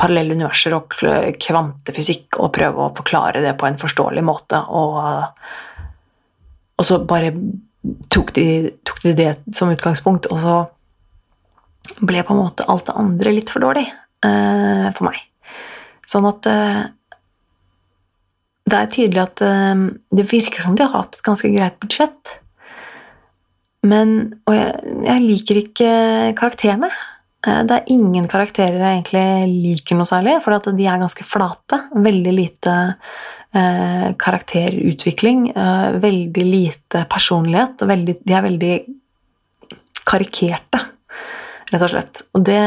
parallelle 0.00 0.38
universer 0.38 0.78
og 0.78 0.96
kvantefysikk 1.42 2.38
og 2.40 2.54
prøve 2.56 2.86
å 2.86 2.94
forklare 2.96 3.42
det 3.44 3.52
på 3.60 3.68
en 3.68 3.76
forståelig 3.80 4.24
måte. 4.24 4.62
Og, 4.72 4.96
og 6.78 6.88
så 6.88 7.02
bare 7.04 7.34
tok 8.12 8.32
de, 8.36 8.46
tok 8.86 9.02
de, 9.04 9.14
det 9.18 9.30
som 9.56 9.72
utgangspunkt, 9.72 10.28
og 10.32 10.40
så 10.40 10.56
ble 12.04 12.24
på 12.24 12.34
en 12.34 12.40
måte 12.40 12.66
alt 12.70 12.88
det 12.88 12.96
andre 12.98 13.32
litt 13.36 13.52
for 13.52 13.64
dårlig 13.64 13.84
eh, 13.86 14.88
for 14.96 15.08
meg. 15.08 15.20
Sånn 16.08 16.28
at 16.28 16.48
eh, 16.48 16.82
det 18.64 18.78
er 18.78 18.92
tydelig 18.92 19.22
at 19.24 19.44
eh, 19.44 19.84
det 20.16 20.28
virker 20.30 20.64
som 20.64 20.76
de 20.76 20.86
har 20.86 20.96
hatt 20.96 21.18
et 21.18 21.26
ganske 21.26 21.50
greit 21.52 21.76
budsjett. 21.82 22.38
Men 23.84 24.40
Og 24.48 24.56
jeg, 24.56 24.94
jeg 25.04 25.24
liker 25.26 25.60
ikke 25.60 25.90
karakterene. 26.38 26.90
Eh, 27.44 27.62
det 27.68 27.76
er 27.76 27.92
ingen 27.92 28.28
karakterer 28.30 28.80
jeg 28.80 29.02
egentlig 29.02 29.62
liker 29.68 30.00
noe 30.00 30.08
særlig, 30.08 30.38
for 30.44 30.56
de 30.72 30.88
er 30.88 31.02
ganske 31.02 31.26
flate. 31.28 31.82
Veldig 31.92 32.34
lite 32.34 32.76
karakterutvikling. 34.18 35.50
Eh, 35.50 35.90
veldig 36.02 36.44
lite 36.44 37.04
personlighet. 37.10 37.84
Veldig, 37.86 38.16
de 38.26 38.34
er 38.34 38.46
veldig 38.48 38.74
karikerte, 40.04 40.80
rett 41.70 41.84
og 41.86 41.92
slett. 41.92 42.24
Og 42.34 42.44
det, 42.46 42.64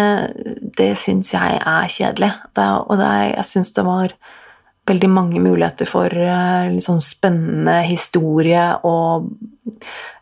det 0.80 0.94
syns 1.00 1.34
jeg 1.36 1.60
er 1.60 1.92
kjedelig. 1.92 2.32
Det, 2.56 2.68
og 2.88 2.98
det, 3.02 3.12
jeg 3.36 3.50
syns 3.52 3.74
det 3.76 3.86
var 3.88 4.16
veldig 4.88 5.10
mange 5.12 5.42
muligheter 5.44 5.90
for 5.90 6.08
eh, 6.08 6.70
liksom 6.72 7.02
spennende 7.04 7.82
historie 7.90 8.70
og 8.88 9.28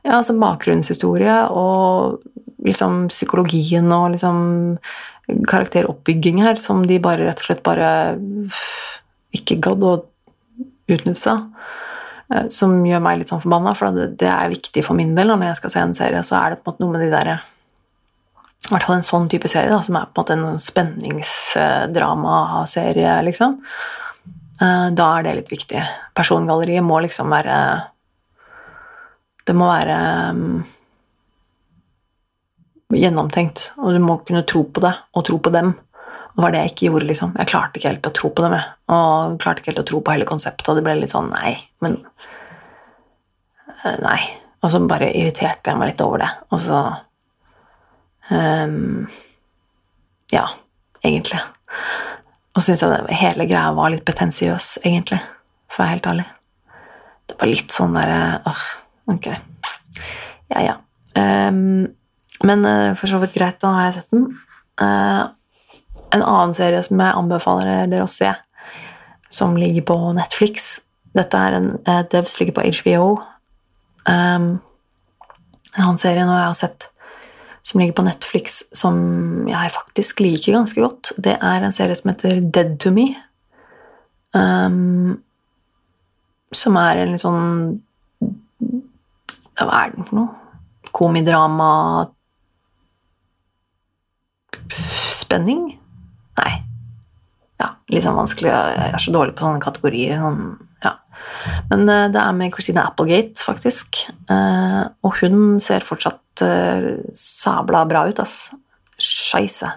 ja, 0.06 0.18
altså 0.18 0.36
bakgrunnshistorie 0.42 1.38
og 1.54 2.24
liksom 2.66 3.06
psykologien 3.14 3.92
og 3.94 4.16
liksom 4.16 4.40
karakteroppbygging 5.50 6.42
her 6.46 6.58
som 6.62 6.84
de 6.90 6.98
bare 7.02 7.28
rett 7.28 7.42
og 7.42 7.50
slett 7.50 7.64
bare 7.66 7.90
ikke 9.36 9.60
gadd 9.62 9.86
å 9.86 9.96
utnytte 10.92 11.22
seg. 11.22 11.38
Eh, 12.34 12.48
som 12.54 12.86
gjør 12.86 13.02
meg 13.06 13.20
litt 13.20 13.30
sånn 13.32 13.44
forbanna, 13.44 13.72
for 13.78 13.86
det, 13.94 14.30
er 14.30 14.54
viktig 14.54 14.82
for 14.86 14.94
min 14.98 15.16
del. 15.18 15.28
Når 15.32 15.48
jeg 15.52 15.60
skal 15.62 15.72
se 15.74 15.80
en 15.84 15.98
serie, 15.98 16.22
så 16.26 16.34
er 16.40 16.48
det 16.54 16.62
på 16.62 16.68
en 16.72 16.74
måte 16.74 16.84
noe 16.86 16.94
med 16.96 17.04
de 17.06 17.10
derre 17.14 17.36
I 18.66 18.68
hvert 18.72 18.86
fall 18.88 18.98
en 18.98 19.12
sånn 19.12 19.28
type 19.30 19.48
serie, 19.52 19.74
da, 19.74 19.80
som 19.86 19.96
er 20.00 20.06
på 20.10 20.16
en 20.22 20.24
måte 20.24 20.38
en 20.40 20.62
spenningsdramaserie, 20.62 23.14
liksom. 23.30 23.52
eh, 24.62 24.88
da 24.98 25.06
er 25.12 25.20
det 25.28 25.38
litt 25.42 25.54
viktig. 25.54 25.82
Persongalleriet 26.18 26.84
må 26.86 26.96
liksom 27.06 27.28
være 27.34 27.58
Det 29.46 29.54
må 29.54 29.66
være 29.70 29.98
um, 30.34 30.64
gjennomtenkt, 32.96 33.60
og 33.78 33.94
du 33.94 34.00
må 34.02 34.18
kunne 34.26 34.48
tro 34.50 34.64
på 34.66 34.82
det, 34.82 34.96
og 35.14 35.26
tro 35.28 35.38
på 35.38 35.50
dem. 35.54 35.76
Var 36.36 36.52
det 36.52 36.62
jeg 36.62 36.72
ikke 36.74 36.88
gjorde, 36.90 37.08
liksom. 37.10 37.36
Jeg 37.40 37.48
klarte 37.48 37.80
ikke 37.80 37.92
helt 37.94 38.08
å 38.10 38.16
tro 38.16 38.30
på 38.36 38.44
dem, 38.44 38.56
jeg. 38.58 38.72
Og 38.92 39.38
klarte 39.44 39.62
ikke 39.62 39.72
helt 39.72 39.84
å 39.86 39.88
tro 39.88 40.02
på 40.04 40.16
hele 40.16 40.28
konseptet, 40.28 40.68
og 40.68 40.78
det 40.78 40.84
ble 40.84 40.98
litt 41.00 41.14
sånn 41.16 41.32
nei, 41.32 41.56
men 41.84 42.02
Nei. 44.02 44.20
Og 44.66 44.72
så 44.74 44.82
bare 44.90 45.12
irriterte 45.14 45.70
jeg 45.70 45.78
meg 45.78 45.92
litt 45.92 46.02
over 46.02 46.24
det, 46.24 46.30
og 46.50 46.62
så 46.64 46.80
um, 48.32 49.06
Ja, 50.34 50.48
egentlig. 51.06 51.42
Og 52.56 52.64
så 52.64 52.72
syns 52.72 52.86
jeg 52.86 52.94
det, 52.96 53.20
hele 53.20 53.46
greia 53.50 53.76
var 53.78 53.92
litt 53.94 54.06
betensiøs, 54.08 54.80
egentlig, 54.82 55.20
for 55.70 55.84
å 55.84 55.84
være 55.84 55.94
helt 55.94 56.10
ærlig. 56.14 56.26
Det 57.26 57.38
var 57.42 57.52
litt 57.52 57.76
sånn 57.76 57.98
derre 57.98 58.20
åh, 58.50 58.66
ok. 59.14 59.30
Ja, 60.54 60.64
ja. 60.64 60.76
Um, 61.16 61.86
men 62.46 62.66
uh, 62.66 62.94
for 62.98 63.12
så 63.12 63.20
vidt 63.22 63.36
greit, 63.38 63.60
da 63.62 63.74
har 63.76 63.90
jeg 63.90 64.00
sett 64.00 64.16
den. 64.16 64.28
Uh, 64.82 65.30
en 66.16 66.26
annen 66.26 66.56
serie 66.58 66.82
som 66.86 67.02
jeg 67.02 67.18
anbefaler 67.20 67.92
dere 67.92 68.08
å 68.08 68.12
se, 68.12 68.32
som 69.34 69.56
ligger 69.60 69.86
på 69.88 69.98
Netflix 70.16 70.76
Dette 71.16 71.40
er 71.40 71.56
en 71.56 71.70
uh, 71.88 72.02
Devs 72.12 72.34
ligger 72.42 72.58
på 72.58 72.66
HBO. 72.76 73.06
Um, 74.04 74.48
en 75.76 75.86
annen 75.86 76.00
serie 76.02 76.26
nå 76.28 76.36
jeg 76.36 76.50
har 76.50 76.58
sett 76.60 76.90
som 77.66 77.80
ligger 77.82 77.96
på 77.98 78.06
Netflix, 78.06 78.60
som 78.78 78.98
jeg 79.50 79.72
faktisk 79.74 80.20
liker 80.22 80.54
ganske 80.54 80.82
godt, 80.84 81.16
det 81.18 81.34
er 81.42 81.64
en 81.66 81.74
serie 81.74 81.96
som 81.98 82.12
heter 82.12 82.44
Dead 82.54 82.76
to 82.84 82.92
Me. 82.94 83.08
Um, 84.36 85.16
som 86.54 86.78
er 86.78 87.02
en 87.02 87.14
litt 87.16 87.24
sånn 87.24 87.80
Hva 89.56 89.70
er 89.80 89.94
den 89.96 90.06
for 90.06 90.20
noe? 90.20 90.60
Komidrama 90.96 91.70
Spenning? 94.76 95.75
Nei. 96.40 96.54
Ja, 97.62 97.72
litt 97.92 98.04
sånn 98.04 98.18
vanskelig. 98.18 98.52
Jeg 98.52 98.92
er 98.92 99.02
så 99.02 99.14
dårlig 99.16 99.36
på 99.38 99.46
sånne 99.46 99.64
kategorier. 99.64 100.20
Sånn, 100.20 100.58
ja. 100.84 100.96
Men 101.72 101.86
uh, 101.88 102.06
det 102.12 102.22
er 102.22 102.38
med 102.38 102.54
Christina 102.56 102.88
Applegate, 102.90 103.40
faktisk. 103.40 104.02
Uh, 104.30 104.84
og 105.06 105.20
hun 105.22 105.60
ser 105.64 105.86
fortsatt 105.86 106.44
uh, 106.44 106.90
sabla 107.16 107.86
bra 107.90 108.08
ut, 108.10 108.20
ass. 108.24 108.50
Scheisse. 108.96 109.70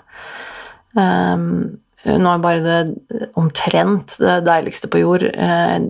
Um, 0.95 1.79
hun 2.05 2.27
var 2.27 2.43
bare 2.43 2.63
det 2.63 3.29
omtrent 3.39 4.15
det 4.23 4.37
deiligste 4.47 4.87
på 4.91 5.01
jord. 5.03 5.25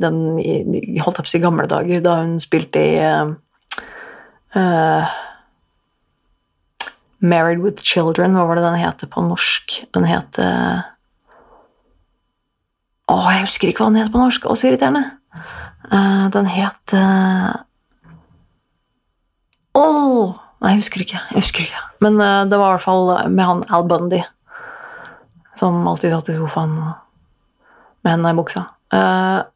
Den 0.00 0.16
holdt 1.04 1.20
opp 1.20 1.28
i 1.36 1.40
gamle 1.42 1.66
dager, 1.68 2.00
da 2.02 2.14
hun 2.22 2.38
spilte 2.40 2.80
i 2.80 2.94
uh, 4.56 5.12
Married 7.18 7.62
with 7.64 7.82
Children, 7.82 8.36
hva 8.38 8.46
var 8.46 8.58
det 8.58 8.66
den 8.66 8.78
heter 8.78 9.10
på 9.10 9.22
norsk? 9.26 9.80
Den 9.96 10.06
heter 10.06 10.84
Å, 13.08 13.16
jeg 13.32 13.46
husker 13.46 13.70
ikke 13.70 13.82
hva 13.82 13.90
den 13.90 14.02
heter 14.02 14.12
på 14.14 14.20
norsk. 14.20 14.46
Også 14.52 14.68
irriterende. 14.68 15.06
irriterende. 15.32 16.30
den 16.34 16.46
het 16.52 16.94
Å! 19.78 19.84
Nei, 20.58 20.72
jeg 20.74 20.80
husker 20.80 21.04
ikke. 21.04 21.20
Jeg 21.30 21.38
husker 21.38 21.66
ikke. 21.68 21.84
Men 22.02 22.18
uh, 22.18 22.42
det 22.48 22.58
var 22.58 22.72
i 22.72 22.76
hvert 22.76 22.86
fall 22.86 23.12
med 23.30 23.46
han 23.46 23.60
Al 23.70 23.84
Bundy, 23.86 24.18
som 25.58 25.86
alltid 25.86 26.10
satt 26.14 26.32
i 26.32 26.38
sofaen 26.38 26.74
med 26.74 28.10
hendene 28.10 28.32
i 28.34 28.38
buksa. 28.38 28.64
Uh, 28.90 29.46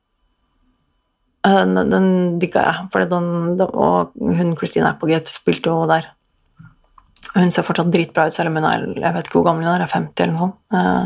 den, 1.43 1.75
den 1.91 2.07
digga 2.39 2.63
jeg, 2.69 2.87
for 2.95 3.03
den, 3.11 3.57
den, 3.59 3.67
og 3.75 4.15
hun 4.15 4.55
Christine 4.61 4.93
Applegate 4.93 5.33
spilte 5.33 5.73
jo 5.73 5.89
der. 5.91 6.07
Hun 7.33 7.53
ser 7.53 7.65
fortsatt 7.65 7.93
dritbra 7.93 8.27
ut, 8.29 8.37
selv 8.37 8.51
om 8.51 8.59
hun 8.61 8.69
er 8.69 8.83
jeg 8.93 9.15
vet 9.15 9.29
ikke 9.29 9.39
hvor 9.39 9.49
gammel 9.49 9.65
hun 9.65 9.75
er, 9.75 9.89
50 9.89 10.25
eller 10.25 10.35
noe 10.37 10.47
sånt. 10.47 10.57
Uh, 10.73 11.05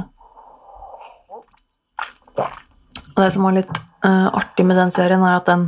og 3.17 3.23
det 3.23 3.33
som 3.33 3.47
var 3.47 3.55
litt 3.57 3.79
artig 4.07 4.67
med 4.69 4.77
den 4.79 4.93
serien, 4.95 5.23
er 5.25 5.39
at 5.39 5.47
den 5.49 5.63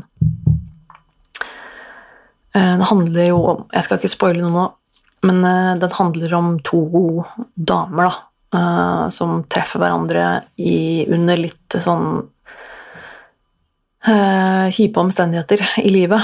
uh, 2.54 2.74
Den 2.76 2.84
handler 2.90 3.24
jo 3.30 3.38
om 3.54 3.62
Jeg 3.72 3.86
skal 3.86 3.98
ikke 3.98 4.12
spoile 4.12 4.42
noe 4.44 4.52
nå, 4.52 4.66
men 5.30 5.38
uh, 5.46 5.78
den 5.80 5.96
handler 5.96 6.34
om 6.38 6.50
to 6.66 6.82
damer 7.54 8.10
da, 8.10 8.12
eh, 8.58 9.04
som 9.14 9.42
treffer 9.50 9.82
hverandre 9.82 10.26
i, 10.56 11.06
under 11.10 11.40
litt 11.40 11.78
sånn 11.82 12.28
kjipe 14.72 15.00
omstendigheter 15.02 15.60
i 15.82 15.90
livet. 15.92 16.22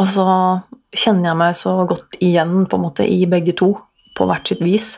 Og 0.00 0.10
så 0.10 0.28
kjenner 0.94 1.30
jeg 1.30 1.40
meg 1.40 1.56
så 1.58 1.74
godt 1.90 2.18
igjen 2.22 2.64
på 2.70 2.78
en 2.78 2.84
måte 2.86 3.06
i 3.06 3.24
begge 3.30 3.54
to, 3.58 3.72
på 4.14 4.28
hvert 4.30 4.50
sitt 4.50 4.62
vis 4.62 4.92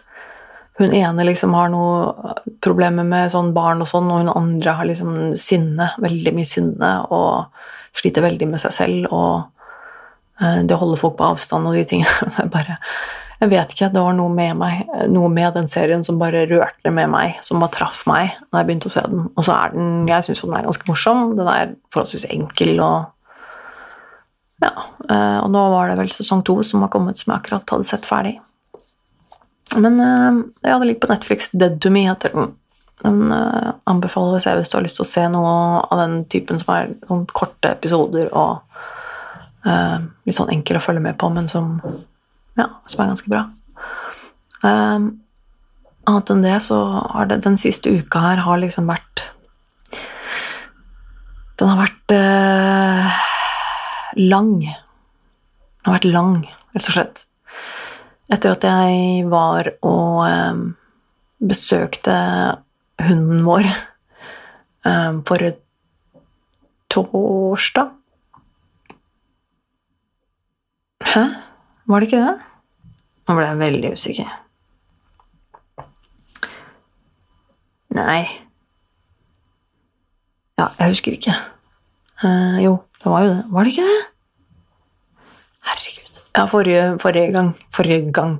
hun 0.78 0.92
ene 0.92 1.24
liksom 1.24 1.55
har 1.57 1.70
noe 1.72 2.34
problemer 2.64 3.07
med 3.09 3.32
sånn 3.32 3.53
barn 3.57 3.80
og 3.80 3.88
sånn, 3.88 4.11
og 4.12 4.24
hun 4.24 4.32
andre 4.32 4.74
har 4.76 4.88
liksom 4.88 5.12
sinne, 5.40 5.90
veldig 6.03 6.32
mye 6.36 6.49
sinne, 6.49 6.90
og 7.09 7.97
sliter 7.97 8.26
veldig 8.26 8.49
med 8.51 8.61
seg 8.61 8.74
selv 8.76 9.07
og 9.09 9.47
uh, 10.42 10.59
det 10.61 10.76
å 10.76 10.82
holde 10.82 10.99
folk 11.01 11.16
på 11.16 11.30
avstand 11.30 11.68
og 11.68 11.78
de 11.78 11.86
tingene. 11.88 12.32
Jeg 12.42 12.53
bare 12.53 12.76
Jeg 13.40 13.51
vet 13.53 13.72
ikke, 13.72 13.88
det 13.92 14.01
var 14.01 14.14
noe 14.16 14.32
med 14.32 14.57
meg, 14.57 14.92
noe 15.12 15.28
med 15.28 15.57
den 15.57 15.66
serien 15.68 16.05
som 16.05 16.20
bare 16.20 16.47
rørte 16.49 16.92
med 16.92 17.11
meg, 17.12 17.40
som 17.44 17.61
bare 17.61 17.74
traff 17.74 17.99
meg 18.09 18.30
da 18.49 18.62
jeg 18.62 18.68
begynte 18.70 18.88
å 18.88 18.92
se 18.94 19.03
den. 19.12 19.26
Og 19.36 19.44
så 19.44 19.53
er 19.53 19.74
den 19.74 20.07
Jeg 20.09 20.24
syns 20.24 20.40
den 20.40 20.55
er 20.57 20.64
ganske 20.64 20.88
morsom. 20.88 21.20
Den 21.36 21.51
er 21.53 21.74
forholdsvis 21.92 22.24
enkel 22.32 22.80
og 22.80 23.11
Ja. 24.64 24.72
Uh, 25.11 25.38
og 25.44 25.50
nå 25.52 25.62
var 25.72 25.90
det 25.90 25.98
vel 26.00 26.12
sesong 26.12 26.44
to 26.46 26.59
som 26.64 26.84
har 26.84 26.92
kommet, 26.92 27.20
som 27.20 27.32
jeg 27.32 27.40
akkurat 27.42 27.74
hadde 27.76 27.88
sett 27.88 28.07
ferdig. 28.09 28.38
Men 29.76 29.98
jeg 30.00 30.70
ja, 30.70 30.78
det 30.78 30.86
ligger 30.86 31.04
på 31.04 31.12
Netflix. 31.12 31.50
Dead 31.52 31.80
to 31.82 31.90
me 31.92 32.07
heter 32.07 32.32
den. 32.32 32.54
Den 33.04 33.32
uh, 33.32 33.74
anbefales 33.84 34.46
jeg 34.48 34.57
hvis 34.57 34.72
du 34.72 34.78
har 34.78 34.86
lyst 34.86 34.96
til 35.00 35.04
å 35.04 35.11
se 35.11 35.26
noe 35.32 35.52
av 35.84 36.00
den 36.00 36.22
typen 36.32 36.61
som 36.62 36.72
er 36.72 36.94
sånn 37.04 37.26
korte 37.36 37.74
episoder 37.76 38.30
og 38.32 38.62
uh, 39.66 39.98
litt 40.24 40.38
sånn 40.38 40.52
enkel 40.54 40.80
å 40.80 40.84
følge 40.84 41.04
med 41.04 41.18
på, 41.20 41.28
men 41.34 41.50
som, 41.50 41.76
ja, 42.57 42.70
som 42.88 43.02
er 43.02 43.12
ganske 43.12 43.32
bra. 43.32 43.44
Um, 44.62 45.11
annet 46.09 46.32
enn 46.32 46.44
det 46.46 46.57
så 46.64 46.80
har 47.12 47.28
det 47.28 47.42
den 47.44 47.59
siste 47.61 47.92
uka 47.92 48.22
her 48.22 48.40
har 48.46 48.62
liksom 48.62 48.88
vært 48.88 49.26
Den 51.57 51.70
har 51.72 51.78
vært 51.86 52.12
uh, 52.12 53.20
lang. 54.17 54.61
Den 54.61 55.89
har 55.89 55.99
vært 55.99 56.09
lang, 56.11 56.37
rett 56.75 56.89
og 56.89 56.97
slett. 56.97 57.25
Etter 58.33 58.57
at 58.57 58.64
jeg 58.67 59.27
var 59.31 59.71
og 59.87 60.25
eh, 60.27 60.62
besøkte 61.47 62.17
hunden 63.07 63.45
vår 63.47 63.69
eh, 63.69 65.21
for 65.29 65.53
torsdag 66.91 67.93
Hæ? 71.07 71.23
Var 71.87 72.01
det 72.01 72.07
ikke 72.09 72.25
det? 72.25 72.37
Nå 73.29 73.35
ble 73.37 73.45
jeg 73.47 73.59
veldig 73.59 73.91
usikker. 73.93 74.33
Nei 77.97 78.25
Ja, 80.57 80.71
jeg 80.79 80.89
husker 80.89 81.12
ikke. 81.12 81.35
Uh, 82.25 82.57
jo, 82.64 82.73
det 83.07 83.12
var 83.12 83.22
jo 83.22 83.30
det. 83.30 83.42
Var 83.54 83.64
det 83.64 83.72
ikke 83.72 83.86
det? 83.86 83.98
Herregud. 85.66 86.20
Ja, 86.34 86.44
forrige, 86.50 86.86
forrige 86.98 87.32
gang. 87.36 87.50
Forrige 87.74 88.12
gang. 88.12 88.32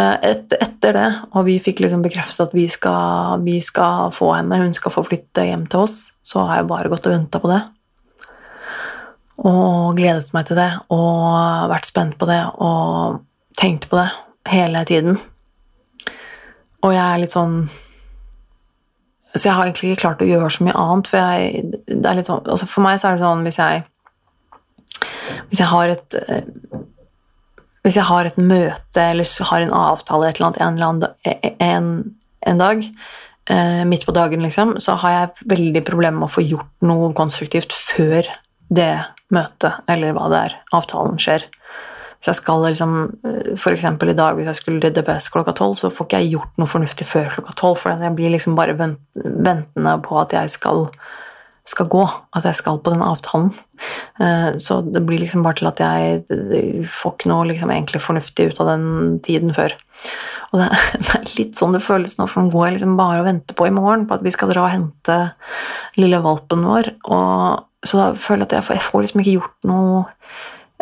Eh, 0.00 0.16
et, 0.30 0.54
etter 0.56 0.96
det, 0.96 1.08
og 1.34 1.44
vi 1.44 1.58
fikk 1.60 1.82
liksom 1.84 2.00
bekreftet 2.04 2.46
at 2.46 2.54
vi 2.56 2.64
skal, 2.72 3.42
vi 3.44 3.58
skal, 3.64 4.14
få 4.16 4.30
henne, 4.32 4.62
hun 4.62 4.72
skal 4.76 4.94
få 4.94 5.04
flytte 5.04 5.44
hjem 5.44 5.66
til 5.68 5.84
oss, 5.84 5.98
så 6.24 6.46
har 6.46 6.62
jeg 6.62 6.70
bare 6.70 6.92
gått 6.92 7.10
og 7.10 7.14
venta 7.18 7.42
på 7.42 7.50
det. 7.50 7.60
Og 9.44 10.00
gledet 10.00 10.32
meg 10.36 10.48
til 10.48 10.56
det, 10.56 10.70
og 10.94 11.68
vært 11.72 11.90
spent 11.90 12.16
på 12.20 12.28
det, 12.32 12.40
og 12.64 13.20
tenkt 13.60 13.90
på 13.92 14.00
det 14.00 14.08
hele 14.48 14.86
tiden. 14.88 15.20
Og 16.80 16.96
jeg 16.96 17.04
er 17.04 17.20
litt 17.20 17.36
sånn 17.36 17.64
Så 19.36 19.46
jeg 19.46 19.54
har 19.54 19.68
egentlig 19.68 19.92
ikke 19.92 20.02
klart 20.02 20.22
å 20.24 20.28
gjøre 20.28 20.50
så 20.50 20.66
mye 20.66 20.74
annet, 20.74 21.08
for 21.10 21.18
jeg, 21.20 22.24
sånn 22.26 22.48
altså 22.50 22.66
For 22.66 22.82
meg 22.82 22.98
så 22.98 23.10
er 23.10 23.18
det 23.18 23.26
sånn 23.26 23.44
hvis 23.46 23.60
jeg 23.60 23.84
hvis 25.50 25.60
jeg 25.62 25.70
har 25.70 25.92
et 25.92 26.16
eh, 26.18 26.80
hvis 27.86 27.96
jeg 27.96 28.08
har 28.10 28.28
et 28.28 28.36
møte 28.36 29.02
eller 29.02 29.46
har 29.50 29.64
en 29.64 29.74
avtale 29.76 30.28
et 30.28 30.40
eller 30.40 30.50
annet, 30.50 30.60
en, 30.60 30.74
eller 30.76 30.88
annen, 30.90 31.14
e, 31.24 31.32
e, 31.48 31.52
en, 31.64 31.86
en 32.50 32.60
dag, 32.60 32.82
eh, 33.50 33.82
midt 33.88 34.04
på 34.04 34.12
dagen, 34.16 34.44
liksom, 34.44 34.74
så 34.84 34.98
har 35.00 35.14
jeg 35.14 35.48
veldig 35.54 35.82
problemer 35.88 36.18
med 36.20 36.28
å 36.28 36.34
få 36.34 36.44
gjort 36.44 36.84
noe 36.84 37.12
konstruktivt 37.16 37.72
før 37.72 38.28
det 38.68 38.92
møtet, 39.32 39.80
eller 39.90 40.12
hva 40.16 40.28
det 40.32 40.42
er, 40.50 40.58
avtalen 40.76 41.16
skjer. 41.22 41.46
Hvis 42.20 42.28
jeg 42.28 42.36
skal 42.42 42.66
liksom 42.66 42.96
For 43.56 43.72
eksempel 43.72 44.12
i 44.12 44.16
dag, 44.16 44.36
hvis 44.36 44.50
jeg 44.50 44.58
skulle 44.58 44.80
til 44.82 44.92
DPS 44.92 45.30
klokka 45.32 45.54
tolv, 45.56 45.78
så 45.80 45.88
får 45.88 46.06
ikke 46.06 46.20
jeg 46.20 46.34
gjort 46.34 46.60
noe 46.60 46.68
fornuftig 46.68 47.06
før 47.08 47.30
klokka 47.32 47.56
tolv, 47.56 47.80
for 47.80 47.96
jeg 47.96 48.16
blir 48.16 48.34
liksom 48.34 48.58
bare 48.58 48.76
ventende 48.76 49.94
på 50.04 50.18
at 50.20 50.34
jeg 50.36 50.52
skal, 50.52 50.84
skal 51.64 51.88
gå, 51.88 52.02
at 52.36 52.44
jeg 52.44 52.58
skal 52.60 52.82
på 52.84 52.92
den 52.92 53.04
avtalen. 53.06 53.54
Eh, 54.20 54.50
så 54.60 54.82
det 54.84 55.00
blir 55.08 55.22
liksom 55.22 55.46
bare 55.46 55.62
til 55.62 55.70
at 55.70 55.80
jeg 55.80 56.84
får 56.92 57.16
ikke 57.16 57.32
noe 57.32 57.48
liksom 57.48 57.72
egentlig 57.72 58.02
fornuftig 58.04 58.50
ut 58.50 58.60
av 58.60 58.74
den 58.74 59.16
tiden 59.24 59.56
før. 59.56 59.74
Og 60.52 60.60
det 60.60 60.68
er 61.16 61.28
litt 61.38 61.56
sånn 61.56 61.72
det 61.72 61.80
føles 61.84 62.18
nå, 62.18 62.28
for 62.28 62.44
nå 62.44 62.52
går 62.52 62.66
jeg 62.68 62.78
liksom 62.78 62.98
bare 63.00 63.22
og 63.22 63.30
venter 63.30 63.56
på 63.56 63.68
i 63.70 63.74
morgen 63.74 64.04
på 64.04 64.18
at 64.18 64.26
vi 64.26 64.34
skal 64.34 64.52
dra 64.52 64.66
og 64.66 64.74
hente 64.74 65.20
lille 65.96 66.20
valpen 66.24 66.68
vår. 66.68 66.92
Og, 67.08 67.64
så 67.86 68.02
da 68.02 68.10
føler 68.12 68.44
jeg 68.44 68.50
at 68.50 68.58
jeg 68.58 68.68
får, 68.68 68.76
jeg 68.76 68.88
får 68.90 69.06
liksom 69.06 69.24
ikke 69.24 69.38
gjort 69.38 69.70
noe 69.70 70.04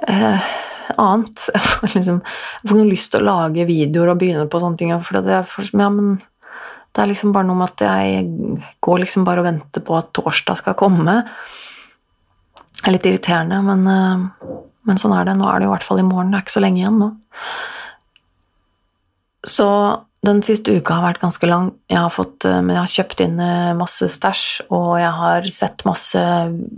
eh, 0.09 0.51
annet. 0.97 1.45
Jeg 1.55 1.65
får 1.69 1.95
liksom 1.95 2.19
jeg 2.25 2.71
får 2.71 2.83
lyst 2.89 3.13
til 3.13 3.23
å 3.23 3.29
lage 3.29 3.69
videoer 3.69 4.13
og 4.13 4.21
begynne 4.21 4.49
på 4.51 4.61
sånne 4.63 4.81
ting. 4.81 4.93
For 5.05 5.21
det, 5.21 5.41
er, 5.43 5.71
ja, 5.73 5.89
men 5.93 6.19
det 6.19 7.03
er 7.05 7.11
liksom 7.13 7.35
bare 7.35 7.49
noe 7.49 7.61
med 7.61 7.73
at 7.73 7.85
jeg 7.85 8.27
går 8.85 9.03
liksom 9.05 9.27
bare 9.29 9.45
og 9.45 9.49
venter 9.51 9.85
på 9.85 9.97
at 9.99 10.13
torsdag 10.17 10.61
skal 10.63 10.79
komme. 10.79 11.21
Det 12.79 12.87
er 12.87 12.95
litt 12.95 13.09
irriterende, 13.11 13.61
men, 13.67 13.87
eh, 13.91 14.53
men 14.89 15.01
sånn 15.01 15.17
er 15.17 15.29
det. 15.29 15.37
Nå 15.39 15.49
er 15.51 15.61
det 15.61 15.69
i 15.69 15.73
hvert 15.73 15.87
fall 15.87 16.01
i 16.03 16.07
morgen. 16.07 16.33
Det 16.33 16.41
er 16.41 16.47
ikke 16.47 16.57
så 16.57 16.65
lenge 16.65 16.83
igjen 16.83 17.01
nå. 17.03 17.13
Så 19.49 19.69
den 20.27 20.41
siste 20.43 20.75
uka 20.75 20.99
har 20.99 21.05
vært 21.07 21.23
ganske 21.23 21.47
lang. 21.47 21.71
Jeg 21.91 22.01
har, 22.03 22.11
fått, 22.11 22.45
eh, 22.49 22.59
jeg 22.59 22.79
har 22.79 22.91
kjøpt 22.91 23.23
inn 23.23 23.39
eh, 23.43 23.75
masse 23.79 24.09
stæsj, 24.11 24.45
og 24.75 24.89
jeg 24.99 25.13
har 25.21 25.51
sett 25.55 25.85
masse 25.87 26.23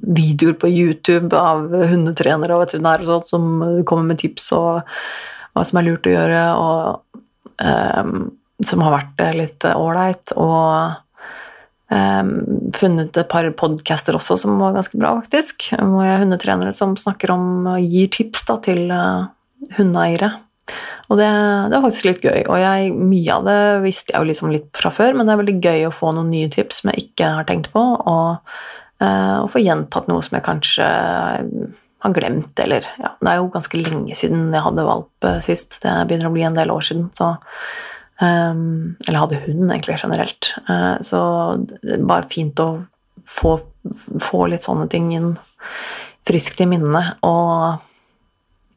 videoer 0.04 0.58
på 0.60 0.68
YouTube 0.68 1.32
av 1.36 1.70
hundetrenere 1.72 2.56
og 2.56 2.66
veterinærer 2.66 3.08
og 3.08 3.30
som 3.30 3.46
kommer 3.88 4.12
med 4.12 4.20
tips 4.20 4.50
og 4.56 4.82
hva 5.56 5.64
som 5.66 5.80
er 5.80 5.88
lurt 5.88 6.06
å 6.06 6.12
gjøre, 6.12 6.42
og 6.54 7.22
um, 7.58 8.28
som 8.62 8.84
har 8.84 8.94
vært 8.94 9.22
litt 9.34 9.64
ålreit. 9.66 10.30
Og 10.38 10.92
um, 11.90 12.30
funnet 12.76 13.18
et 13.18 13.32
par 13.32 13.48
podcaster 13.58 14.14
også 14.14 14.36
som 14.44 14.60
var 14.62 14.76
ganske 14.76 15.00
bra, 15.00 15.16
faktisk. 15.24 15.72
Hvor 15.74 16.06
jeg 16.06 16.12
er 16.12 16.22
hundetrenere 16.22 16.76
som 16.76 16.94
snakker 16.94 17.34
om 17.34 17.66
og 17.72 17.82
gir 17.82 18.12
tips 18.14 18.46
da, 18.46 18.60
til 18.68 18.86
uh, 18.94 19.26
hundeeiere 19.74 20.36
og 21.10 21.18
det, 21.18 21.26
det, 21.26 21.74
var 21.74 21.84
faktisk 21.88 22.06
litt 22.06 22.24
gøy. 22.24 22.40
Og 22.46 22.56
jeg, 22.62 22.90
mye 22.94 23.34
av 23.34 23.46
det 23.48 23.60
visste 23.82 24.14
jeg 24.14 24.22
jo 24.22 24.28
liksom 24.28 24.52
litt 24.54 24.70
fra 24.78 24.92
før, 24.94 25.16
men 25.18 25.26
det 25.26 25.34
er 25.34 25.40
veldig 25.40 25.56
gøy 25.58 25.86
å 25.88 25.94
få 25.94 26.12
noen 26.14 26.30
nye 26.30 26.50
tips 26.52 26.82
som 26.82 26.92
jeg 26.92 27.08
ikke 27.08 27.30
har 27.38 27.48
tenkt 27.48 27.72
på, 27.74 27.82
og, 27.82 28.56
uh, 29.02 29.38
og 29.42 29.50
få 29.50 29.62
gjentatt 29.64 30.10
noe 30.10 30.22
som 30.22 30.38
jeg 30.38 30.46
kanskje 30.46 30.88
har 32.00 32.14
glemt, 32.16 32.54
eller 32.62 32.86
ja, 32.96 33.12
Det 33.18 33.28
er 33.28 33.40
jo 33.40 33.50
ganske 33.52 33.80
lenge 33.80 34.16
siden 34.16 34.54
jeg 34.54 34.64
hadde 34.64 34.86
valp 34.86 35.26
eh, 35.28 35.42
sist. 35.44 35.76
Det 35.82 35.90
begynner 36.08 36.30
å 36.30 36.32
bli 36.32 36.46
en 36.48 36.56
del 36.56 36.70
år 36.72 36.86
siden. 36.86 37.10
så 37.12 37.34
um, 38.22 38.94
Eller 39.04 39.20
hadde 39.20 39.42
hund, 39.42 39.66
egentlig, 39.66 39.98
generelt. 40.00 40.54
Uh, 40.64 40.96
så 41.04 41.20
det 41.82 41.98
er 41.98 42.06
bare 42.08 42.30
fint 42.32 42.62
å 42.64 42.70
få, 43.28 43.58
få 44.16 44.46
litt 44.48 44.64
sånne 44.64 44.88
ting 44.88 45.12
inn 45.12 45.34
friskt 46.24 46.64
i 46.64 46.70
minnet. 46.70 47.18
og 47.20 47.84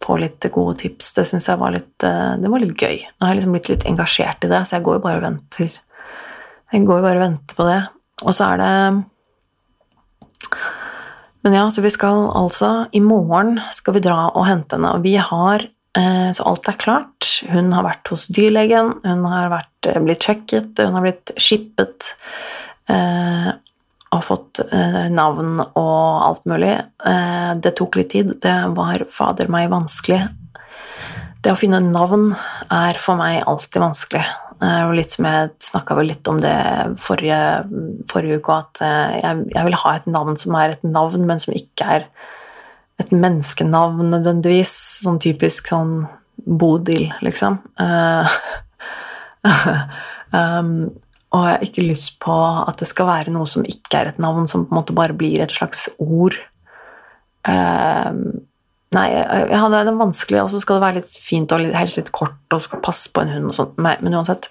få 0.04 0.18
litt 0.22 0.46
gode 0.54 0.76
tips. 0.82 1.14
Det 1.16 1.26
syns 1.30 1.48
jeg 1.50 1.62
var 1.62 1.74
litt, 1.76 1.96
eh, 2.04 2.36
det 2.42 2.52
var 2.52 2.64
litt 2.64 2.76
gøy. 2.78 3.00
Nå 3.08 3.26
har 3.26 3.34
jeg 3.34 3.42
liksom 3.42 3.56
blitt 3.56 3.72
litt 3.72 3.88
engasjert 3.90 4.46
i 4.46 4.52
det, 4.52 4.62
så 4.68 4.78
jeg 4.78 4.86
går 4.88 5.00
jo 5.00 5.06
bare 5.08 5.22
og 5.22 5.28
venter. 5.28 5.80
Jeg 6.74 6.86
går 6.88 7.00
jo 7.00 7.06
bare 7.06 7.20
og 7.20 7.26
venter 7.28 7.60
på 7.60 7.68
det. 7.70 7.82
Og 8.24 8.34
så 8.36 8.54
er 8.54 8.58
det 8.62 9.04
Men 11.44 11.54
ja, 11.54 11.70
så 11.70 11.82
vi 11.84 11.90
skal 11.92 12.30
altså 12.40 12.88
I 12.96 13.02
morgen 13.04 13.58
skal 13.76 13.98
vi 13.98 14.00
dra 14.00 14.32
og 14.32 14.46
hente 14.48 14.78
henne. 14.78 14.94
Og 14.96 15.04
vi 15.04 15.18
har 15.20 15.66
eh, 15.98 16.32
Så 16.32 16.46
alt 16.48 16.68
er 16.68 16.80
klart. 16.80 17.44
Hun 17.50 17.74
har 17.74 17.84
vært 17.84 18.08
hos 18.08 18.28
dyrlegen, 18.28 18.94
hun 19.04 19.26
har 19.26 19.50
vært, 19.50 19.88
eh, 19.88 20.00
blitt 20.00 20.24
sjekket, 20.24 20.80
hun 20.80 20.94
har 20.94 21.02
blitt 21.02 21.34
shippet 21.38 22.14
og 24.14 24.24
fått 24.28 24.62
eh, 24.66 25.10
navn 25.14 25.60
og 25.64 26.24
alt 26.28 26.46
mulig. 26.50 26.76
Eh, 27.06 27.52
det 27.60 27.76
tok 27.80 27.98
litt 28.00 28.12
tid. 28.14 28.36
Det 28.44 28.56
var 28.78 29.06
fader 29.14 29.52
meg 29.52 29.72
vanskelig. 29.74 30.22
Det 31.44 31.52
å 31.52 31.60
finne 31.60 31.82
navn 31.84 32.32
er 32.72 33.00
for 33.02 33.20
meg 33.20 33.42
alltid 33.50 33.84
vanskelig. 33.84 34.24
Og 34.64 34.94
litt 34.96 35.12
som 35.12 35.26
jeg 35.28 35.50
snakka 35.66 35.96
vel 35.98 36.08
litt 36.14 36.28
om 36.32 36.38
det 36.40 36.56
forrige, 37.04 37.40
forrige 38.08 38.38
uke, 38.40 38.60
at 38.62 38.80
eh, 38.86 39.16
jeg, 39.20 39.48
jeg, 39.52 39.66
vil 39.68 39.80
ha 39.82 39.96
et 39.98 40.08
navn 40.08 40.40
som 40.40 40.56
er 40.56 40.78
et 40.78 40.86
navn, 40.88 41.26
men 41.28 41.42
som 41.44 41.56
ikke 41.58 41.90
er 41.98 42.08
et 43.02 43.12
menneskenavn 43.12 44.14
nødvendigvis. 44.14 44.74
Sånn 45.04 45.20
typisk 45.24 45.74
sånn 45.74 46.04
Bodil, 46.44 47.10
liksom. 47.26 47.60
Um, 50.34 50.90
og 51.34 51.46
jeg 51.48 51.56
har 51.56 51.64
ikke 51.66 51.86
lyst 51.88 52.18
på 52.22 52.34
at 52.34 52.78
det 52.82 52.88
skal 52.90 53.10
være 53.10 53.34
noe 53.34 53.50
som 53.50 53.66
ikke 53.66 54.00
er 54.00 54.12
et 54.12 54.20
navn, 54.22 54.46
som 54.50 54.68
på 54.68 54.74
en 54.74 54.80
måte 54.80 54.96
bare 54.96 55.16
blir 55.18 55.42
et 55.42 55.54
slags 55.54 55.88
ord. 55.98 56.38
Uh, 57.48 58.14
nei, 58.94 59.08
ja, 59.10 59.64
det 59.74 59.80
er 59.82 59.98
vanskelig, 59.98 60.44
og 60.44 60.54
så 60.54 60.62
skal 60.62 60.78
det 60.78 60.86
være 60.86 61.00
litt 61.02 61.18
fint 61.18 61.56
og 61.56 61.66
helst 61.74 61.98
litt 61.98 62.14
kort, 62.14 62.38
og 62.54 62.62
skal 62.62 62.84
passe 62.86 63.10
på 63.10 63.24
en 63.24 63.34
hund 63.34 63.50
og 63.50 63.58
sånt, 63.58 63.82
men 63.82 64.14
uansett. 64.14 64.46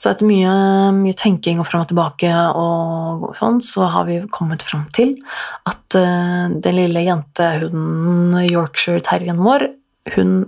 Så 0.00 0.10
etter 0.10 0.28
mye, 0.28 0.56
mye 0.96 1.16
tenking 1.16 1.60
og 1.60 1.68
fram 1.68 1.84
og 1.84 1.90
tilbake 1.92 2.32
og 2.56 3.30
sånn, 3.36 3.62
så 3.64 3.88
har 3.92 4.08
vi 4.08 4.18
kommet 4.32 4.64
fram 4.64 4.88
til 4.96 5.16
at 5.68 5.96
uh, 5.96 6.48
den 6.52 6.80
lille 6.80 7.04
jentehunden, 7.04 8.36
Yorkshire 8.48 9.04
terrieren 9.04 9.44
vår, 9.44 9.68
hun 10.16 10.38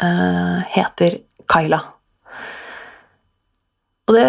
uh, 0.00 0.60
heter 0.72 1.20
Kyla. 1.52 1.84
Og 4.04 4.16
det 4.16 4.24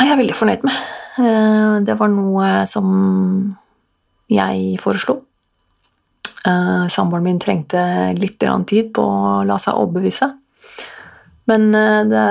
er 0.00 0.08
jeg 0.08 0.20
veldig 0.22 0.36
fornøyd 0.36 0.62
med. 0.64 0.84
Eh, 1.20 1.74
det 1.84 1.96
var 2.00 2.12
noe 2.12 2.52
som 2.70 2.86
jeg 4.30 4.78
foreslo. 4.80 5.20
Eh, 6.46 6.84
samboeren 6.88 7.26
min 7.26 7.40
trengte 7.42 7.82
litt 8.16 8.40
tid 8.40 8.92
på 8.96 9.04
å 9.04 9.42
la 9.44 9.58
seg 9.60 9.76
overbevise. 9.76 10.30
Men 11.50 11.68
eh, 11.74 12.02
det, 12.08 12.24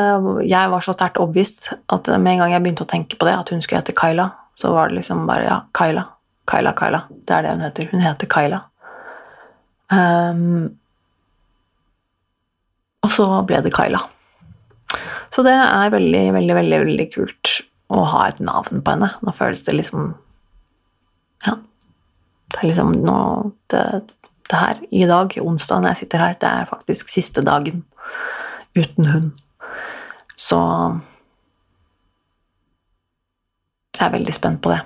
jeg 0.49 0.73
var 0.73 0.85
så 0.85 0.95
sterkt 0.95 1.21
overbevist 1.21 1.69
at 1.93 2.09
med 2.17 2.33
en 2.33 2.43
gang 2.45 2.55
jeg 2.55 2.65
begynte 2.65 2.87
å 2.87 2.89
tenke 2.89 3.19
på 3.19 3.29
det, 3.29 3.37
at 3.37 3.53
hun 3.53 3.61
skulle 3.61 3.83
hete 3.83 3.97
Kyla, 3.97 4.29
så 4.57 4.73
var 4.73 4.89
det 4.89 5.01
liksom 5.01 5.27
bare 5.29 5.45
ja, 5.45 5.61
Kyla. 5.77 6.07
Kyla, 6.49 6.73
Kyla. 6.73 7.05
Det 7.09 7.35
er 7.35 7.45
det 7.45 7.53
hun 7.53 7.65
heter. 7.67 7.89
Hun 7.93 8.05
heter 8.07 8.33
Kyla. 8.33 8.63
Um, 9.89 10.69
og 13.05 13.13
så 13.13 13.27
ble 13.45 13.61
det 13.65 13.73
Kyla. 13.75 14.01
Så 15.33 15.43
det 15.45 15.53
er 15.53 15.91
veldig, 15.93 16.23
veldig, 16.35 16.55
veldig, 16.57 16.79
veldig 16.85 17.07
kult 17.13 17.59
å 17.93 18.05
ha 18.13 18.25
et 18.29 18.39
navn 18.43 18.83
på 18.85 18.95
henne. 18.95 19.11
Nå 19.25 19.33
føles 19.35 19.63
det 19.65 19.77
liksom 19.77 20.13
Ja. 21.45 21.57
Det 22.49 22.63
er 22.63 22.71
liksom 22.71 22.95
nå 23.05 23.19
det, 23.69 23.83
det 24.49 24.57
her 24.57 24.79
i 24.91 25.05
dag, 25.05 25.35
onsdag, 25.37 25.81
når 25.81 25.93
jeg 25.93 26.01
sitter 26.03 26.23
her, 26.23 26.37
det 26.41 26.49
er 26.49 26.71
faktisk 26.71 27.11
siste 27.13 27.43
dagen 27.45 27.83
uten 28.75 29.05
hund. 29.05 29.31
Så 30.39 30.57
jeg 33.99 34.07
er 34.07 34.15
veldig 34.15 34.33
spent 34.33 34.61
på 34.63 34.71
det. 34.71 34.79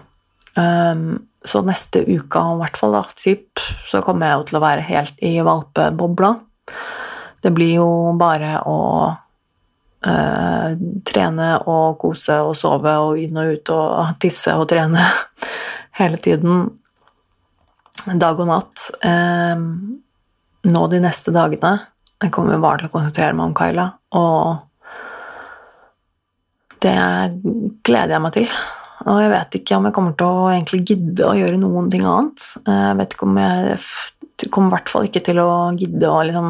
Um, 0.57 1.23
så 1.45 1.61
neste 1.65 2.03
uke, 2.07 2.39
i 2.39 2.59
hvert 2.61 2.77
fall, 2.79 2.95
da, 2.97 3.03
så 3.89 4.01
kommer 4.03 4.27
jeg 4.27 4.39
jo 4.39 4.45
til 4.49 4.59
å 4.59 4.63
være 4.63 4.85
helt 4.87 5.23
i 5.23 5.33
valpebobla. 5.43 6.33
Det 7.43 7.51
blir 7.53 7.75
jo 7.81 7.87
bare 8.19 8.61
å 8.67 8.77
eh, 10.07 10.75
trene 11.07 11.49
og 11.69 11.97
kose 12.01 12.39
og 12.43 12.55
sove 12.57 12.93
og 13.05 13.19
inn 13.21 13.39
og 13.39 13.55
ut 13.55 13.73
og 13.75 14.19
tisse 14.23 14.53
og 14.57 14.67
trene 14.71 15.03
hele 15.99 16.19
tiden. 16.23 16.67
Dag 18.19 18.39
og 18.39 18.49
natt. 18.49 18.89
Eh, 19.05 19.57
nå 20.63 20.85
de 20.91 21.01
neste 21.03 21.33
dagene 21.35 21.77
jeg 22.23 22.31
kommer 22.31 22.61
bare 22.61 22.79
til 22.79 22.87
å 22.87 22.93
konsentrere 22.93 23.35
meg 23.35 23.49
om 23.49 23.55
Kyla, 23.57 23.85
og 24.15 24.53
det 26.83 26.95
gleder 27.83 28.15
jeg 28.15 28.23
meg 28.23 28.33
til. 28.37 28.53
Og 29.03 29.19
jeg 29.19 29.31
vet 29.33 29.57
ikke 29.59 29.75
om 29.75 29.87
jeg 29.87 29.95
kommer 29.97 30.15
til 30.19 30.31
å 30.31 30.47
egentlig 30.53 30.81
gidde 30.87 31.27
å 31.27 31.35
gjøre 31.35 31.59
noen 31.59 31.89
ting 31.91 32.05
annet. 32.07 32.45
Jeg 32.63 32.97
vet 32.99 33.15
ikke 33.15 33.27
om 33.27 33.39
jeg 33.41 33.77
kommer 34.53 34.71
i 34.71 34.75
hvert 34.77 34.91
fall 34.93 35.07
ikke 35.09 35.23
til 35.27 35.41
å 35.43 35.49
gidde 35.79 36.11
å 36.11 36.21
liksom 36.27 36.47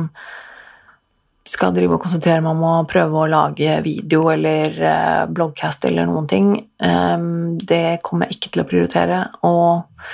skal 1.48 1.74
drive 1.76 1.98
og 1.98 2.04
konsentrere 2.06 2.42
meg 2.44 2.54
om 2.56 2.64
å 2.64 2.88
prøve 2.90 3.20
å 3.20 3.30
lage 3.32 3.76
video 3.84 4.30
eller 4.32 4.78
uh, 4.80 5.26
bloggcast 5.28 5.90
eller 5.90 6.08
noen 6.08 6.30
ting. 6.32 6.56
Um, 6.80 7.60
det 7.60 8.00
kommer 8.06 8.30
jeg 8.30 8.40
ikke 8.40 8.54
til 8.54 8.64
å 8.64 8.68
prioritere. 8.70 9.20
Og 9.44 10.08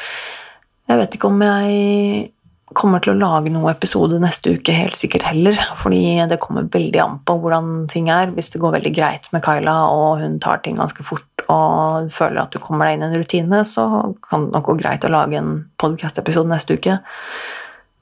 jeg 0.89 1.01
vet 1.03 1.17
ikke 1.17 1.29
om 1.29 1.43
jeg 1.45 2.29
kommer 2.77 3.01
til 3.01 3.15
å 3.15 3.19
lage 3.19 3.51
noen 3.53 3.71
episode 3.71 4.19
neste 4.21 4.55
uke, 4.57 4.73
helt 4.73 4.97
sikkert 4.97 5.27
heller. 5.29 5.57
Fordi 5.79 6.01
det 6.29 6.39
kommer 6.41 6.69
veldig 6.71 7.01
an 7.03 7.19
på 7.25 7.37
hvordan 7.41 7.85
ting 7.91 8.09
er. 8.13 8.33
Hvis 8.33 8.53
det 8.53 8.61
går 8.63 8.77
veldig 8.79 8.93
greit 8.97 9.29
med 9.33 9.45
Kyla, 9.45 9.77
og 9.93 10.23
hun 10.23 10.39
tar 10.41 10.63
ting 10.65 10.79
ganske 10.81 11.05
fort 11.05 11.25
og 11.49 12.11
føler 12.13 12.43
at 12.43 12.53
du 12.53 12.59
kommer 12.61 12.85
deg 12.85 12.97
inn 12.97 13.05
i 13.05 13.09
en 13.09 13.21
rutine, 13.21 13.63
så 13.65 13.85
kan 14.25 14.45
det 14.47 14.53
nok 14.53 14.67
gå 14.69 14.75
greit 14.81 15.05
å 15.05 15.13
lage 15.13 15.39
en 15.39 15.55
podkast-episode 15.81 16.49
neste 16.51 16.77
uke. 16.77 16.99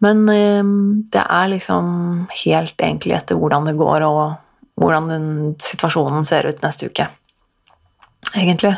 Men 0.04 0.28
eh, 0.30 0.64
det 1.14 1.24
er 1.24 1.54
liksom 1.54 2.28
helt 2.44 2.76
egentlig 2.78 3.18
etter 3.18 3.40
hvordan 3.40 3.70
det 3.70 3.78
går, 3.80 4.06
og 4.06 4.36
hvordan 4.78 5.10
den 5.10 5.30
situasjonen 5.64 6.28
ser 6.28 6.50
ut 6.50 6.62
neste 6.62 6.92
uke. 6.92 7.08
Egentlig. 8.36 8.76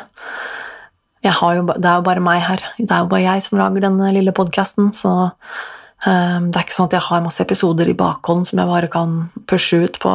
Jo, 1.25 1.33
det 1.75 1.83
er 1.89 1.97
jo 1.99 2.05
bare 2.05 2.23
meg 2.23 2.43
her. 2.47 2.63
Det 2.77 2.87
er 2.87 3.03
jo 3.03 3.11
bare 3.11 3.25
jeg 3.25 3.43
som 3.43 3.59
lager 3.59 3.83
denne 3.83 4.11
lille 4.15 4.31
podkasten, 4.35 4.93
så 4.95 5.11
um, 5.29 6.45
det 6.47 6.55
er 6.55 6.63
ikke 6.63 6.77
sånn 6.77 6.87
at 6.87 6.95
jeg 6.95 7.07
har 7.09 7.25
masse 7.25 7.43
episoder 7.43 7.91
i 7.91 7.97
bakhånd 7.99 8.47
som 8.47 8.61
jeg 8.61 8.71
bare 8.71 8.91
kan 8.91 9.17
pushe 9.49 9.81
ut 9.83 9.99
på 9.99 10.13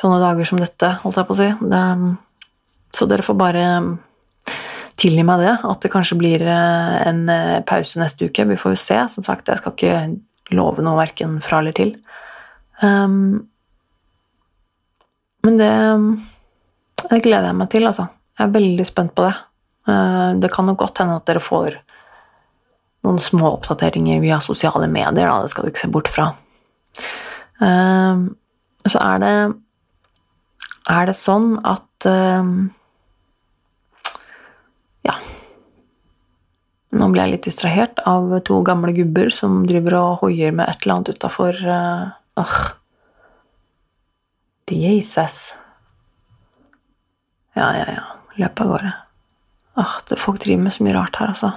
sånne 0.00 0.20
dager 0.22 0.46
som 0.46 0.60
dette, 0.62 0.92
holdt 1.02 1.18
jeg 1.18 1.28
på 1.28 1.34
å 1.34 1.40
si. 1.40 1.48
Det, 1.72 1.82
så 2.96 3.08
dere 3.10 3.26
får 3.26 3.38
bare 3.40 3.66
tilgi 5.00 5.24
meg 5.26 5.42
det, 5.42 5.54
at 5.64 5.84
det 5.84 5.90
kanskje 5.92 6.18
blir 6.20 6.44
eh, 6.44 6.96
en 7.08 7.22
eh, 7.32 7.60
pause 7.66 8.00
neste 8.00 8.28
uke. 8.28 8.46
Vi 8.50 8.58
får 8.60 8.74
jo 8.74 8.80
se. 8.80 8.98
Som 9.12 9.26
sagt, 9.26 9.48
jeg 9.48 9.60
skal 9.60 9.76
ikke 9.76 10.56
love 10.56 10.84
noe 10.84 10.98
verken 10.98 11.38
fra 11.44 11.60
eller 11.62 11.76
til. 11.76 11.94
Um, 12.82 13.46
men 15.46 15.60
det, 15.60 15.70
det 17.06 17.22
gleder 17.24 17.50
jeg 17.50 17.58
meg 17.60 17.70
til, 17.72 17.86
altså. 17.88 18.08
Jeg 18.38 18.46
er 18.46 18.56
veldig 18.56 18.86
spent 18.88 19.14
på 19.16 19.28
det. 19.28 19.36
Uh, 19.88 20.36
det 20.40 20.52
kan 20.52 20.68
jo 20.68 20.76
godt 20.80 21.00
hende 21.02 21.16
at 21.20 21.28
dere 21.28 21.42
får 21.44 21.78
noen 23.06 23.20
små 23.22 23.54
oppdateringer 23.54 24.20
via 24.20 24.40
sosiale 24.44 24.88
medier, 24.90 25.30
da. 25.30 25.40
Det 25.44 25.52
skal 25.52 25.66
du 25.66 25.72
ikke 25.72 25.84
se 25.84 25.92
bort 25.92 26.10
fra. 26.12 26.30
Uh, 27.60 28.28
så 28.88 29.00
er 29.04 29.18
det 29.20 29.34
Er 30.88 31.06
det 31.06 31.14
sånn 31.14 31.58
at 31.68 32.08
uh, 32.08 32.44
ja. 35.06 35.16
Nå 36.90 37.08
ble 37.12 37.22
jeg 37.22 37.34
litt 37.36 37.46
distrahert 37.46 38.02
av 38.08 38.32
to 38.46 38.58
gamle 38.66 38.92
gubber 38.96 39.30
som 39.34 39.62
driver 39.68 39.96
og 40.00 40.24
hoier 40.24 40.52
med 40.54 40.66
et 40.68 40.82
eller 40.82 40.96
annet 40.96 41.14
utafor 41.14 41.62
Åh. 41.64 42.42
uh. 42.42 42.60
Jesus. 44.70 45.54
Ja, 47.52 47.76
ja, 47.76 47.86
ja. 47.90 48.02
Løp 48.34 48.60
av 48.60 48.66
gårde. 48.66 48.92
Uh, 49.78 50.16
folk 50.16 50.40
driver 50.42 50.62
med 50.62 50.72
så 50.74 50.84
mye 50.86 50.94
rart 50.94 51.18
her, 51.20 51.32
altså. 51.34 51.50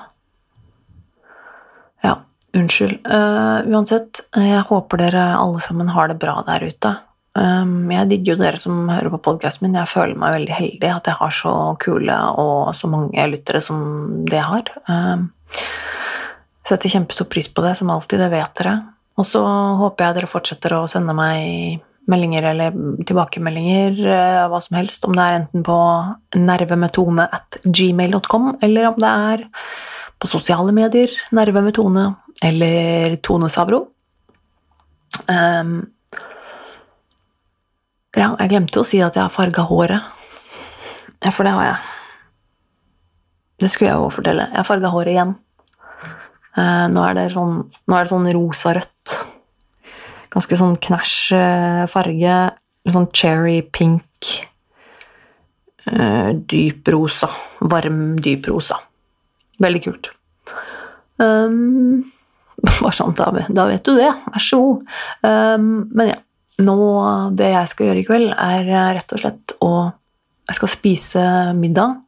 Ja, 2.04 2.16
unnskyld. 2.58 3.00
Uh, 3.06 3.62
uansett, 3.70 4.24
jeg 4.36 4.66
håper 4.70 5.02
dere 5.02 5.28
alle 5.38 5.62
sammen 5.64 5.94
har 5.94 6.10
det 6.12 6.20
bra 6.22 6.40
der 6.48 6.66
ute. 6.66 6.96
Um, 7.34 7.90
jeg 7.90 8.10
digger 8.12 8.36
jo 8.36 8.42
dere 8.44 8.60
som 8.62 8.90
hører 8.92 9.10
på 9.16 9.22
podkasten 9.30 9.68
min. 9.68 9.80
Jeg 9.80 9.90
føler 9.90 10.20
meg 10.20 10.36
veldig 10.38 10.54
heldig 10.58 10.90
at 10.94 11.10
jeg 11.10 11.20
har 11.22 11.34
så 11.34 11.54
kule 11.82 12.18
og 12.42 12.74
så 12.78 12.90
mange 12.92 13.30
lyttere 13.32 13.62
som 13.66 13.80
det 14.28 14.38
jeg 14.38 14.50
har. 14.52 14.70
Um, 14.90 15.32
setter 16.68 16.94
kjempestor 16.94 17.28
pris 17.32 17.50
på 17.50 17.64
det, 17.66 17.74
som 17.80 17.90
alltid. 17.94 18.22
Det 18.22 18.30
vet 18.34 18.62
dere. 18.62 18.76
Og 19.18 19.26
så 19.30 19.42
håper 19.82 20.08
jeg 20.08 20.18
dere 20.20 20.30
fortsetter 20.30 20.78
å 20.78 20.86
sende 20.90 21.16
meg 21.18 21.82
meldinger 22.10 22.50
eller 22.50 22.76
tilbakemeldinger, 23.08 24.00
eh, 24.12 24.42
hva 24.52 24.60
som 24.62 24.76
helst, 24.76 25.06
om 25.08 25.16
det 25.16 25.24
er 25.24 25.38
enten 25.38 25.64
på 25.64 25.78
nervemetone 26.36 27.28
at 27.32 27.62
gmail.com, 27.64 28.58
eller 28.66 28.90
om 28.90 28.98
det 29.00 29.12
er 29.12 29.46
på 30.20 30.28
sosiale 30.28 30.74
medier, 30.76 31.14
Nerve 31.32 31.64
med 31.64 31.76
Tone 31.78 32.06
eller 32.44 33.16
Tone 33.24 33.50
Savro. 33.52 33.86
Um, 35.30 35.93
ja, 38.14 38.34
jeg 38.38 38.52
glemte 38.52 38.82
å 38.82 38.86
si 38.86 39.00
at 39.02 39.16
jeg 39.18 39.26
har 39.26 39.34
farga 39.34 39.66
håret. 39.66 40.22
Ja, 41.24 41.32
for 41.34 41.48
det 41.48 41.54
har 41.56 41.66
jeg. 41.66 41.78
Det 43.64 43.70
skulle 43.72 43.90
jeg 43.90 44.02
jo 44.02 44.10
fortelle. 44.14 44.50
Jeg 44.52 44.60
har 44.60 44.68
farga 44.68 44.92
håret 44.94 45.16
igjen. 45.16 45.36
Uh, 46.54 46.86
nå 46.94 47.06
er 47.08 47.34
sånn, 47.34 47.56
nå 47.90 47.96
er 47.98 48.06
det 48.06 48.12
sånn 48.12 48.30
rosa-rødt. 48.36 49.14
Ganske 50.34 50.60
sånn 50.60 50.76
knæsj 50.84 51.16
uh, 51.38 51.86
farge. 51.90 52.36
Sånn 52.94 53.08
cherry 53.16 53.62
pink. 53.74 54.34
Uh, 55.88 56.36
dyp 56.38 56.92
rosa. 56.94 57.32
Varm, 57.72 58.04
dyp 58.22 58.52
rosa. 58.52 58.78
Veldig 59.64 59.82
kult. 59.88 60.12
Um, 61.18 62.04
bare 62.62 62.94
sånn, 62.94 63.18
da, 63.18 63.32
da, 63.48 63.66
vet 63.72 63.88
du 63.88 63.96
det. 63.98 64.12
Vær 64.28 64.46
så 64.52 64.62
god. 64.68 64.94
Um, 65.26 65.74
men 65.96 66.14
ja 66.14 66.20
nå 66.62 66.78
Det 67.34 67.50
jeg 67.50 67.70
skal 67.72 67.90
gjøre 67.90 68.02
i 68.04 68.08
kveld, 68.08 68.32
er 68.34 68.68
eh, 68.70 68.90
rett 69.00 69.16
og 69.16 69.22
slett 69.22 69.56
å 69.64 69.72
Jeg 70.50 70.60
skal 70.60 70.70
spise 70.70 71.24
middag. 71.58 72.02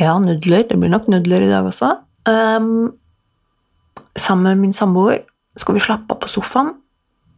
Ja, 0.00 0.16
nudler. 0.18 0.64
Det 0.66 0.76
blir 0.80 0.90
nok 0.90 1.06
nudler 1.12 1.44
i 1.44 1.50
dag 1.50 1.68
også. 1.68 1.92
Um, 2.26 2.90
sammen 4.18 4.48
med 4.50 4.64
min 4.64 4.74
samboer 4.74 5.22
skal 5.56 5.76
vi 5.76 5.84
slappe 5.84 6.10
av 6.14 6.18
på 6.22 6.30
sofaen, 6.32 6.72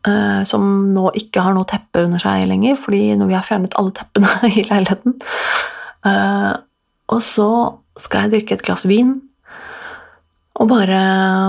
uh, 0.09 0.41
som 0.49 0.65
nå 0.95 1.11
ikke 1.21 1.45
har 1.45 1.55
noe 1.57 1.69
teppe 1.69 2.07
under 2.07 2.23
seg 2.23 2.47
lenger, 2.49 2.79
fordi 2.81 3.03
når 3.21 3.31
vi 3.31 3.37
har 3.37 3.45
fjernet 3.45 3.77
alle 3.77 3.93
teppene 3.99 4.33
i 4.57 4.65
leiligheten. 4.65 5.19
Uh, 6.09 6.55
og 7.13 7.21
så 7.25 7.51
skal 8.01 8.25
jeg 8.25 8.35
drikke 8.39 8.57
et 8.57 8.65
glass 8.67 8.89
vin 8.89 9.19
og 10.55 10.71
bare 10.71 11.01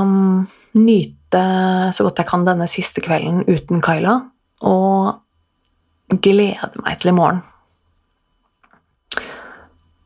um, 0.01 0.45
nyte 0.77 1.14
så 1.33 2.05
godt 2.05 2.21
jeg 2.21 2.29
kan 2.29 2.45
denne 2.45 2.67
siste 2.69 3.01
kvelden 3.01 3.41
uten 3.49 3.81
Kyla, 3.83 4.19
og 4.61 6.19
glede 6.21 6.69
meg 6.83 6.99
til 7.01 7.11
i 7.11 7.15
morgen. 7.17 7.41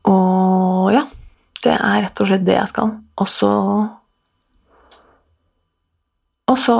Og 0.08 0.90
ja, 0.94 1.04
det 1.64 1.74
er 1.76 2.04
rett 2.06 2.22
og 2.22 2.30
slett 2.30 2.46
det 2.46 2.56
jeg 2.56 2.72
skal. 2.72 2.94
Og 3.20 3.28
så 3.28 3.50
Og 6.50 6.58
så 6.58 6.74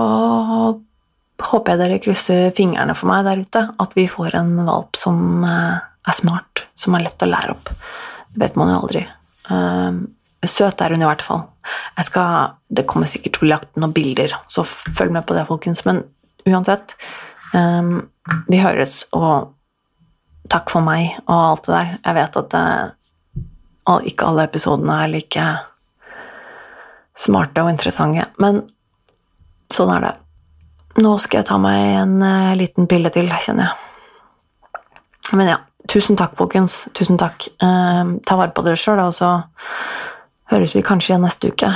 håper 1.40 1.72
jeg 1.72 1.78
dere 1.78 1.98
krysser 2.02 2.48
fingrene 2.56 2.96
for 2.98 3.06
meg 3.06 3.22
der 3.22 3.38
ute, 3.38 3.60
at 3.78 3.92
vi 3.94 4.08
får 4.10 4.34
en 4.40 4.56
valp 4.66 4.98
som 4.98 5.44
eh, 5.46 5.76
er 5.78 6.16
smart, 6.16 6.64
som 6.74 6.96
er 6.96 7.04
lett 7.04 7.22
å 7.22 7.28
lære 7.30 7.54
opp. 7.54 7.70
Det 8.34 8.42
vet 8.42 8.58
man 8.58 8.72
jo 8.72 8.80
aldri. 8.80 9.04
Søt 10.48 10.80
er 10.80 10.94
hun 10.94 11.02
i 11.02 11.08
hvert 11.08 11.22
fall. 11.24 11.42
Skal, 12.06 12.54
det 12.72 12.86
kommer 12.88 13.10
sikkert 13.10 13.36
til 13.36 13.42
å 13.42 13.44
bli 13.44 13.52
lagt 13.52 13.80
noen 13.80 13.92
bilder, 13.96 14.32
så 14.48 14.64
følg 14.64 15.12
med 15.12 15.26
på 15.28 15.36
det, 15.36 15.44
folkens. 15.48 15.84
Men 15.84 16.04
uansett, 16.48 16.94
um, 17.52 17.98
vi 18.48 18.62
høres, 18.62 19.02
og 19.12 19.52
takk 20.50 20.72
for 20.72 20.84
meg 20.84 21.12
og 21.26 21.36
alt 21.36 21.68
det 21.68 21.74
der. 21.74 21.92
Jeg 21.98 22.16
vet 22.16 22.40
at 22.40 22.50
det, 22.54 22.64
eh, 23.90 24.08
ikke 24.10 24.30
alle 24.30 24.48
episodene 24.48 24.96
er 25.04 25.12
like 25.12 25.46
smarte 27.20 27.62
og 27.62 27.70
interessante, 27.74 28.24
men 28.40 28.62
sånn 29.70 29.92
er 29.98 30.06
det. 30.06 30.14
Nå 31.04 31.14
skal 31.22 31.42
jeg 31.42 31.50
ta 31.50 31.58
meg 31.60 31.80
en 32.00 32.16
uh, 32.24 32.56
liten 32.58 32.88
pille 32.90 33.12
til, 33.14 33.28
kjenner 33.28 33.68
jeg. 33.68 34.86
Men 35.36 35.52
ja, 35.52 35.58
tusen 35.88 36.16
takk, 36.18 36.32
folkens. 36.38 36.88
Tusen 36.96 37.20
takk. 37.20 37.46
Uh, 37.62 38.16
ta 38.26 38.40
vare 38.40 38.54
på 38.56 38.64
dere 38.66 38.80
sjøl, 38.80 38.98
og 39.04 39.14
så 39.14 39.36
høres 40.50 40.74
vi 40.76 40.84
kanskje 40.86 41.14
igjen 41.14 41.26
neste 41.26 41.52
uke. 41.52 41.72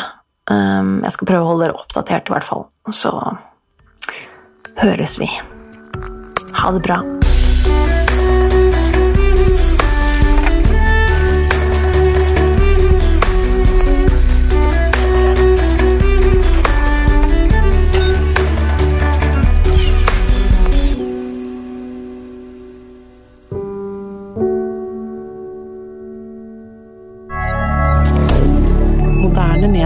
Um, 0.50 0.98
jeg 1.06 1.16
skal 1.16 1.30
prøve 1.30 1.44
å 1.44 1.52
holde 1.52 1.68
dere 1.68 1.78
oppdatert, 1.80 2.28
i 2.28 2.36
hvert 2.36 2.48
fall. 2.48 2.66
Så 2.92 3.14
høres 4.82 5.18
vi. 5.22 5.30
Ha 6.54 6.74
det 6.74 6.82
bra. 6.84 7.02